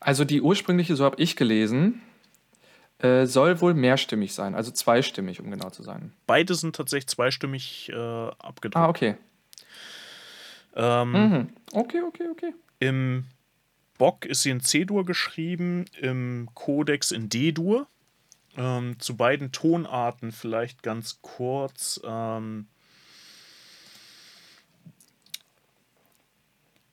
Also 0.00 0.24
die 0.24 0.40
ursprüngliche, 0.40 0.96
so 0.96 1.04
habe 1.04 1.20
ich 1.22 1.36
gelesen, 1.36 2.00
äh, 2.98 3.26
soll 3.26 3.60
wohl 3.60 3.74
mehrstimmig 3.74 4.34
sein, 4.34 4.54
also 4.54 4.70
zweistimmig, 4.70 5.40
um 5.40 5.50
genau 5.50 5.70
zu 5.70 5.82
sein. 5.82 6.12
Beide 6.26 6.54
sind 6.54 6.76
tatsächlich 6.76 7.08
zweistimmig 7.08 7.90
äh, 7.90 7.94
abgedruckt. 7.94 8.76
Ah, 8.76 8.88
okay. 8.88 9.16
Ähm, 10.76 11.12
Mhm. 11.12 11.48
Okay, 11.72 12.02
okay, 12.06 12.28
okay. 12.30 12.54
Im 12.78 13.24
Bock 13.98 14.24
ist 14.24 14.42
sie 14.42 14.50
in 14.50 14.60
C-Dur 14.60 15.04
geschrieben, 15.04 15.84
im 16.00 16.48
Codex 16.54 17.10
in 17.10 17.28
D-Dur. 17.28 17.86
Ähm, 18.56 18.98
zu 18.98 19.16
beiden 19.16 19.52
Tonarten 19.52 20.32
vielleicht 20.32 20.82
ganz 20.82 21.20
kurz. 21.22 22.00
Ähm, 22.04 22.66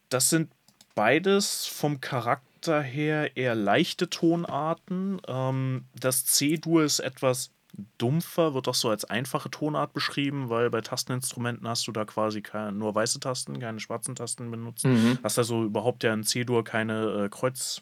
das 0.09 0.29
sind 0.29 0.51
beides 0.95 1.65
vom 1.65 2.01
Charakter 2.01 2.81
her 2.81 3.37
eher 3.37 3.55
leichte 3.55 4.09
Tonarten. 4.09 5.21
Ähm, 5.27 5.85
das 5.99 6.25
C-Dur 6.25 6.83
ist 6.83 6.99
etwas 6.99 7.51
dumpfer, 7.97 8.53
wird 8.53 8.67
auch 8.67 8.75
so 8.75 8.89
als 8.89 9.05
einfache 9.05 9.49
Tonart 9.49 9.93
beschrieben, 9.93 10.49
weil 10.49 10.69
bei 10.69 10.81
Tasteninstrumenten 10.81 11.67
hast 11.67 11.87
du 11.87 11.91
da 11.91 12.05
quasi 12.05 12.41
keine, 12.41 12.71
nur 12.71 12.95
weiße 12.95 13.19
Tasten, 13.19 13.59
keine 13.59 13.79
schwarzen 13.79 14.15
Tasten 14.15 14.49
benutzt. 14.49 14.85
Mhm. 14.85 15.19
Hast 15.23 15.37
also 15.37 15.63
überhaupt 15.63 16.03
ja 16.03 16.13
in 16.13 16.23
C-Dur 16.23 16.63
keine 16.63 17.25
äh, 17.25 17.29
Kreuz, 17.29 17.81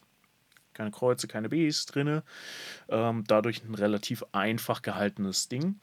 keine 0.76 0.92
Kreuze, 0.92 1.28
keine 1.28 1.50
Bs 1.50 1.88
drinne. 1.88 2.24
Ähm, 2.90 3.24
dadurch 3.28 3.64
ein 3.64 3.74
relativ 3.76 4.24
einfach 4.32 4.84
gehaltenes 4.84 5.48
Ding. 5.48 5.80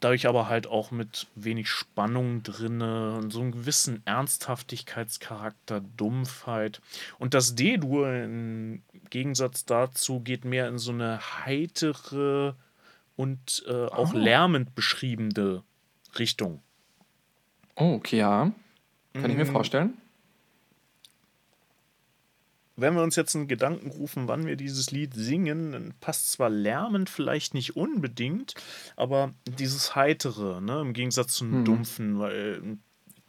Dadurch 0.00 0.26
aber 0.26 0.48
halt 0.48 0.66
auch 0.66 0.90
mit 0.90 1.28
wenig 1.36 1.68
Spannung 1.70 2.42
drinne 2.42 3.14
und 3.14 3.30
so 3.30 3.40
einem 3.40 3.52
gewissen 3.52 4.02
Ernsthaftigkeitscharakter, 4.04 5.80
Dumpfheit. 5.96 6.80
Und 7.18 7.34
das 7.34 7.54
D-Dur 7.54 8.12
im 8.12 8.82
Gegensatz 9.10 9.64
dazu 9.64 10.18
geht 10.20 10.44
mehr 10.44 10.68
in 10.68 10.78
so 10.78 10.90
eine 10.90 11.20
heitere 11.46 12.54
und 13.14 13.64
äh, 13.68 13.86
auch 13.86 14.12
Oh. 14.12 14.18
lärmend 14.18 14.74
beschriebene 14.74 15.62
Richtung. 16.18 16.62
Oh, 17.76 17.94
okay, 17.94 18.18
ja. 18.18 18.52
Kann 19.14 19.30
ich 19.30 19.36
mir 19.36 19.44
Mm, 19.44 19.52
vorstellen. 19.52 19.94
Wenn 22.76 22.94
wir 22.94 23.02
uns 23.02 23.16
jetzt 23.16 23.34
einen 23.34 23.48
Gedanken 23.48 23.90
rufen, 23.90 24.28
wann 24.28 24.46
wir 24.46 24.56
dieses 24.56 24.90
Lied 24.90 25.14
singen, 25.14 25.72
dann 25.72 25.94
passt 26.00 26.32
zwar 26.32 26.50
lärmend 26.50 27.08
vielleicht 27.10 27.54
nicht 27.54 27.76
unbedingt, 27.76 28.54
aber 28.96 29.32
dieses 29.46 29.94
Heitere, 29.94 30.60
ne, 30.60 30.80
im 30.80 30.92
Gegensatz 30.92 31.34
zum 31.34 31.60
Mhm. 31.60 31.64
Dumpfen, 31.64 32.18
weil 32.18 32.60
äh, 32.62 32.76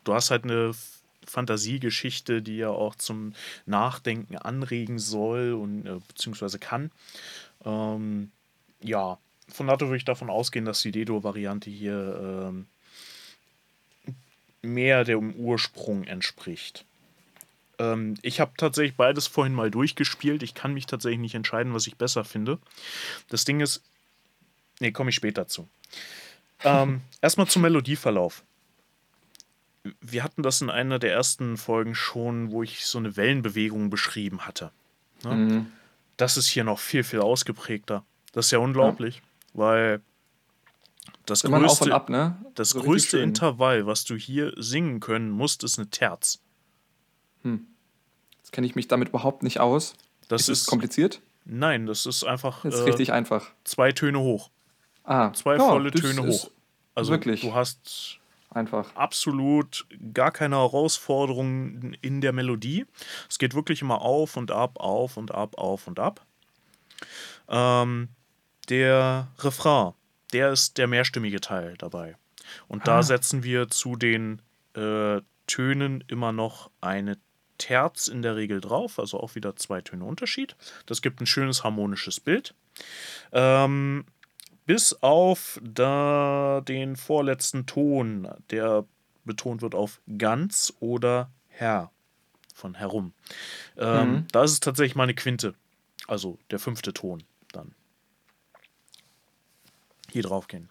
du 0.04 0.14
hast 0.14 0.32
halt 0.32 0.44
eine 0.44 0.74
Fantasiegeschichte, 1.26 2.42
die 2.42 2.58
ja 2.58 2.70
auch 2.70 2.96
zum 2.96 3.34
Nachdenken 3.66 4.38
anregen 4.38 5.00
soll 5.00 5.54
und 5.54 5.86
äh, 5.86 6.00
beziehungsweise 6.08 6.60
kann. 6.60 6.92
Ähm, 7.66 8.32
ja, 8.82 9.18
von 9.50 9.68
daher 9.68 9.80
würde 9.82 9.98
ich 9.98 10.06
davon 10.06 10.30
ausgehen, 10.30 10.66
dass 10.66 10.82
die 10.82 10.92
Dedo-Variante 10.92 11.70
hier 11.70 12.50
ähm, 12.50 12.68
mehr 14.62 15.04
dem 15.04 15.34
Ursprung 15.36 16.04
entspricht. 16.04 16.86
Ähm, 17.80 18.16
ich 18.22 18.40
habe 18.40 18.52
tatsächlich 18.58 18.96
beides 18.96 19.28
vorhin 19.28 19.54
mal 19.54 19.72
durchgespielt. 19.72 20.44
Ich 20.44 20.54
kann 20.54 20.74
mich 20.74 20.86
tatsächlich 20.86 21.20
nicht 21.20 21.36
entscheiden, 21.36 21.74
was 21.74 21.88
ich 21.88 21.96
besser 21.96 22.24
finde. 22.24 22.60
Das 23.30 23.46
Ding 23.46 23.60
ist. 23.60 23.84
Nee, 24.80 24.92
komme 24.92 25.10
ich 25.10 25.16
später 25.16 25.48
zu. 25.48 25.68
Ähm, 26.64 27.02
erstmal 27.22 27.48
zum 27.48 27.64
Melodieverlauf. 27.64 28.44
Wir 30.02 30.24
hatten 30.24 30.44
das 30.44 30.62
in 30.62 30.70
einer 30.70 31.00
der 31.00 31.14
ersten 31.14 31.58
Folgen 31.58 31.96
schon, 31.96 32.52
wo 32.52 32.62
ich 32.62 32.86
so 32.86 32.98
eine 32.98 33.16
Wellenbewegung 33.16 33.90
beschrieben 33.90 34.46
hatte. 34.46 34.72
Ne? 35.24 35.36
Mhm. 35.36 35.72
Das 36.18 36.36
ist 36.36 36.48
hier 36.48 36.64
noch 36.64 36.80
viel, 36.80 37.04
viel 37.04 37.22
ausgeprägter. 37.22 38.04
Das 38.34 38.48
ist 38.48 38.52
ja 38.52 38.60
unglaublich, 38.60 39.22
weil 39.54 40.02
das 41.26 41.44
Immer 41.44 41.60
größte, 41.60 41.94
Ab, 41.94 42.10
ne? 42.10 42.38
das 42.56 42.72
So 42.72 42.82
größte. 42.82 43.20
Intervall, 43.20 43.86
was 43.86 44.04
du 44.06 44.16
hier 44.16 44.54
singen 44.58 45.00
können 45.00 45.30
musst, 45.30 45.64
ist 45.64 45.78
eine 45.78 45.90
Terz. 45.90 46.40
Jetzt 48.38 48.52
kenne 48.52 48.68
ich 48.68 48.76
mich 48.76 48.88
damit 48.88 49.10
überhaupt 49.10 49.44
nicht 49.44 49.60
aus. 49.60 49.96
Das 50.28 50.44
ist 50.50 50.62
ist, 50.62 50.68
kompliziert? 50.68 51.22
nein, 51.46 51.86
das 51.86 52.06
ist 52.06 52.24
einfach 52.24 52.64
Das 52.64 52.76
ist 52.76 52.82
äh, 52.82 52.84
richtig 52.86 53.12
einfach. 53.14 53.52
zwei 53.64 53.92
Töne 53.92 54.20
hoch, 54.20 54.50
Ah, 55.04 55.32
zwei 55.34 55.54
ja, 55.58 55.60
volle 55.60 55.92
Töne 55.92 56.26
hoch. 56.26 56.50
Also 56.96 57.12
wirklich. 57.12 57.42
du 57.42 57.54
hast 57.54 58.20
Einfach. 58.50 58.94
absolut 58.96 59.86
gar 60.14 60.32
keine 60.32 60.56
Herausforderungen 60.58 61.96
in 62.02 62.22
der 62.22 62.34
Melodie. 62.34 62.86
Es 63.30 63.38
geht 63.38 63.54
wirklich 63.54 63.82
immer 63.82 64.02
auf 64.02 64.36
und 64.38 64.52
ab, 64.52 64.80
auf 64.80 65.16
und 65.18 65.34
ab, 65.34 65.58
auf 65.58 65.88
und 65.88 66.00
ab. 66.00 66.26
Ähm, 67.48 68.10
der 68.70 69.28
Refrain, 69.40 69.94
der 70.34 70.52
ist 70.52 70.78
der 70.78 70.88
mehrstimmige 70.88 71.40
Teil 71.40 71.76
dabei. 71.78 72.16
Und 72.68 72.88
da 72.88 73.00
Ah. 73.00 73.04
setzen 73.04 73.44
wir 73.44 73.68
zu 73.70 73.96
den 73.96 74.42
äh, 74.76 75.22
Tönen 75.48 76.04
immer 76.08 76.32
noch 76.32 76.70
eine 76.82 77.18
Terz 77.58 78.08
in 78.08 78.22
der 78.22 78.36
Regel 78.36 78.62
drauf, 78.62 79.00
also 79.00 79.20
auch 79.20 79.36
wieder 79.36 79.56
zwei 79.56 79.82
Töne 79.82 80.06
Unterschied. 80.06 80.56
Das 80.86 81.02
gibt 81.02 81.22
ein 81.22 81.26
schönes 81.26 81.64
harmonisches 81.64 82.20
Bild. 82.20 82.54
Ähm, 83.32 84.06
bis 84.66 84.94
auf 85.02 85.60
da 85.64 86.62
den 86.68 86.96
vorletzten 86.96 87.66
Ton, 87.66 88.28
der 88.50 88.86
betont 89.24 89.62
wird 89.62 89.76
auf 89.76 90.02
ganz 90.18 90.74
oder 90.80 91.32
Herr 91.50 91.92
von 92.54 92.76
herum. 92.76 93.14
Ähm, 93.78 94.12
Mhm. 94.12 94.28
Da 94.32 94.44
ist 94.44 94.52
es 94.52 94.60
tatsächlich 94.60 94.96
mal 94.96 95.04
eine 95.04 95.14
Quinte, 95.16 95.54
also 96.08 96.38
der 96.52 96.60
fünfte 96.60 96.94
Ton 96.94 97.24
dann. 97.52 97.74
Hier 100.12 100.24
drauf 100.24 100.48
gehen. 100.48 100.70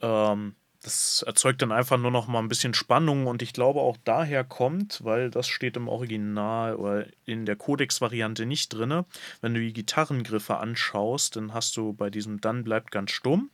Ähm, 0.00 0.54
das 0.82 1.22
erzeugt 1.26 1.60
dann 1.62 1.72
einfach 1.72 1.98
nur 1.98 2.10
noch 2.10 2.28
mal 2.28 2.38
ein 2.38 2.48
bisschen 2.48 2.72
Spannung 2.74 3.26
und 3.26 3.42
ich 3.42 3.52
glaube 3.52 3.80
auch 3.80 3.96
daher 4.04 4.44
kommt, 4.44 5.04
weil 5.04 5.30
das 5.30 5.48
steht 5.48 5.76
im 5.76 5.88
Original 5.88 6.76
oder 6.76 7.06
in 7.24 7.46
der 7.46 7.56
Codex-Variante 7.56 8.46
nicht 8.46 8.68
drin. 8.68 9.04
Wenn 9.40 9.54
du 9.54 9.60
die 9.60 9.72
Gitarrengriffe 9.72 10.58
anschaust, 10.58 11.36
dann 11.36 11.52
hast 11.52 11.76
du 11.76 11.92
bei 11.92 12.10
diesem 12.10 12.40
Dann 12.40 12.62
bleibt 12.62 12.92
ganz 12.92 13.10
stumm 13.10 13.50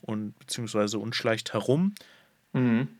und 0.00 0.38
beziehungsweise 0.38 0.98
und 0.98 1.16
schleicht 1.16 1.52
herum 1.52 1.94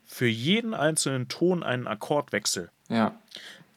für 0.05 0.27
jeden 0.27 0.73
einzelnen 0.73 1.29
Ton 1.29 1.63
einen 1.63 1.87
Akkordwechsel. 1.87 2.71
Ja. 2.89 3.17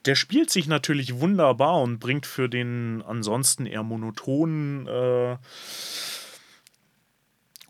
Der 0.06 0.16
spielt 0.16 0.50
sich 0.50 0.66
natürlich 0.66 1.20
wunderbar 1.20 1.80
und 1.80 1.98
bringt 2.00 2.26
für 2.26 2.48
den 2.48 3.02
ansonsten 3.06 3.66
eher 3.66 3.82
monotonen 3.82 4.86
äh, 4.88 5.36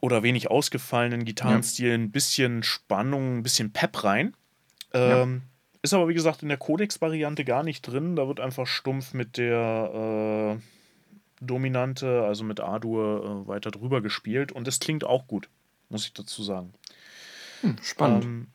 oder 0.01 0.23
wenig 0.23 0.51
ausgefallenen 0.51 1.25
Gitarrenstil 1.25 1.93
ein 1.93 2.11
bisschen 2.11 2.63
Spannung, 2.63 3.39
ein 3.39 3.43
bisschen 3.43 3.73
Pep 3.73 4.05
rein. 4.05 4.35
Ähm, 4.93 5.43
Ist 5.83 5.95
aber 5.95 6.09
wie 6.09 6.15
gesagt 6.15 6.43
in 6.43 6.49
der 6.49 6.59
Codex-Variante 6.59 7.45
gar 7.45 7.63
nicht 7.63 7.83
drin. 7.83 8.17
Da 8.17 8.29
wird 8.29 8.41
einfach 8.41 8.67
stumpf 8.67 9.15
mit 9.15 9.37
der 9.37 10.59
äh, 10.59 11.45
Dominante, 11.45 12.25
also 12.25 12.45
mit 12.45 12.61
A-Dur, 12.61 13.45
äh, 13.45 13.49
weiter 13.49 13.71
drüber 13.71 14.01
gespielt 14.01 14.53
und 14.53 14.67
es 14.69 14.81
klingt 14.81 15.05
auch 15.05 15.27
gut, 15.27 15.49
muss 15.89 16.05
ich 16.07 16.13
dazu 16.13 16.43
sagen. 16.43 16.73
Spannend. 17.83 18.25
Ähm, 18.25 18.47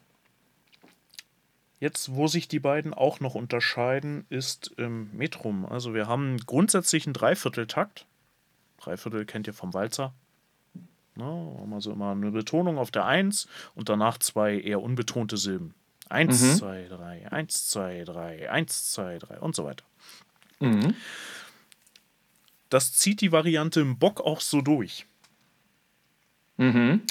jetzt, 1.79 2.15
wo 2.15 2.27
sich 2.27 2.47
die 2.47 2.59
beiden 2.59 2.93
auch 2.93 3.19
noch 3.19 3.35
unterscheiden, 3.35 4.25
ist 4.29 4.73
im 4.77 5.09
Metrum. 5.15 5.65
Also 5.65 5.93
wir 5.93 6.07
haben 6.07 6.37
grundsätzlich 6.37 7.05
einen 7.05 7.13
Dreivierteltakt. 7.13 8.05
Dreiviertel 8.77 9.25
kennt 9.25 9.47
ihr 9.47 9.53
vom 9.53 9.73
Walzer. 9.73 10.13
Ne, 11.15 11.67
also 11.71 11.91
immer 11.91 12.11
eine 12.11 12.31
Betonung 12.31 12.77
auf 12.77 12.89
der 12.89 13.05
1 13.05 13.47
und 13.75 13.89
danach 13.89 14.17
zwei 14.17 14.59
eher 14.59 14.81
unbetonte 14.81 15.37
Silben. 15.37 15.75
1, 16.09 16.57
2, 16.57 16.87
3, 16.89 17.31
1, 17.31 17.69
2, 17.69 18.03
3, 18.03 18.49
1, 18.49 18.91
2, 18.91 19.19
3 19.19 19.39
und 19.39 19.55
so 19.55 19.65
weiter. 19.65 19.85
Mhm. 20.59 20.95
Das 22.69 22.93
zieht 22.93 23.21
die 23.21 23.31
Variante 23.31 23.81
im 23.81 23.97
Bock 23.99 24.21
auch 24.21 24.41
so 24.41 24.61
durch. 24.61 25.05
Mhm. 26.57 27.01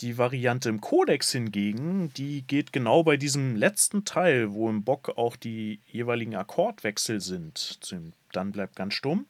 Die 0.00 0.18
Variante 0.18 0.68
im 0.68 0.80
Codex 0.80 1.30
hingegen, 1.32 2.12
die 2.14 2.42
geht 2.42 2.72
genau 2.72 3.04
bei 3.04 3.16
diesem 3.16 3.54
letzten 3.54 4.04
Teil, 4.04 4.52
wo 4.52 4.68
im 4.68 4.82
Bock 4.82 5.16
auch 5.16 5.36
die 5.36 5.80
jeweiligen 5.86 6.34
Akkordwechsel 6.34 7.20
sind. 7.20 7.78
Dann 8.32 8.52
bleibt 8.52 8.74
ganz 8.74 8.94
stumm. 8.94 9.26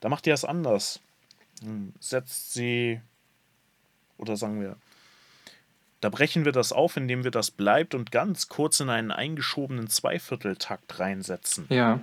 Da 0.00 0.08
macht 0.08 0.26
ihr 0.26 0.32
das 0.32 0.44
anders. 0.44 1.00
Setzt 2.00 2.52
sie, 2.52 3.00
oder 4.18 4.36
sagen 4.36 4.60
wir, 4.60 4.76
da 6.00 6.10
brechen 6.10 6.44
wir 6.44 6.52
das 6.52 6.70
auf, 6.72 6.98
indem 6.98 7.24
wir 7.24 7.30
das 7.30 7.50
bleibt 7.50 7.94
und 7.94 8.12
ganz 8.12 8.48
kurz 8.48 8.80
in 8.80 8.90
einen 8.90 9.10
eingeschobenen 9.10 9.88
Zweivierteltakt 9.88 10.98
reinsetzen. 11.00 11.66
Ja. 11.70 12.00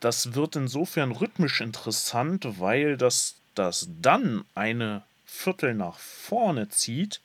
Das 0.00 0.34
wird 0.34 0.56
insofern 0.56 1.12
rhythmisch 1.12 1.60
interessant, 1.60 2.58
weil 2.58 2.96
das, 2.96 3.34
das 3.54 3.86
dann 4.00 4.46
eine 4.54 5.02
Viertel 5.26 5.74
nach 5.74 5.98
vorne 5.98 6.70
zieht, 6.70 7.20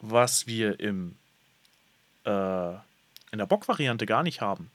was 0.00 0.46
wir 0.46 0.78
im, 0.80 1.16
äh, 2.26 2.74
in 2.74 3.38
der 3.38 3.46
Bock-Variante 3.46 4.04
gar 4.04 4.22
nicht 4.22 4.42
haben. 4.42 4.70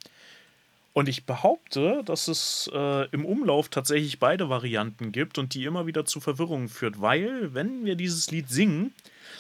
Und 1.00 1.08
ich 1.08 1.24
behaupte, 1.24 2.02
dass 2.04 2.28
es 2.28 2.70
äh, 2.74 3.08
im 3.12 3.24
Umlauf 3.24 3.70
tatsächlich 3.70 4.20
beide 4.20 4.50
Varianten 4.50 5.14
gibt 5.14 5.38
und 5.38 5.54
die 5.54 5.64
immer 5.64 5.86
wieder 5.86 6.04
zu 6.04 6.20
Verwirrungen 6.20 6.68
führt, 6.68 7.00
weil, 7.00 7.54
wenn 7.54 7.86
wir 7.86 7.96
dieses 7.96 8.32
Lied 8.32 8.50
singen, 8.50 8.94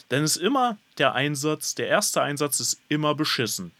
dann 0.07 0.23
ist 0.23 0.37
immer 0.37 0.77
der 0.99 1.15
Einsatz, 1.15 1.75
der 1.75 1.89
erste 1.89 2.21
Einsatz 2.21 2.61
ist 2.61 2.79
immer 2.87 3.13
beschissen. 3.13 3.73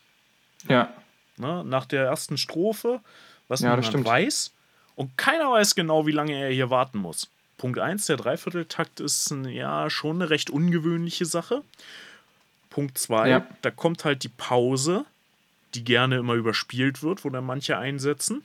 Ja. 0.68 0.94
Ne? 1.38 1.64
Nach 1.64 1.86
der 1.86 2.04
ersten 2.04 2.36
Strophe, 2.38 3.00
was 3.48 3.62
Ja, 3.62 3.82
stimmt. 3.82 4.04
weiß. 4.06 4.52
Und 4.98 5.18
keiner 5.18 5.50
weiß 5.50 5.74
genau, 5.74 6.06
wie 6.06 6.12
lange 6.12 6.34
er 6.38 6.50
hier 6.52 6.70
warten 6.70 6.98
muss. 6.98 7.30
Punkt 7.58 7.80
1, 7.80 8.08
der 8.08 8.18
Dreivierteltakt 8.18 9.00
ist 9.00 9.32
ein, 9.32 9.46
ja 9.46 9.90
schon 9.90 10.18
eine 10.18 10.30
recht 10.30 10.50
ungewöhnliche 10.50 11.26
Sache. 11.26 11.64
Punkt 12.72 12.98
2, 12.98 13.30
Ja. 13.30 13.48
da 13.62 13.72
kommt 13.72 14.04
halt 14.04 14.24
die 14.24 14.28
Pause, 14.30 15.06
die 15.76 15.84
gerne 15.84 16.18
immer 16.18 16.34
überspielt 16.34 17.04
wird, 17.04 17.24
wo 17.24 17.30
dann 17.30 17.46
manche 17.46 17.78
einsetzen. 17.78 18.44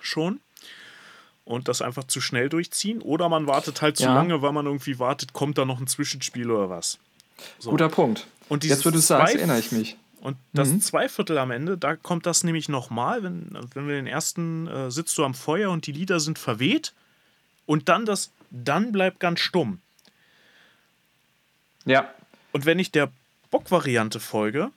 Schon. 0.00 0.40
Und 1.44 1.68
das 1.68 1.82
einfach 1.82 2.04
zu 2.04 2.20
schnell 2.20 2.48
durchziehen. 2.48 3.00
Oder 3.00 3.28
man 3.28 3.46
wartet 3.46 3.82
halt 3.82 3.96
zu 3.96 4.04
Ja. 4.04 4.14
lange, 4.14 4.42
weil 4.42 4.52
man 4.52 4.66
irgendwie 4.66 4.98
wartet, 4.98 5.32
kommt 5.32 5.58
da 5.58 5.64
noch 5.64 5.80
ein 5.80 5.86
Zwischenspiel 5.86 6.50
oder 6.50 6.70
was. 6.70 6.98
So. 7.58 7.70
Guter 7.70 7.88
Punkt. 7.88 8.26
Und 8.48 8.64
Jetzt, 8.64 8.84
wo 8.86 8.90
du 8.90 8.98
es 8.98 9.06
sagst, 9.08 9.34
erinnere 9.34 9.58
ich 9.58 9.72
mich. 9.72 9.96
Und 10.20 10.36
das 10.52 10.76
Zweiviertel 10.80 11.38
am 11.38 11.52
Ende, 11.52 11.78
da 11.78 11.94
kommt 11.94 12.26
das 12.26 12.42
nämlich 12.42 12.68
nochmal, 12.68 13.22
wenn, 13.22 13.56
wenn 13.74 13.86
wir 13.86 13.94
den 13.94 14.08
ersten 14.08 14.66
äh, 14.66 14.90
sitzt 14.90 15.16
du 15.18 15.24
am 15.24 15.34
Feuer 15.34 15.70
und 15.70 15.86
die 15.86 15.92
Lieder 15.92 16.18
sind 16.18 16.38
verweht 16.38 16.94
und 17.64 17.88
dann 17.88 18.06
das, 18.06 18.32
dann 18.50 18.90
bleibt 18.90 19.20
ganz 19.20 19.38
stumm. 19.38 19.80
Ja. 21.84 22.12
Und 22.52 22.64
wenn 22.66 22.80
ich 22.80 22.90
der 22.90 23.12
Bock-Variante 23.50 24.18
folge, 24.18 24.70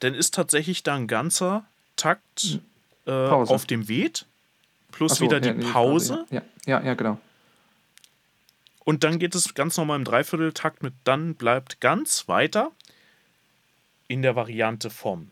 dann 0.00 0.14
ist 0.14 0.34
tatsächlich 0.34 0.82
da 0.82 0.94
ein 0.94 1.06
ganzer 1.06 1.66
Takt 1.96 2.60
äh, 3.06 3.10
auf 3.10 3.66
dem 3.66 3.88
Weht, 3.88 4.26
plus 4.92 5.16
so, 5.16 5.24
wieder 5.24 5.40
die 5.40 5.48
ja, 5.48 5.54
nee, 5.54 5.70
Pause. 5.70 6.26
Ja, 6.30 6.42
ja, 6.66 6.82
ja, 6.82 6.94
genau. 6.94 7.18
Und 8.84 9.02
dann 9.02 9.18
geht 9.18 9.34
es 9.34 9.54
ganz 9.54 9.76
normal 9.76 9.96
im 9.98 10.04
Dreivierteltakt 10.04 10.82
mit 10.82 10.94
dann 11.04 11.34
bleibt 11.34 11.80
ganz 11.80 12.28
weiter. 12.28 12.70
In 14.06 14.22
der 14.22 14.36
Variante 14.36 14.90
vom 14.90 15.28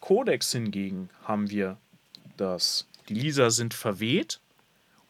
Codex 0.00 0.52
hingegen 0.52 1.08
haben 1.24 1.48
wir 1.48 1.78
das, 2.36 2.86
die 3.08 3.14
Lieder 3.14 3.50
sind 3.50 3.72
verweht 3.72 4.40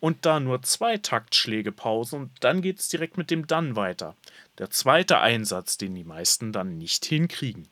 und 0.00 0.24
da 0.24 0.38
nur 0.38 0.62
zwei 0.62 0.96
Taktschläge 0.96 1.72
Pause 1.72 2.16
und 2.16 2.30
dann 2.40 2.62
geht 2.62 2.78
es 2.78 2.88
direkt 2.88 3.18
mit 3.18 3.30
dem 3.30 3.46
Dann 3.46 3.74
weiter. 3.74 4.14
Der 4.58 4.70
zweite 4.70 5.18
Einsatz, 5.18 5.76
den 5.76 5.94
die 5.94 6.04
meisten 6.04 6.52
dann 6.52 6.78
nicht 6.78 7.04
hinkriegen. 7.04 7.68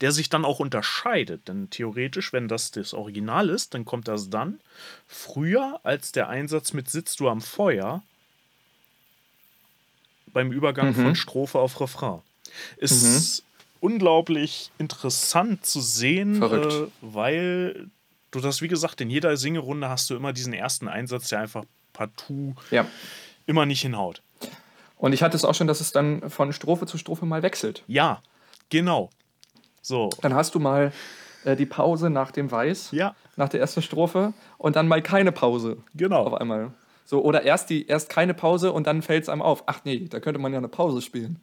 Der 0.00 0.12
sich 0.12 0.28
dann 0.28 0.44
auch 0.44 0.60
unterscheidet, 0.60 1.48
denn 1.48 1.70
theoretisch, 1.70 2.32
wenn 2.32 2.48
das 2.48 2.70
das 2.70 2.94
Original 2.94 3.50
ist, 3.50 3.74
dann 3.74 3.84
kommt 3.84 4.08
das 4.08 4.30
dann 4.30 4.60
früher 5.06 5.80
als 5.82 6.12
der 6.12 6.28
Einsatz 6.28 6.72
mit 6.72 6.90
Sitzt 6.90 7.20
du 7.20 7.28
am 7.28 7.40
Feuer 7.40 8.02
beim 10.32 10.52
Übergang 10.52 10.94
von 10.94 11.14
Strophe 11.14 11.58
auf 11.58 11.80
Refrain. 11.80 12.20
Ist 12.76 13.42
unglaublich 13.80 14.70
interessant 14.78 15.64
zu 15.64 15.80
sehen, 15.80 16.42
äh, 16.42 16.86
weil 17.00 17.88
du 18.30 18.40
das, 18.40 18.60
wie 18.60 18.68
gesagt, 18.68 19.00
in 19.00 19.10
jeder 19.10 19.36
Singerunde 19.36 19.88
hast 19.88 20.10
du 20.10 20.14
immer 20.16 20.32
diesen 20.32 20.52
ersten 20.52 20.88
Einsatz, 20.88 21.28
der 21.28 21.40
einfach 21.40 21.64
partout 21.92 22.54
Ja. 22.70 22.86
immer 23.46 23.64
nicht 23.66 23.80
hinhaut. 23.80 24.22
Und 24.98 25.12
ich 25.12 25.22
hatte 25.22 25.36
es 25.36 25.44
auch 25.44 25.54
schon, 25.54 25.66
dass 25.66 25.80
es 25.80 25.92
dann 25.92 26.30
von 26.30 26.52
Strophe 26.52 26.86
zu 26.86 26.98
Strophe 26.98 27.26
mal 27.26 27.42
wechselt. 27.42 27.82
Ja, 27.86 28.22
genau. 28.70 29.10
So. 29.86 30.10
Dann 30.20 30.34
hast 30.34 30.56
du 30.56 30.58
mal 30.58 30.92
äh, 31.44 31.54
die 31.54 31.64
Pause 31.64 32.10
nach 32.10 32.32
dem 32.32 32.50
Weiß, 32.50 32.90
Ja, 32.90 33.14
nach 33.36 33.48
der 33.48 33.60
ersten 33.60 33.82
Strophe 33.82 34.32
und 34.58 34.74
dann 34.74 34.88
mal 34.88 35.00
keine 35.00 35.30
Pause 35.30 35.76
genau. 35.94 36.24
auf 36.24 36.34
einmal. 36.34 36.72
So, 37.04 37.22
oder 37.22 37.42
erst, 37.42 37.70
die, 37.70 37.86
erst 37.86 38.08
keine 38.08 38.34
Pause 38.34 38.72
und 38.72 38.88
dann 38.88 39.00
fällt 39.00 39.22
es 39.22 39.28
einem 39.28 39.42
auf. 39.42 39.62
Ach 39.66 39.82
nee, 39.84 40.08
da 40.08 40.18
könnte 40.18 40.40
man 40.40 40.50
ja 40.50 40.58
eine 40.58 40.66
Pause 40.66 41.02
spielen. 41.02 41.38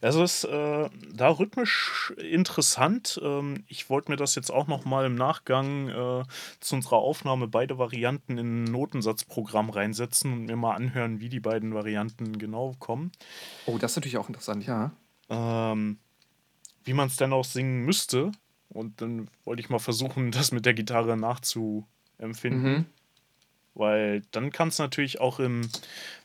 Also 0.00 0.22
ist 0.22 0.44
äh, 0.44 0.88
da 1.12 1.28
rhythmisch 1.28 2.14
interessant. 2.16 3.20
Ähm, 3.22 3.64
ich 3.66 3.90
wollte 3.90 4.10
mir 4.10 4.16
das 4.16 4.34
jetzt 4.34 4.50
auch 4.50 4.68
noch 4.68 4.86
mal 4.86 5.04
im 5.04 5.14
Nachgang 5.14 5.88
äh, 5.90 6.22
zu 6.60 6.76
unserer 6.76 6.96
Aufnahme 6.98 7.48
beide 7.48 7.76
Varianten 7.76 8.38
in 8.38 8.64
ein 8.64 8.64
Notensatzprogramm 8.64 9.68
reinsetzen 9.68 10.32
und 10.32 10.46
mir 10.46 10.56
mal 10.56 10.74
anhören, 10.74 11.20
wie 11.20 11.28
die 11.28 11.40
beiden 11.40 11.74
Varianten 11.74 12.38
genau 12.38 12.74
kommen. 12.78 13.12
Oh, 13.66 13.76
das 13.76 13.92
ist 13.92 13.96
natürlich 13.96 14.16
auch 14.16 14.28
interessant, 14.28 14.66
ja. 14.66 14.92
Ähm, 15.28 15.98
wie 16.84 16.92
man 16.94 17.08
es 17.08 17.16
denn 17.16 17.32
auch 17.32 17.44
singen 17.44 17.84
müsste. 17.84 18.30
Und 18.68 19.00
dann 19.00 19.28
wollte 19.44 19.60
ich 19.60 19.70
mal 19.70 19.78
versuchen, 19.78 20.30
das 20.32 20.52
mit 20.52 20.66
der 20.66 20.74
Gitarre 20.74 21.16
nachzuempfinden. 21.16 22.72
Mhm. 22.72 22.84
Weil 23.74 24.22
dann 24.30 24.50
kannst 24.52 24.78
du 24.78 24.84
natürlich 24.84 25.20
auch 25.20 25.38
im, 25.38 25.68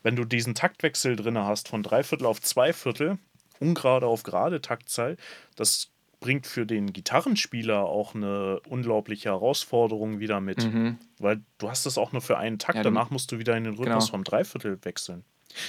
wenn 0.02 0.16
du 0.16 0.24
diesen 0.24 0.54
Taktwechsel 0.54 1.16
drin 1.16 1.36
hast, 1.38 1.68
von 1.68 1.82
Dreiviertel 1.82 2.26
auf 2.26 2.40
Zweiviertel, 2.40 3.18
ungerade 3.60 4.06
auf 4.06 4.22
gerade 4.22 4.60
Taktzahl, 4.62 5.16
das 5.56 5.90
bringt 6.20 6.46
für 6.46 6.64
den 6.64 6.92
Gitarrenspieler 6.92 7.84
auch 7.84 8.14
eine 8.14 8.60
unglaubliche 8.68 9.28
Herausforderung 9.30 10.18
wieder 10.20 10.40
mit. 10.40 10.64
Weil 11.18 11.42
du 11.58 11.68
hast 11.68 11.84
das 11.84 11.98
auch 11.98 12.12
nur 12.12 12.22
für 12.22 12.38
einen 12.38 12.58
Takt, 12.58 12.76
Mhm. 12.76 12.78
Ja, 12.78 12.82
danach 12.84 13.10
musst 13.10 13.32
du 13.32 13.38
wieder 13.38 13.56
in 13.56 13.64
den 13.64 13.74
Rhythmus 13.74 14.04
Genau. 14.06 14.10
vom 14.12 14.24
Dreiviertel 14.24 14.78
wechseln. 14.84 15.24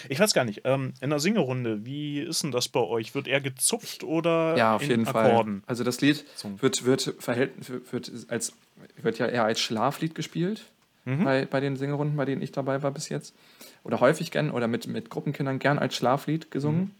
Ich 0.10 0.20
weiß 0.20 0.34
gar 0.34 0.46
nicht, 0.46 0.62
ähm, 0.64 0.94
in 1.02 1.10
der 1.10 1.20
Singerunde, 1.20 1.86
wie 1.86 2.20
ist 2.20 2.44
denn 2.44 2.52
das 2.52 2.70
bei 2.70 2.80
euch? 2.80 3.16
Wird 3.16 3.28
er 3.28 3.42
gezupft 3.42 4.04
oder 4.04 4.56
Ja, 4.58 4.76
auf 4.76 4.84
in 4.84 4.90
jeden 4.90 5.08
Akkorden? 5.08 5.62
Fall. 5.62 5.70
Also 5.70 5.84
das 5.84 6.02
Lied 6.02 6.26
wird, 6.60 6.86
wird, 6.86 7.16
verhält, 7.20 7.52
wird, 7.92 8.12
als, 8.30 8.54
wird 9.02 9.20
ja 9.20 9.28
eher 9.28 9.44
als 9.46 9.60
Schlaflied 9.60 10.16
gespielt 10.16 10.66
Mhm. 11.06 11.26
bei, 11.26 11.46
bei 11.46 11.60
den 11.60 11.76
Singerunden, 11.76 12.16
bei 12.16 12.24
denen 12.24 12.42
ich 12.42 12.54
dabei 12.54 12.82
war 12.82 12.92
bis 12.92 13.10
jetzt. 13.10 13.36
Oder 13.84 14.00
häufig 14.00 14.32
gern 14.32 14.52
oder 14.52 14.70
mit, 14.70 14.88
mit 14.88 15.10
Gruppenkindern 15.10 15.60
gern 15.60 15.78
als 15.78 15.96
Schlaflied 15.98 16.50
gesungen. 16.50 16.80
Mhm. 16.80 16.92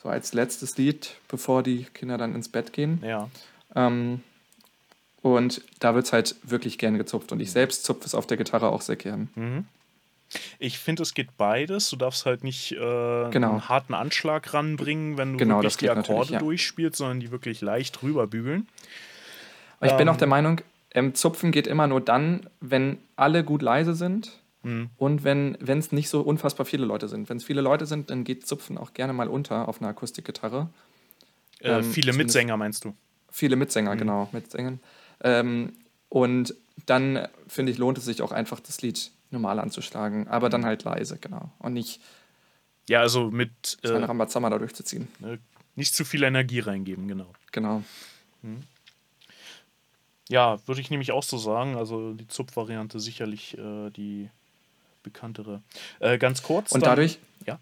So 0.00 0.08
als 0.08 0.32
letztes 0.32 0.76
Lied, 0.78 1.16
bevor 1.26 1.64
die 1.64 1.84
Kinder 1.92 2.16
dann 2.16 2.36
ins 2.36 2.48
Bett 2.48 2.72
gehen. 2.72 3.02
Ja. 3.04 3.28
Ähm, 3.74 4.22
und 5.22 5.62
da 5.80 5.94
wird 5.94 6.06
es 6.06 6.12
halt 6.12 6.36
wirklich 6.44 6.78
gern 6.78 6.96
gezupft. 6.96 7.32
Und 7.32 7.40
ich 7.40 7.50
selbst 7.50 7.84
zupfe 7.84 8.04
es 8.06 8.14
auf 8.14 8.26
der 8.26 8.36
Gitarre 8.36 8.68
auch 8.70 8.82
sehr 8.82 8.94
gern. 8.96 9.28
Mhm. 9.34 9.66
Ich 10.58 10.78
finde, 10.78 11.02
es 11.02 11.14
geht 11.14 11.36
beides. 11.36 11.90
Du 11.90 11.96
darfst 11.96 12.24
halt 12.26 12.44
nicht 12.44 12.72
äh, 12.72 12.76
Genau. 13.30 13.50
einen 13.50 13.68
harten 13.68 13.94
Anschlag 13.94 14.52
ranbringen, 14.54 15.18
wenn 15.18 15.32
du 15.32 15.38
Genau, 15.38 15.56
wirklich 15.56 15.76
die 15.78 15.90
Akkorde 15.90 16.34
ja. 16.34 16.38
durchspielst, 16.38 16.96
sondern 16.98 17.20
die 17.20 17.30
wirklich 17.30 17.60
leicht 17.60 18.02
rüberbügeln. 18.02 18.68
Aber 19.80 19.90
ich 19.90 19.96
bin 19.96 20.08
Ähm. 20.08 20.14
auch 20.14 20.18
der 20.18 20.28
Meinung, 20.28 20.60
ähm, 20.92 21.14
Zupfen 21.14 21.52
geht 21.52 21.66
immer 21.66 21.86
nur 21.86 22.00
dann, 22.00 22.48
wenn 22.60 22.98
alle 23.16 23.42
gut 23.44 23.62
leise 23.62 23.94
sind 23.94 24.38
Mhm. 24.62 24.90
und 24.98 25.24
wenn 25.24 25.56
es 25.66 25.90
nicht 25.90 26.08
so 26.10 26.20
unfassbar 26.20 26.66
viele 26.66 26.84
Leute 26.84 27.08
sind. 27.08 27.28
Wenn 27.28 27.38
es 27.38 27.44
viele 27.44 27.60
Leute 27.62 27.86
sind, 27.86 28.10
dann 28.10 28.24
geht 28.24 28.46
Zupfen 28.46 28.76
auch 28.78 28.92
gerne 28.92 29.12
mal 29.12 29.26
unter 29.28 29.68
auf 29.68 29.80
einer 29.80 29.90
Akustikgitarre. 29.90 30.68
Äh, 31.60 31.78
Ähm, 31.78 31.84
viele 31.84 32.12
Mitsänger 32.12 32.56
meinst 32.56 32.84
du? 32.84 32.94
Viele 33.30 33.56
Mhm. 33.56 33.60
Mitsänger, 33.60 33.96
genau, 33.96 34.28
Mitsängen. 34.32 34.80
Ähm, 35.22 35.72
und 36.08 36.54
dann 36.86 37.26
finde 37.48 37.72
ich, 37.72 37.78
lohnt 37.78 37.98
es 37.98 38.04
sich 38.04 38.20
auch 38.22 38.32
einfach, 38.32 38.60
das 38.60 38.82
Lied 38.82 39.10
normal 39.30 39.58
anzuschlagen, 39.60 40.28
aber 40.28 40.48
Mhm. 40.48 40.52
dann 40.52 40.64
halt 40.66 40.84
leise, 40.84 41.18
genau. 41.18 41.50
Und 41.58 41.72
nicht 41.74 42.00
Ja, 42.88 43.00
also 43.00 43.30
mit 43.30 43.78
äh, 43.82 43.88
Rambazamba 43.88 44.50
da 44.50 44.58
durchzuziehen. 44.58 45.06
ne, 45.20 45.38
nicht 45.76 45.94
zu 45.94 46.04
viel 46.04 46.22
Energie 46.24 46.58
reingeben, 46.60 47.06
genau. 47.08 47.32
Genau. 47.52 47.82
Ja, 50.28 50.58
würde 50.66 50.80
ich 50.80 50.90
nämlich 50.90 51.12
auch 51.12 51.22
so 51.22 51.38
sagen. 51.38 51.76
Also 51.76 52.12
die 52.14 52.28
Zupf-Variante 52.28 53.00
sicherlich 53.00 53.56
äh, 53.58 53.90
die 53.90 54.28
bekanntere. 55.02 55.62
Äh, 55.98 56.18
ganz 56.18 56.42
kurz. 56.42 56.72
Und 56.72 56.82
dann- 56.82 56.90
dadurch, 56.90 57.18
Ja. 57.46 57.58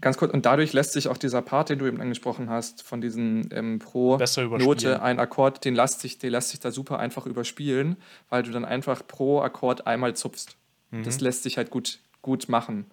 ganz 0.00 0.16
kurz, 0.16 0.32
und 0.32 0.46
dadurch 0.46 0.72
lässt 0.72 0.92
sich 0.92 1.08
auch 1.08 1.16
dieser 1.18 1.42
Part, 1.42 1.68
den 1.68 1.78
du 1.78 1.86
eben 1.86 2.00
angesprochen 2.00 2.48
hast, 2.50 2.82
von 2.82 3.00
diesen 3.00 3.50
ähm, 3.52 3.78
pro. 3.78 4.16
Note 4.16 5.02
ein 5.02 5.20
Akkord, 5.20 5.64
den 5.64 5.74
lässt, 5.74 6.00
sich, 6.00 6.18
den 6.18 6.30
lässt 6.32 6.50
sich 6.50 6.60
da 6.60 6.70
super 6.72 6.98
einfach 6.98 7.26
überspielen, 7.26 7.96
weil 8.30 8.42
du 8.42 8.50
dann 8.50 8.64
einfach 8.64 9.06
pro 9.06 9.40
Akkord 9.40 9.86
einmal 9.86 10.14
zupfst. 10.16 10.56
Mhm. 10.90 11.04
Das 11.04 11.20
lässt 11.20 11.42
sich 11.42 11.56
halt 11.56 11.70
gut, 11.70 12.00
gut 12.22 12.48
machen. 12.48 12.90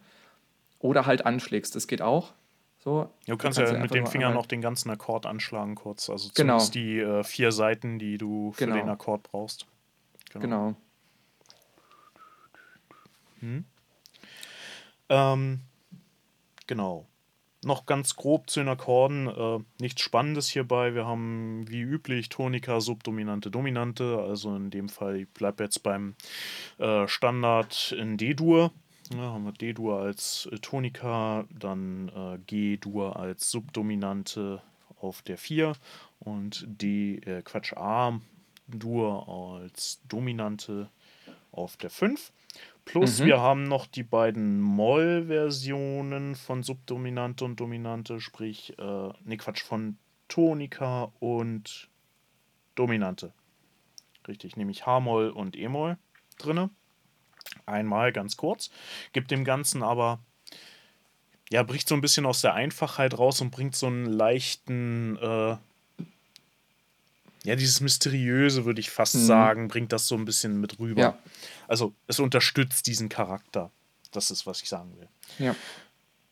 Oder 0.80 1.06
halt 1.06 1.26
anschlägst, 1.26 1.76
das 1.76 1.88
geht 1.88 2.02
auch. 2.02 2.34
So, 2.80 3.10
Du 3.26 3.36
kannst 3.38 3.58
ihn 3.58 3.66
ja 3.66 3.80
mit 3.80 3.92
Fingern 3.92 4.14
einmal- 4.16 4.34
noch 4.34 4.46
den 4.46 4.62
ganzen 4.62 4.92
Akkord 4.92 5.26
anschlagen 5.26 5.74
kurz. 5.76 6.10
Also 6.10 6.30
Genau. 6.36 6.60
zumindest 6.60 6.76
die 6.76 7.00
äh, 7.00 7.24
vier 7.24 7.52
Seiten, 7.52 7.98
die 7.98 8.18
du 8.20 8.52
für 8.52 8.66
Genau. 8.66 8.76
den 8.78 8.90
Akkord 8.90 9.24
brauchst. 9.24 9.66
Genau. 10.34 10.76
Ähm, 15.10 15.62
genau. 16.68 17.08
Noch 17.66 17.88
ganz 17.88 18.16
grob 18.16 18.48
zu 18.48 18.60
den 18.60 18.70
Akkorden. 18.70 19.28
Äh, 19.28 19.60
nichts 19.82 20.04
Spannendes 20.04 20.50
hierbei. 20.50 20.94
Wir 20.94 21.08
haben 21.08 21.66
wie 21.68 21.82
üblich 21.82 22.30
Tonika, 22.30 22.80
Subdominante, 22.80 23.50
Dominante. 23.50 24.20
Also 24.20 24.56
in 24.56 24.70
dem 24.70 24.88
Fall, 24.88 25.22
ich 25.22 25.30
bleibe 25.30 25.64
jetzt 25.64 25.82
beim 25.82 26.14
äh, 26.78 27.08
Standard 27.08 27.92
in 27.98 28.18
D-Dur. 28.18 28.72
Ja, 29.12 29.34
haben 29.34 29.46
wir 29.46 29.52
D-Dur 29.52 30.00
als 30.00 30.48
äh, 30.52 30.60
Tonika, 30.60 31.46
dann 31.50 32.10
äh, 32.10 32.38
G-Dur 32.46 33.16
als 33.16 33.50
Subdominante 33.50 34.62
auf 35.02 35.24
der 35.24 35.40
4 35.40 35.74
und 36.20 36.66
D, 36.68 37.16
äh, 37.26 37.42
Quatsch, 37.42 37.74
A-Dur 37.74 39.28
als 39.28 40.02
Dominante 40.08 40.92
auf 41.52 41.78
der 41.78 41.90
5. 41.90 42.32
Plus 42.86 43.20
Mhm. 43.20 43.26
wir 43.26 43.40
haben 43.42 43.64
noch 43.64 43.88
die 43.88 44.04
beiden 44.04 44.62
Moll-Versionen 44.62 46.36
von 46.36 46.64
Subdominante 46.64 47.44
und 47.44 47.60
Dominante, 47.60 48.22
sprich, 48.22 48.78
äh, 48.78 49.10
ne 49.24 49.38
Quatsch, 49.38 49.64
von 49.64 49.98
Tonika 50.28 51.12
und 51.20 51.90
Dominante. 52.76 53.34
Richtig, 54.28 54.56
nämlich 54.56 54.86
H-Moll 54.86 55.30
und 55.30 55.56
E-Moll 55.56 55.98
drinne. 56.38 56.70
Einmal 57.66 58.12
ganz 58.12 58.38
kurz. 58.38 58.70
Gibt 59.14 59.32
dem 59.32 59.44
Ganzen 59.44 59.84
aber, 59.84 60.20
ja, 61.50 61.64
bricht 61.64 61.88
so 61.88 61.96
ein 61.96 62.02
bisschen 62.02 62.26
aus 62.26 62.42
der 62.42 62.54
Einfachheit 62.54 63.18
raus 63.18 63.42
und 63.42 63.52
bringt 63.52 63.76
so 63.76 63.88
einen 63.88 64.06
leichten, 64.06 65.18
äh, 65.18 65.58
ja, 67.46 67.56
dieses 67.56 67.80
Mysteriöse, 67.82 68.66
würde 68.66 68.80
ich 68.82 68.90
fast 68.90 69.16
Mhm. 69.16 69.20
sagen, 69.26 69.68
bringt 69.68 69.92
das 69.94 70.08
so 70.08 70.16
ein 70.16 70.26
bisschen 70.26 70.60
mit 70.60 70.80
rüber. 70.80 71.02
Ja. 71.02 71.20
Also 71.68 71.94
es 72.08 72.20
unterstützt 72.20 72.88
diesen 72.88 73.08
Charakter. 73.10 73.72
Das 74.12 74.32
ist, 74.32 74.46
was 74.46 74.62
ich 74.62 74.70
sagen 74.70 74.98
will. 74.98 75.08
Ja. 75.40 75.56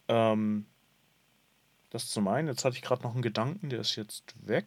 Ähm, 0.08 0.66
das 1.92 2.10
zum 2.10 2.28
einen. 2.28 2.48
Jetzt 2.48 2.66
hatte 2.66 2.76
ich 2.76 2.82
gerade 2.82 3.04
noch 3.04 3.14
einen 3.14 3.22
Gedanken, 3.22 3.70
der 3.70 3.80
ist 3.82 3.96
jetzt 3.96 4.34
weg. 4.48 4.66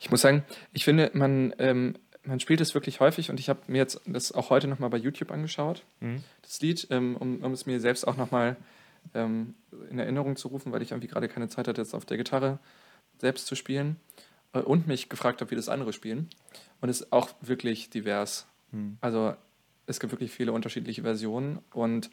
Ich 0.00 0.10
muss 0.10 0.20
sagen, 0.20 0.44
ich 0.72 0.84
finde, 0.84 1.10
man, 1.14 1.54
ähm, 1.58 1.96
man 2.24 2.40
spielt 2.40 2.60
es 2.60 2.74
wirklich 2.74 3.00
häufig 3.00 3.30
und 3.30 3.40
ich 3.40 3.48
habe 3.48 3.60
mir 3.66 3.78
jetzt 3.78 4.00
das 4.06 4.32
auch 4.32 4.50
heute 4.50 4.68
nochmal 4.68 4.90
bei 4.90 4.96
YouTube 4.98 5.30
angeschaut, 5.30 5.82
Mhm. 6.00 6.22
das 6.42 6.60
Lied, 6.60 6.86
ähm, 6.90 7.16
um, 7.16 7.42
um 7.42 7.52
es 7.52 7.66
mir 7.66 7.80
selbst 7.80 8.06
auch 8.06 8.16
nochmal 8.16 8.56
ähm, 9.14 9.54
in 9.90 9.98
Erinnerung 9.98 10.36
zu 10.36 10.48
rufen, 10.48 10.72
weil 10.72 10.82
ich 10.82 10.90
irgendwie 10.92 11.08
gerade 11.08 11.28
keine 11.28 11.48
Zeit 11.48 11.68
hatte, 11.68 11.80
jetzt 11.80 11.94
auf 11.94 12.04
der 12.04 12.16
Gitarre 12.16 12.58
selbst 13.18 13.46
zu 13.46 13.54
spielen 13.54 13.96
äh, 14.52 14.58
und 14.60 14.86
mich 14.86 15.08
gefragt 15.08 15.40
habe, 15.40 15.50
wie 15.50 15.56
das 15.56 15.68
andere 15.68 15.92
spielen. 15.92 16.28
Und 16.80 16.88
es 16.88 17.02
ist 17.02 17.12
auch 17.12 17.30
wirklich 17.40 17.90
divers. 17.90 18.46
Mhm. 18.72 18.98
Also 19.00 19.34
es 19.86 20.00
gibt 20.00 20.12
wirklich 20.12 20.30
viele 20.30 20.52
unterschiedliche 20.52 21.02
Versionen 21.02 21.58
und 21.72 22.10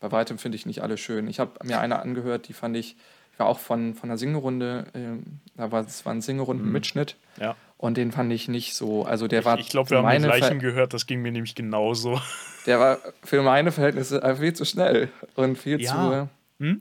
bei 0.00 0.10
weitem 0.12 0.38
finde 0.38 0.56
ich 0.56 0.64
nicht 0.66 0.82
alle 0.82 0.96
schön. 0.96 1.28
Ich 1.28 1.40
habe 1.40 1.52
mir 1.64 1.78
eine 1.80 1.98
angehört, 2.00 2.48
die 2.48 2.52
fand 2.54 2.76
ich, 2.76 2.96
ich 3.32 3.38
war 3.38 3.46
auch 3.46 3.58
von, 3.58 3.94
von 3.94 4.08
einer 4.08 4.16
Singerunde, 4.18 4.86
ähm, 4.94 5.40
da 5.56 5.72
war 5.72 5.84
es 5.84 6.04
war 6.06 6.14
ein 6.14 6.22
Singerunden-Mitschnitt 6.22 7.16
Ja. 7.38 7.54
und 7.76 7.96
den 7.96 8.12
fand 8.12 8.32
ich 8.32 8.48
nicht 8.48 8.74
so, 8.74 9.04
also 9.04 9.28
der 9.28 9.44
war 9.44 9.58
Ich, 9.58 9.66
ich 9.66 9.70
glaube, 9.70 9.90
wir 9.90 9.98
haben 9.98 10.10
den 10.10 10.22
gleichen 10.22 10.60
Ver- 10.60 10.66
gehört, 10.68 10.94
das 10.94 11.06
ging 11.06 11.20
mir 11.22 11.32
nämlich 11.32 11.54
genauso. 11.54 12.20
Der 12.66 12.78
war 12.80 12.98
für 13.24 13.42
meine 13.42 13.72
Verhältnisse 13.72 14.22
einfach 14.22 14.40
viel 14.42 14.52
zu 14.54 14.64
schnell 14.64 15.08
und 15.34 15.56
viel 15.56 15.80
Ja. 15.80 16.28
zu 16.58 16.64
Hm? 16.64 16.80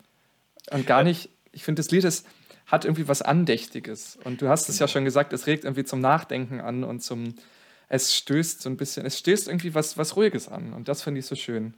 und 0.71 0.85
gar 0.87 1.03
nicht, 1.03 1.29
ich 1.51 1.63
finde 1.63 1.79
das 1.81 1.89
Lied 1.91 2.03
ist, 2.03 2.25
hat 2.67 2.85
irgendwie 2.85 3.07
was 3.07 3.21
Andächtiges 3.21 4.17
und 4.23 4.41
du 4.41 4.49
hast 4.49 4.69
es 4.69 4.77
ja 4.79 4.87
schon 4.87 5.05
gesagt, 5.05 5.31
es 5.33 5.47
regt 5.47 5.63
irgendwie 5.63 5.85
zum 5.85 6.01
Nachdenken 6.01 6.59
an 6.61 6.83
und 6.83 7.01
zum, 7.01 7.33
es 7.87 8.13
stößt 8.15 8.61
so 8.61 8.69
ein 8.69 8.77
bisschen, 8.77 9.05
es 9.05 9.17
stößt 9.17 9.47
irgendwie 9.47 9.73
was, 9.73 9.97
was 9.97 10.15
Ruhiges 10.15 10.47
an 10.49 10.73
und 10.73 10.87
das 10.87 11.01
finde 11.01 11.19
ich 11.19 11.25
so 11.25 11.35
schön. 11.35 11.73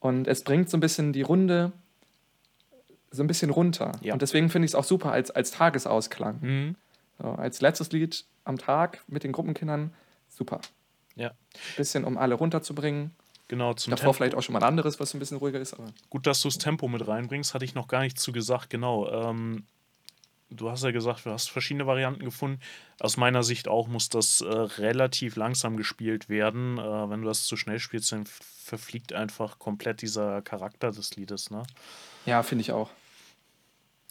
Und 0.00 0.26
es 0.28 0.42
bringt 0.44 0.68
so 0.70 0.76
ein 0.76 0.80
bisschen 0.80 1.12
die 1.12 1.22
Runde 1.22 1.72
so 3.12 3.22
ein 3.24 3.26
bisschen 3.26 3.50
runter. 3.50 3.92
Ja. 4.02 4.12
Und 4.12 4.22
deswegen 4.22 4.50
finde 4.50 4.66
ich 4.66 4.70
es 4.70 4.74
auch 4.76 4.84
super 4.84 5.10
als, 5.12 5.30
als 5.32 5.50
Tagesausklang. 5.50 6.38
Mhm. 6.40 6.76
So, 7.20 7.28
als 7.28 7.60
letztes 7.60 7.90
Lied 7.92 8.24
am 8.44 8.56
Tag 8.56 9.02
mit 9.08 9.24
den 9.24 9.32
Gruppenkindern, 9.32 9.92
super. 10.28 10.60
Ja, 11.16 11.32
Bisschen, 11.76 12.04
um 12.04 12.16
alle 12.18 12.34
runterzubringen. 12.34 13.10
genau. 13.48 13.74
Zum 13.74 13.90
Davor 13.90 14.02
Tempo. 14.04 14.12
vielleicht 14.14 14.34
auch 14.34 14.42
schon 14.42 14.52
mal 14.52 14.60
ein 14.60 14.68
anderes, 14.68 15.00
was 15.00 15.12
ein 15.14 15.18
bisschen 15.18 15.38
ruhiger 15.38 15.60
ist. 15.60 15.74
Aber 15.74 15.86
Gut, 16.08 16.26
dass 16.26 16.40
du 16.40 16.48
das 16.48 16.58
Tempo 16.58 16.88
mit 16.88 17.06
reinbringst, 17.06 17.52
hatte 17.54 17.64
ich 17.64 17.74
noch 17.74 17.88
gar 17.88 18.00
nicht 18.00 18.18
zu 18.18 18.32
gesagt. 18.32 18.70
Genau. 18.70 19.08
Ähm, 19.10 19.64
du 20.50 20.70
hast 20.70 20.82
ja 20.84 20.90
gesagt, 20.92 21.26
du 21.26 21.30
hast 21.30 21.50
verschiedene 21.50 21.86
Varianten 21.86 22.24
gefunden. 22.24 22.60
Aus 23.00 23.16
meiner 23.16 23.42
Sicht 23.42 23.68
auch 23.68 23.88
muss 23.88 24.08
das 24.08 24.40
äh, 24.40 24.46
relativ 24.48 25.36
langsam 25.36 25.76
gespielt 25.76 26.28
werden. 26.28 26.78
Äh, 26.78 27.10
wenn 27.10 27.22
du 27.22 27.28
das 27.28 27.44
zu 27.44 27.56
schnell 27.56 27.78
spielst, 27.80 28.12
dann 28.12 28.24
verfliegt 28.26 29.12
einfach 29.12 29.58
komplett 29.58 30.00
dieser 30.02 30.42
Charakter 30.42 30.90
des 30.92 31.16
Liedes. 31.16 31.50
Ne? 31.50 31.64
ja, 32.26 32.42
finde 32.42 32.62
ich 32.62 32.72
auch. 32.72 32.90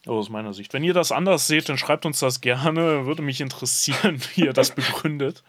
Oh, 0.07 0.13
aus 0.17 0.29
meiner 0.29 0.53
Sicht. 0.53 0.73
Wenn 0.73 0.83
ihr 0.85 0.93
das 0.93 1.11
anders 1.11 1.47
seht, 1.47 1.67
dann 1.67 1.77
schreibt 1.77 2.05
uns 2.05 2.19
das 2.19 2.39
gerne. 2.39 3.05
Würde 3.05 3.21
mich 3.21 3.41
interessieren, 3.41 4.21
wie 4.35 4.45
ihr 4.45 4.53
das 4.53 4.71
begründet. 4.71 5.43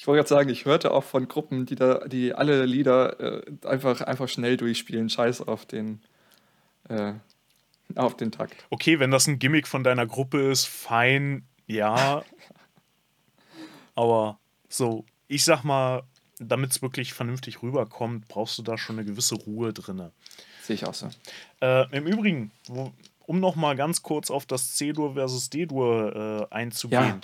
Ich 0.00 0.06
wollte 0.06 0.20
gerade 0.20 0.28
sagen, 0.30 0.48
ich 0.48 0.64
hörte 0.64 0.92
auch 0.92 1.04
von 1.04 1.28
Gruppen, 1.28 1.66
die 1.66 1.74
da, 1.74 2.08
die 2.08 2.32
alle 2.32 2.64
Lieder 2.64 3.20
äh, 3.20 3.42
einfach, 3.66 4.00
einfach 4.00 4.30
schnell 4.30 4.56
durchspielen. 4.56 5.10
Scheiß 5.10 5.42
auf 5.42 5.66
den, 5.66 6.00
äh, 6.88 7.12
auf 7.96 8.16
den 8.16 8.32
Takt. 8.32 8.64
Okay, 8.70 8.98
wenn 8.98 9.10
das 9.10 9.26
ein 9.26 9.38
Gimmick 9.38 9.68
von 9.68 9.84
deiner 9.84 10.06
Gruppe 10.06 10.40
ist, 10.50 10.64
fein, 10.64 11.44
ja. 11.66 12.24
Aber 13.94 14.38
so, 14.70 15.04
ich 15.28 15.44
sag 15.44 15.64
mal, 15.64 16.04
damit 16.38 16.70
es 16.70 16.80
wirklich 16.80 17.12
vernünftig 17.12 17.62
rüberkommt, 17.62 18.26
brauchst 18.26 18.56
du 18.56 18.62
da 18.62 18.78
schon 18.78 18.98
eine 18.98 19.04
gewisse 19.04 19.34
Ruhe 19.34 19.74
drinne. 19.74 20.12
Sehe 20.62 20.76
ich 20.76 20.86
auch 20.86 20.94
so. 20.94 21.10
Äh, 21.60 21.94
Im 21.94 22.06
Übrigen, 22.06 22.52
wo, 22.68 22.94
um 23.26 23.38
noch 23.38 23.54
mal 23.54 23.76
ganz 23.76 24.02
kurz 24.02 24.30
auf 24.30 24.46
das 24.46 24.76
C-Dur 24.76 25.12
versus 25.12 25.50
D-Dur 25.50 26.48
äh, 26.50 26.54
einzugehen. 26.54 27.20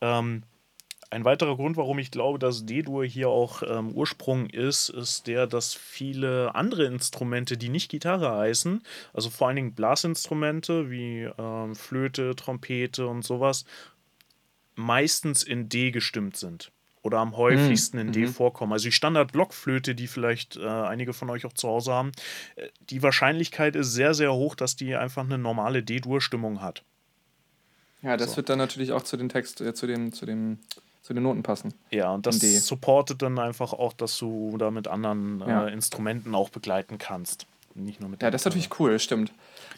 Ähm, 0.00 0.42
ein 1.10 1.24
weiterer 1.24 1.56
Grund, 1.56 1.76
warum 1.76 1.98
ich 1.98 2.10
glaube, 2.10 2.38
dass 2.38 2.66
D-Dur 2.66 3.04
hier 3.04 3.28
auch 3.28 3.62
ähm, 3.62 3.92
Ursprung 3.92 4.46
ist, 4.46 4.88
ist 4.88 5.26
der, 5.26 5.46
dass 5.46 5.74
viele 5.74 6.54
andere 6.54 6.84
Instrumente, 6.84 7.56
die 7.56 7.68
nicht 7.68 7.90
Gitarre 7.90 8.36
heißen, 8.36 8.82
also 9.12 9.30
vor 9.30 9.48
allen 9.48 9.56
Dingen 9.56 9.74
Blasinstrumente 9.74 10.90
wie 10.90 11.28
ähm, 11.38 11.74
Flöte, 11.74 12.34
Trompete 12.34 13.06
und 13.06 13.22
sowas, 13.22 13.64
meistens 14.74 15.42
in 15.42 15.68
D 15.68 15.90
gestimmt 15.90 16.36
sind. 16.36 16.72
Oder 17.02 17.18
am 17.18 17.36
häufigsten 17.36 17.98
in 17.98 18.10
D 18.10 18.22
mhm. 18.22 18.28
vorkommen. 18.30 18.72
Also 18.72 18.86
die 18.86 18.92
Standard-Blockflöte, 18.92 19.94
die 19.94 20.08
vielleicht 20.08 20.56
äh, 20.56 20.66
einige 20.66 21.12
von 21.12 21.30
euch 21.30 21.46
auch 21.46 21.52
zu 21.52 21.68
Hause 21.68 21.92
haben, 21.92 22.10
äh, 22.56 22.68
die 22.90 23.00
Wahrscheinlichkeit 23.00 23.76
ist 23.76 23.92
sehr, 23.92 24.12
sehr 24.12 24.34
hoch, 24.34 24.56
dass 24.56 24.74
die 24.74 24.96
einfach 24.96 25.22
eine 25.22 25.38
normale 25.38 25.84
D-Dur-Stimmung 25.84 26.62
hat. 26.62 26.82
Ja, 28.02 28.16
das 28.16 28.32
So. 28.32 28.38
wird 28.38 28.48
dann 28.48 28.58
natürlich 28.58 28.90
auch 28.90 29.02
zu 29.02 29.16
den 29.16 29.28
Text, 29.28 29.60
äh, 29.60 29.72
zu 29.72 29.86
dem, 29.86 30.12
zu 30.12 30.26
dem, 30.26 30.58
zu 31.06 31.14
den 31.14 31.22
Noten 31.22 31.44
passen. 31.44 31.72
Ja, 31.92 32.10
und 32.10 32.26
das 32.26 32.40
supportet 32.66 33.22
dann 33.22 33.38
einfach 33.38 33.72
auch, 33.72 33.92
dass 33.92 34.18
du 34.18 34.56
da 34.58 34.72
mit 34.72 34.88
anderen 34.88 35.40
Ja. 35.46 35.66
äh, 35.68 35.72
Instrumenten 35.72 36.34
auch 36.34 36.48
begleiten 36.50 36.98
kannst. 36.98 37.46
Nicht 37.76 38.00
nur 38.00 38.10
mit 38.10 38.22
Ja, 38.22 38.30
das 38.32 38.40
ist 38.40 38.44
natürlich 38.46 38.80
cool, 38.80 38.98
stimmt. 38.98 39.32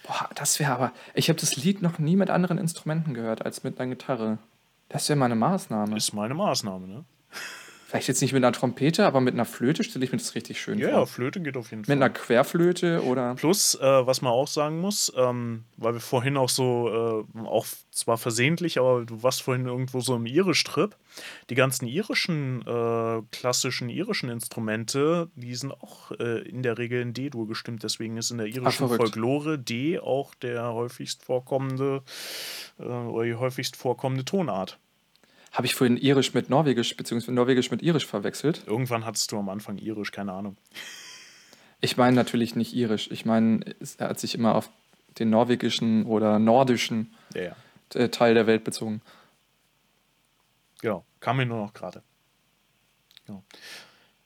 Boah, 0.07 0.31
das 0.37 0.59
wäre 0.59 0.73
aber. 0.73 0.93
Ich 1.13 1.29
habe 1.29 1.39
das 1.39 1.57
Lied 1.57 1.83
noch 1.83 1.99
nie 1.99 2.17
mit 2.17 2.31
anderen 2.31 2.57
Instrumenten 2.57 3.13
gehört 3.13 3.45
als 3.45 3.63
mit 3.63 3.79
einer 3.79 3.91
Gitarre. 3.91 4.39
Das 4.89 5.07
wäre 5.11 5.19
mal 5.19 5.27
eine 5.27 5.35
Maßnahme. 5.35 5.97
Ist 5.99 6.15
meine 6.15 6.33
Maßnahme, 6.33 6.87
ne? 6.87 7.05
Vielleicht 7.89 8.09
jetzt 8.09 8.21
nicht 8.21 8.35
mit 8.35 8.45
einer 8.45 8.53
Trompete, 8.53 9.07
aber 9.07 9.23
mit 9.23 9.33
einer 9.33 9.47
Flöte 9.47 9.83
stelle 9.83 10.05
ich 10.05 10.13
mir 10.13 10.19
das 10.19 10.35
richtig 10.35 10.61
schön 10.61 10.79
Ja, 10.79 10.91
vor. 10.91 10.99
ja, 10.99 11.07
Flöte 11.07 11.41
geht 11.41 11.57
auf 11.57 11.71
jeden 11.71 11.81
Mit 11.81 11.87
Fall. 11.87 11.97
einer 11.97 12.11
Querflöte 12.11 13.03
oder. 13.03 13.35
Plus, 13.35 13.77
äh, 13.77 14.07
was 14.07 14.21
man 14.21 14.31
auch 14.31 14.47
sagen 14.47 14.79
muss, 14.83 15.11
ähm, 15.17 15.65
weil 15.79 15.95
wir 15.95 16.01
vorhin 16.01 16.37
auch 16.37 16.51
so, 16.51 17.25
äh, 17.35 17.39
auch 17.47 17.65
zwar 17.91 18.19
versehentlich, 18.19 18.79
aber 18.79 19.07
du 19.07 19.23
warst 19.23 19.41
vorhin 19.41 19.65
irgendwo 19.65 20.01
so 20.01 20.15
im 20.17 20.27
Irisch-Trip. 20.27 20.95
Die 21.49 21.55
ganzen 21.55 21.87
irischen, 21.87 22.61
äh, 22.67 23.23
klassischen 23.33 23.89
irischen 23.89 24.29
Instrumente, 24.29 25.31
die 25.35 25.55
sind 25.55 25.73
auch 25.73 26.13
äh, 26.13 26.47
in 26.47 26.63
der 26.63 26.77
Regel 26.77 27.01
in 27.01 27.15
D-Dur 27.15 27.49
gestimmt. 27.49 27.85
Deswegen 27.85 28.19
ist 28.19 28.31
in 28.31 28.37
der 28.37 28.49
irischen 28.49 28.71
verrückt. 28.87 29.01
Folklore 29.01 29.59
D 29.59 29.99
auch 29.99 30.35
der 30.35 30.75
häufigst 30.75 31.25
vorkommende 31.25 32.03
äh, 32.79 32.83
oder 32.83 33.25
die 33.25 33.35
häufigst 33.35 33.77
vorkommende 33.77 34.27
Tonart. 34.27 34.79
Habe 35.53 35.67
ich 35.67 35.75
vorhin 35.75 35.97
Irisch 35.97 36.35
mit 36.35 36.51
Norwegisch, 36.51 36.97
beziehungsweise 36.97 37.33
Norwegisch 37.33 37.71
mit 37.71 37.83
Irisch 37.83 38.07
verwechselt? 38.07 38.63
Irgendwann 38.67 39.05
hattest 39.05 39.33
du 39.33 39.39
am 39.39 39.49
Anfang 39.49 39.79
Irisch, 39.79 40.13
keine 40.13 40.33
Ahnung. 40.33 40.57
Ich 41.81 41.97
meine 41.97 42.17
natürlich 42.17 42.55
nicht 42.57 42.75
Irisch. 42.75 43.11
Ich 43.11 43.25
meine, 43.25 43.61
es 43.81 43.99
hat 43.99 44.19
sich 44.21 44.35
immer 44.35 44.55
auf 44.55 44.69
den 45.19 45.31
norwegischen 45.31 46.05
oder 46.07 46.39
nordischen 46.39 47.15
Ja, 47.35 47.43
ja. 47.43 47.57
äh, 47.95 48.09
Teil 48.09 48.35
der 48.35 48.47
Welt 48.47 48.65
bezogen. 48.65 49.01
Genau, 50.81 51.05
kam 51.21 51.39
mir 51.39 51.47
nur 51.47 51.59
noch 51.59 51.73
gerade. 51.73 52.03
Genau. 53.27 53.43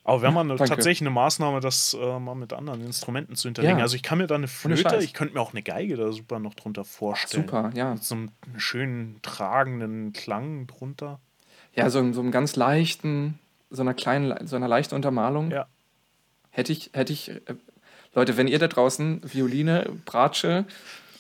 Aber 0.04 0.22
wenn 0.22 0.34
man 0.34 0.48
danke. 0.48 0.64
tatsächlich 0.64 1.02
eine 1.02 1.10
Maßnahme, 1.10 1.60
das 1.60 1.94
äh, 1.94 2.18
mal 2.18 2.34
mit 2.34 2.52
anderen 2.52 2.84
Instrumenten 2.84 3.36
zu 3.36 3.48
hinterlegen. 3.48 3.78
Ja. 3.78 3.84
Also 3.84 3.94
ich 3.94 4.02
kann 4.02 4.18
mir 4.18 4.26
da 4.26 4.34
eine 4.34 4.48
Flöte, 4.48 4.96
ich 4.96 5.14
könnte 5.14 5.34
mir 5.34 5.40
auch 5.40 5.52
eine 5.52 5.62
Geige 5.62 5.96
da 5.96 6.10
super 6.10 6.40
noch 6.40 6.54
drunter 6.54 6.84
vorstellen. 6.84 7.44
Super, 7.44 7.70
ja. 7.74 7.94
Mit 7.94 8.02
so 8.02 8.16
einem 8.16 8.30
schönen 8.56 9.20
tragenden 9.22 10.12
Klang 10.12 10.66
drunter. 10.66 11.20
Ja, 11.74 11.88
so, 11.88 12.12
so 12.12 12.20
einem 12.20 12.32
ganz 12.32 12.56
leichten, 12.56 13.38
so 13.70 13.82
einer 13.82 13.94
kleinen, 13.94 14.46
so 14.46 14.56
einer 14.56 14.68
leichten 14.68 14.96
Untermalung. 14.96 15.52
Ja. 15.52 15.66
Hätte 16.50 16.72
ich, 16.72 16.90
hätte 16.92 17.12
ich, 17.12 17.30
äh, 17.30 17.40
Leute, 18.12 18.36
wenn 18.36 18.48
ihr 18.48 18.58
da 18.58 18.68
draußen 18.68 19.22
Violine, 19.24 19.88
Bratsche 20.04 20.66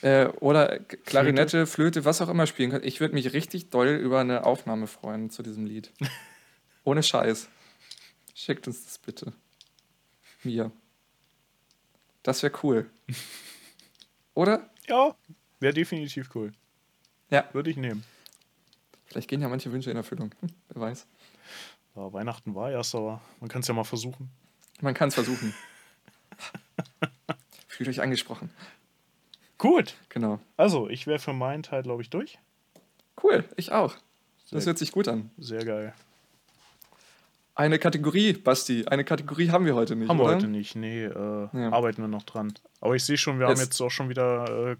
äh, 0.02 0.26
oder 0.40 0.80
Klarinette, 1.06 1.66
Flöte. 1.66 2.04
was 2.04 2.20
auch 2.20 2.28
immer 2.28 2.46
spielen 2.46 2.70
könnt, 2.70 2.84
ich 2.84 3.00
würde 3.00 3.14
mich 3.14 3.32
richtig 3.32 3.70
doll 3.70 3.88
über 3.88 4.20
eine 4.20 4.44
Aufnahme 4.44 4.88
freuen 4.88 5.30
zu 5.30 5.42
diesem 5.42 5.66
Lied. 5.66 5.92
Ohne 6.84 7.02
Scheiß. 7.02 7.48
Schickt 8.34 8.66
uns 8.66 8.84
das 8.84 8.98
bitte. 8.98 9.32
Mir. 10.42 10.70
Das 12.22 12.42
wäre 12.42 12.52
cool. 12.62 12.90
Oder? 14.34 14.68
Ja, 14.88 15.14
wäre 15.60 15.74
definitiv 15.74 16.30
cool. 16.34 16.52
Ja. 17.30 17.48
Würde 17.52 17.70
ich 17.70 17.76
nehmen. 17.76 18.04
Vielleicht 19.06 19.28
gehen 19.28 19.42
ja 19.42 19.48
manche 19.48 19.70
Wünsche 19.72 19.90
in 19.90 19.96
Erfüllung. 19.96 20.34
Hm, 20.40 20.50
wer 20.70 20.82
weiß. 20.82 21.06
Ja, 21.94 22.12
Weihnachten 22.12 22.54
war 22.54 22.70
erst, 22.70 22.94
aber 22.94 23.20
man 23.40 23.48
kann 23.50 23.60
es 23.60 23.68
ja 23.68 23.74
mal 23.74 23.84
versuchen. 23.84 24.30
Man 24.80 24.94
kann 24.94 25.08
es 25.08 25.14
versuchen. 25.14 25.54
Fühlt 27.68 27.88
euch 27.88 28.00
angesprochen. 28.00 28.50
Gut. 29.58 29.94
Genau. 30.08 30.40
Also, 30.56 30.88
ich 30.88 31.06
wäre 31.06 31.18
für 31.18 31.32
meinen 31.32 31.62
Teil, 31.62 31.82
glaube 31.82 32.02
ich, 32.02 32.10
durch. 32.10 32.38
Cool, 33.22 33.44
ich 33.56 33.72
auch. 33.72 33.94
Das 34.50 34.64
Sehr- 34.64 34.70
hört 34.72 34.78
sich 34.78 34.92
gut 34.92 35.08
an. 35.08 35.30
Sehr 35.38 35.64
geil. 35.64 35.94
Eine 37.54 37.78
Kategorie, 37.78 38.32
Basti. 38.32 38.86
Eine 38.86 39.04
Kategorie 39.04 39.50
haben 39.50 39.66
wir 39.66 39.74
heute 39.74 39.94
nicht. 39.94 40.08
Haben 40.08 40.18
wir 40.18 40.24
oder? 40.24 40.34
heute 40.36 40.48
nicht. 40.48 40.74
Nee, 40.74 41.04
äh, 41.04 41.48
Ja. 41.52 41.70
arbeiten 41.72 42.00
wir 42.00 42.08
noch 42.08 42.22
dran. 42.22 42.54
Aber 42.80 42.96
ich 42.96 43.04
sehe 43.04 43.18
schon, 43.18 43.38
wir 43.38 43.46
haben 43.46 43.54
Es- 43.54 43.60
jetzt 43.64 43.80
auch 43.82 43.90
schon 43.90 44.08
wieder 44.08 44.70
äh, 44.72 44.76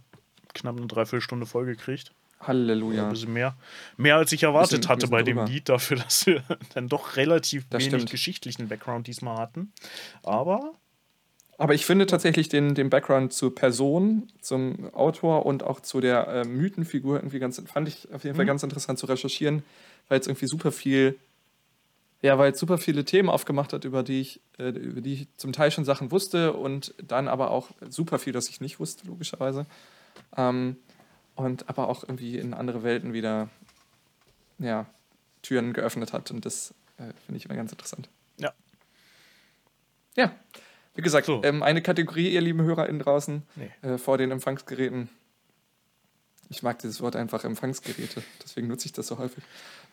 knapp 0.54 0.76
eine 0.78 0.86
Dreiviertelstunde 0.86 1.44
voll 1.46 1.66
gekriegt. 1.66 2.12
Ein 2.40 2.46
Halleluja. 2.48 3.08
bisschen 3.10 3.32
mehr. 3.32 3.54
Mehr 3.98 4.16
als 4.16 4.32
ich 4.32 4.42
erwartet 4.42 4.80
Bisschen- 4.80 4.88
hatte 4.90 5.08
bei 5.08 5.22
dem 5.22 5.36
drüber. 5.36 5.48
Lied 5.50 5.68
dafür, 5.68 5.96
dass 6.04 6.26
wir 6.26 6.42
dann 6.74 6.88
doch 6.88 7.16
relativ 7.16 7.66
Das 7.68 7.82
wenig 7.82 7.94
stimmt. 7.94 8.10
geschichtlichen 8.10 8.68
Background 8.68 9.06
diesmal 9.06 9.36
hatten. 9.36 9.72
Aber 10.22 10.72
Aber 11.58 11.74
ich 11.74 11.84
finde 11.86 12.06
tatsächlich 12.06 12.48
den, 12.48 12.74
den 12.74 12.88
Background 12.90 13.32
zur 13.34 13.54
Person, 13.54 14.26
zum 14.40 14.92
Autor 14.94 15.44
und 15.46 15.62
auch 15.62 15.78
zu 15.80 16.00
der 16.00 16.26
äh, 16.26 16.44
Mythenfigur 16.44 17.16
irgendwie 17.18 17.38
ganz, 17.38 17.62
fand 17.66 17.86
ich 17.86 18.08
auf 18.12 18.24
jeden 18.24 18.34
Fall 18.34 18.46
Mhm. 18.46 18.48
ganz 18.48 18.62
interessant 18.64 18.98
zu 18.98 19.06
recherchieren, 19.06 19.62
weil 20.08 20.18
es 20.18 20.26
irgendwie 20.26 20.46
super 20.46 20.72
viel, 20.72 21.16
ja, 22.22 22.38
weil 22.38 22.52
es 22.52 22.58
super 22.58 22.78
viele 22.78 23.04
Themen 23.04 23.28
aufgemacht 23.28 23.72
hat, 23.72 23.84
über 23.84 24.02
die 24.02 24.20
ich, 24.20 24.40
äh, 24.58 24.68
über 24.70 25.00
die 25.00 25.12
ich 25.14 25.28
zum 25.36 25.52
Teil 25.52 25.70
schon 25.70 25.84
Sachen 25.84 26.10
wusste 26.10 26.52
und 26.54 26.94
dann 27.02 27.28
aber 27.28 27.50
auch 27.50 27.70
super 27.88 28.18
viel, 28.18 28.32
das 28.32 28.48
ich 28.48 28.60
nicht 28.60 28.80
wusste, 28.80 29.06
logischerweise. 29.06 29.66
Ähm, 30.36 30.76
und 31.34 31.68
aber 31.68 31.88
auch 31.88 32.02
irgendwie 32.04 32.38
in 32.38 32.54
andere 32.54 32.82
Welten 32.82 33.12
wieder, 33.12 33.48
ja, 34.58 34.86
Türen 35.42 35.72
geöffnet 35.72 36.12
hat 36.12 36.30
und 36.30 36.44
das 36.46 36.72
äh, 36.98 37.12
finde 37.26 37.36
ich 37.38 37.44
immer 37.46 37.56
ganz 37.56 37.72
interessant. 37.72 38.08
Ja. 38.38 38.52
Ja, 40.16 40.30
wie 40.94 41.02
gesagt, 41.02 41.26
So. 41.26 41.42
ähm, 41.42 41.62
eine 41.62 41.82
Kategorie, 41.82 42.28
ihr 42.28 42.40
lieben 42.42 42.62
HörerInnen 42.62 43.00
draußen, 43.00 43.42
Nee. 43.56 43.70
äh, 43.88 43.98
vor 43.98 44.18
den 44.18 44.30
Empfangsgeräten. 44.30 45.08
Ich 46.52 46.62
mag 46.62 46.78
dieses 46.80 47.00
Wort 47.00 47.16
einfach 47.16 47.44
Empfangsgeräte, 47.44 48.22
deswegen 48.44 48.68
nutze 48.68 48.84
ich 48.84 48.92
das 48.92 49.06
so 49.06 49.16
häufig. 49.16 49.42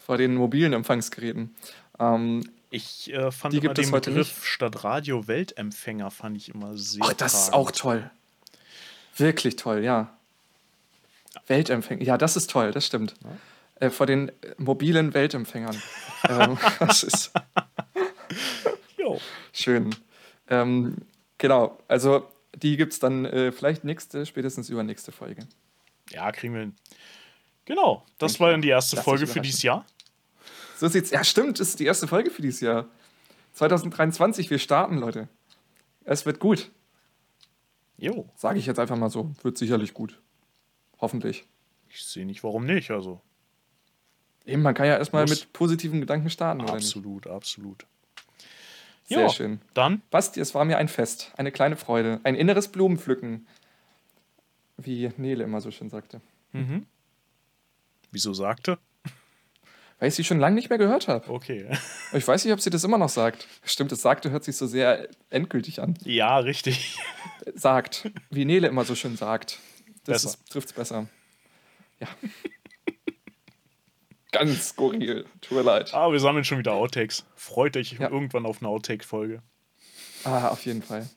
Vor 0.06 0.18
den 0.18 0.36
mobilen 0.36 0.74
Empfangsgeräten. 0.74 1.56
Ähm, 2.00 2.50
ich 2.70 3.14
äh, 3.14 3.32
fand 3.32 3.54
Die 3.54 3.60
immer 3.60 3.70
gibt 3.70 3.80
es 3.80 3.88
den 3.88 3.94
heute 3.94 4.12
Begriff 4.12 4.46
statt 4.46 4.84
Radio 4.84 5.28
Weltempfänger 5.28 6.12
fand 6.12 6.36
ich 6.36 6.54
immer 6.54 6.78
sehr 6.78 7.02
ach, 7.06 7.14
das 7.14 7.34
ist 7.34 7.40
tragend. 7.48 7.56
auch 7.56 7.72
toll. 7.72 8.12
Wirklich 9.16 9.56
toll, 9.56 9.84
ja. 9.86 10.14
Weltempfänger, 11.48 12.04
ja, 12.04 12.18
das 12.18 12.36
ist 12.36 12.50
toll, 12.50 12.72
das 12.72 12.86
stimmt. 12.86 13.16
Äh, 13.76 13.90
vor 13.90 14.06
den 14.06 14.28
äh, 14.28 14.34
mobilen 14.58 15.14
Weltempfängern. 15.14 15.82
ähm, 16.30 16.58
das 16.80 17.04
ist 17.04 17.32
Jo. 18.98 19.20
schön. 19.54 19.96
Ähm, 20.50 20.98
genau, 21.38 21.80
also 21.88 22.28
die 22.54 22.76
gibt 22.76 22.92
es 22.92 23.00
dann 23.00 23.24
äh, 23.24 23.54
vielleicht 23.54 23.86
nächste, 23.86 24.26
spätestens 24.26 24.70
übernächste 24.70 25.14
Folge. 25.14 25.48
Ja, 26.12 26.32
kriegen 26.32 26.54
wir 26.54 26.62
hin. 26.62 26.76
Genau, 27.66 28.04
das 28.18 28.40
war 28.40 28.52
dann 28.52 28.62
die 28.62 28.70
erste 28.70 28.96
Lass 28.96 29.06
Folge 29.06 29.28
für 29.28 29.42
dieses 29.42 29.62
Jahr. 29.62 29.86
So 30.78 30.88
sieht's. 30.88 31.12
Ja, 31.12 31.24
stimmt, 31.24 31.60
ist 31.60 31.80
die 31.80 31.86
erste 31.86 32.08
Folge 32.08 32.32
für 32.32 32.42
dieses 32.42 32.62
Jahr. 32.62 32.88
2023, 33.54 34.50
wir 34.50 34.60
starten, 34.60 34.98
Leute. 34.98 35.28
Es 36.06 36.26
wird 36.26 36.40
gut. 36.40 36.72
Jo, 37.98 38.30
Sage 38.36 38.58
ich 38.60 38.66
jetzt 38.66 38.80
einfach 38.80 38.96
mal 38.96 39.10
so. 39.10 39.32
Wird 39.44 39.58
sicherlich 39.58 39.94
gut. 39.94 40.20
Hoffentlich. 41.00 41.46
ich 41.90 42.04
sehe 42.06 42.26
nicht, 42.26 42.44
warum 42.44 42.66
nicht. 42.66 42.92
Also, 42.92 43.22
Eben, 44.46 44.62
man 44.62 44.74
kann 44.74 44.88
ja 44.88 44.98
erstmal 44.98 45.24
Muss. 45.24 45.42
mit 45.42 45.54
positiven 45.54 46.00
Gedanken 46.00 46.30
starten, 46.30 46.62
absolut, 46.62 47.28
absolut. 47.28 47.86
Sehr 49.06 49.22
Ja. 49.22 49.30
schön. 49.30 49.60
Dann, 49.74 50.02
Basti, 50.12 50.40
es 50.40 50.56
war 50.56 50.66
mir 50.66 50.78
ein 50.78 50.88
Fest, 50.88 51.32
eine 51.38 51.52
kleine 51.52 51.76
Freude, 51.76 52.20
ein 52.24 52.36
inneres 52.36 52.68
Blumenpflücken, 52.70 53.48
wie 54.86 55.12
Nele 55.18 55.44
immer 55.44 55.62
so 55.62 55.72
schön 55.72 55.90
sagte. 55.90 56.22
mhm. 56.52 56.86
wieso 58.12 58.34
sagte? 58.34 58.78
Weil 60.00 60.08
ich 60.10 60.16
sie 60.16 60.24
schon 60.24 60.40
lange 60.40 60.56
nicht 60.56 60.70
mehr 60.70 60.78
gehört 60.78 61.10
habe. 61.10 61.30
Okay. 61.30 61.70
Ich 62.14 62.26
weiß 62.26 62.46
nicht, 62.46 62.54
ob 62.54 62.62
sie 62.62 62.70
das 62.70 62.86
immer 62.86 62.98
noch 62.98 63.10
sagt. 63.10 63.48
Stimmt, 63.66 63.92
das 63.92 64.02
sagte 64.02 64.32
hört 64.32 64.46
sich 64.46 64.56
so 64.56 64.66
sehr 64.66 65.10
endgültig 65.30 65.82
an. 65.82 65.98
ja, 66.06 66.38
richtig. 66.38 66.98
Sagt, 67.54 68.10
wie 68.30 68.46
Nele 68.46 68.68
immer 68.68 68.86
so 68.86 68.96
schön 68.96 69.18
sagt. 69.18 69.60
Das 70.06 70.38
trifft 70.46 70.70
es 70.70 70.74
besser. 70.74 71.08
Ja. 72.00 72.08
Ganz 74.32 74.70
skurril. 74.70 75.26
Tut 75.42 75.58
mir 75.58 75.64
leid. 75.64 75.94
Ah, 75.94 76.12
wir 76.12 76.20
sammeln 76.20 76.46
schon 76.46 76.60
wieder 76.60 76.74
Outtakes. 76.74 77.26
Freut 77.36 77.76
euch 77.76 77.94
Ja. 77.94 78.10
irgendwann 78.10 78.46
auf 78.46 78.60
eine 78.62 78.70
Outtake-Folge. 78.70 79.42
Ah, 80.24 80.50
auf 80.50 80.66
jeden 80.66 80.84
Fall. 80.84 81.10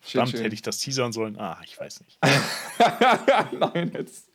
Verdammt, 0.00 0.32
schön. 0.32 0.42
hätte 0.42 0.54
ich 0.54 0.62
das 0.62 0.78
teasern 0.78 1.12
sollen? 1.12 1.38
Ah, 1.38 1.60
ich 1.64 1.78
weiß 1.78 2.00
nicht. 2.00 2.18
Nein, 3.58 3.92
jetzt. 3.94 4.28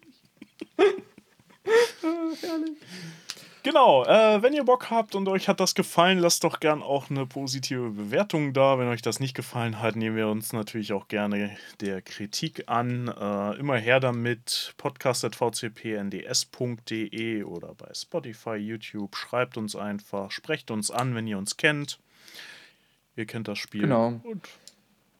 Genau, 3.67 4.05
äh, 4.05 4.41
wenn 4.41 4.53
ihr 4.53 4.63
Bock 4.63 4.89
habt 4.91 5.13
und 5.13 5.28
euch 5.28 5.49
hat 5.49 5.59
das 5.59 5.75
gefallen, 5.75 6.19
lasst 6.19 6.45
doch 6.45 6.61
gern 6.61 6.82
auch 6.82 7.09
eine 7.09 7.25
positive 7.25 7.89
Bewertung 7.89 8.53
da. 8.53 8.80
Wenn 8.80 8.88
euch 8.88 9.01
das 9.01 9.19
nicht 9.19 9.36
gefallen 9.36 9.82
hat, 9.82 9.97
nehmen 9.97 10.15
wir 10.15 10.30
uns 10.30 10.53
natürlich 10.53 10.93
auch 10.93 11.09
gerne 11.09 11.57
der 11.82 12.01
Kritik 12.01 12.63
an. 12.67 13.09
Äh, 13.09 13.59
immer 13.59 13.75
her 13.75 13.99
damit. 13.99 14.73
podcast.vcpnds.de 14.78 17.43
oder 17.43 17.75
bei 17.75 17.93
Spotify, 17.93 18.55
YouTube. 18.55 19.17
Schreibt 19.17 19.57
uns 19.57 19.75
einfach, 19.75 20.32
sprecht 20.32 20.71
uns 20.71 20.89
an, 20.89 21.13
wenn 21.13 21.28
ihr 21.28 21.38
uns 21.38 21.57
kennt. 21.57 21.99
Ihr 23.17 23.25
kennt 23.25 23.49
das 23.49 23.59
Spiel. 23.59 23.82
Genau. 23.82 24.21
Und 24.23 24.47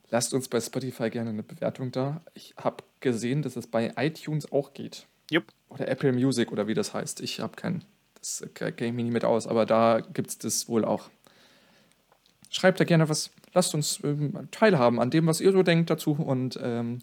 Lasst 0.10 0.34
uns 0.34 0.48
bei 0.48 0.60
Spotify 0.62 1.10
gerne 1.10 1.32
eine 1.32 1.44
Bewertung 1.44 1.92
da. 1.92 2.22
Ich 2.34 2.54
habe 2.58 2.84
gesehen, 3.02 3.42
dass 3.42 3.56
es 3.56 3.68
bei 3.68 3.92
iTunes 3.98 4.52
auch 4.52 4.74
geht. 4.74 5.06
jupp, 5.30 5.46
Oder 5.70 5.88
Apple 5.90 6.14
Music 6.14 6.52
oder 6.52 6.68
wie 6.68 6.74
das 6.74 6.94
heißt. 6.94 7.20
Ich 7.22 7.40
habe 7.42 7.56
kein 7.56 7.84
Das 8.16 8.44
kenne 8.54 8.72
ich 8.78 8.94
mich 8.94 9.04
nicht 9.04 9.14
mit 9.14 9.26
aus, 9.26 9.48
aber 9.48 9.66
da 9.66 10.00
gibt 10.00 10.30
es 10.30 10.38
das 10.38 10.68
wohl 10.70 10.86
auch. 10.86 11.10
Schreibt 12.50 12.80
da 12.80 12.86
gerne 12.86 13.10
was, 13.10 13.32
lasst 13.54 13.74
uns 13.76 14.00
ähm, 14.04 14.48
teilhaben 14.52 15.00
an 15.02 15.12
dem, 15.12 15.28
was 15.28 15.42
ihr 15.42 15.52
so 15.52 15.64
denkt 15.64 15.90
dazu 15.90 16.12
und 16.14 16.58
ähm, 16.62 17.00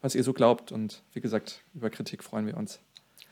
was 0.00 0.14
ihr 0.16 0.24
so 0.24 0.32
glaubt. 0.32 0.72
Und 0.72 1.02
wie 1.12 1.20
gesagt, 1.20 1.62
über 1.74 1.90
Kritik 1.90 2.24
freuen 2.24 2.46
wir 2.46 2.56
uns. 2.56 2.80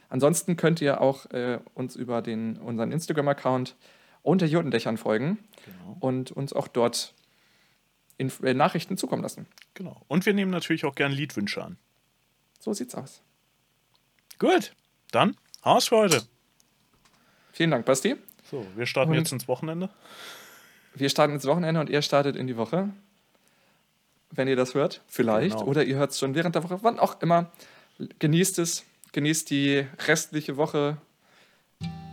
Ansonsten 0.09 0.57
könnt 0.57 0.81
ihr 0.81 1.01
auch 1.01 1.27
äh, 1.33 1.59
uns 1.75 1.97
über 1.97 2.23
den, 2.23 2.59
unseren 2.59 2.93
Instagram-Account 2.93 3.75
unter 4.23 4.47
Jotendächern 4.47 4.97
folgen 4.97 5.39
Genau. 5.65 5.97
und 5.99 6.31
uns 6.31 6.53
auch 6.53 6.69
dort 6.69 7.13
Inf 8.19 8.41
äh, 8.43 8.55
Nachrichten 8.55 8.97
zukommen 8.97 9.23
lassen. 9.23 9.47
genau. 9.75 10.01
Und 10.09 10.25
wir 10.27 10.33
nehmen 10.35 10.51
natürlich 10.51 10.85
auch 10.85 10.95
gerne 10.95 11.15
Liedwünsche 11.15 11.63
an. 11.63 11.77
So 12.61 12.73
sieht's 12.73 12.95
aus. 12.95 13.21
Gut, 14.39 14.73
dann 15.13 15.37
Haus 15.65 15.89
für 15.89 15.97
heute. 15.97 16.23
Vielen 17.53 17.71
Dank, 17.71 17.85
Basti. 17.87 18.17
So, 18.51 18.67
wir 18.77 18.87
starten 18.87 19.13
Und- 19.13 19.19
jetzt 19.19 19.33
ins 19.33 19.49
Wochenende. 19.49 19.91
Wir 20.95 21.11
starten 21.11 21.35
ins 21.35 21.45
Wochenende 21.45 21.81
und 21.81 21.91
ihr 21.91 22.01
startet 22.03 22.37
in 22.37 22.47
die 22.47 22.57
Woche. 22.57 22.89
Wenn 24.31 24.49
ihr 24.49 24.57
das 24.57 24.75
hört, 24.75 25.03
vielleicht. 25.07 25.57
Genau. 25.59 25.69
Oder 25.71 25.85
ihr 25.85 25.97
hört 25.97 26.11
es 26.13 26.19
schon 26.19 26.35
während 26.35 26.55
der 26.55 26.65
Woche, 26.65 26.79
wann 26.83 26.99
auch 26.99 27.21
immer. 27.21 27.51
Genießt 28.19 28.59
es. 28.59 28.85
Genießt 29.13 29.51
die 29.51 29.87
restliche 30.07 30.57
Woche. 30.57 30.97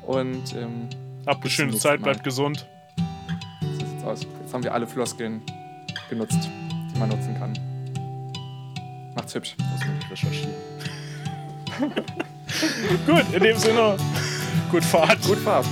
Und 0.05 0.53
ähm, 0.53 0.89
Habt 1.25 1.41
eine 1.41 1.49
schöne 1.49 1.77
Zeit, 1.77 2.01
bleibt 2.03 2.23
gesund. 2.23 2.67
so 3.61 3.85
sieht's 3.85 4.03
aus. 4.03 4.21
Jetzt 4.41 4.53
haben 4.53 4.63
wir 4.63 4.73
alle 4.73 4.87
Floskeln 4.87 5.41
genutzt, 6.13 6.49
die 6.93 6.99
man 6.99 7.09
nutzen 7.09 7.35
kann. 7.37 7.53
Macht's 9.15 9.33
hübsch. 9.33 9.55
Das 9.57 9.87
muss 9.87 9.97
ich 9.99 10.11
recherchieren. 10.11 10.53
Gut, 13.07 13.33
in 13.33 13.43
dem 13.43 13.57
Sinne, 13.57 13.97
gut 14.71 14.83
Fahrt. 14.83 15.21
Gut 15.23 15.39
Fahrt. 15.39 15.65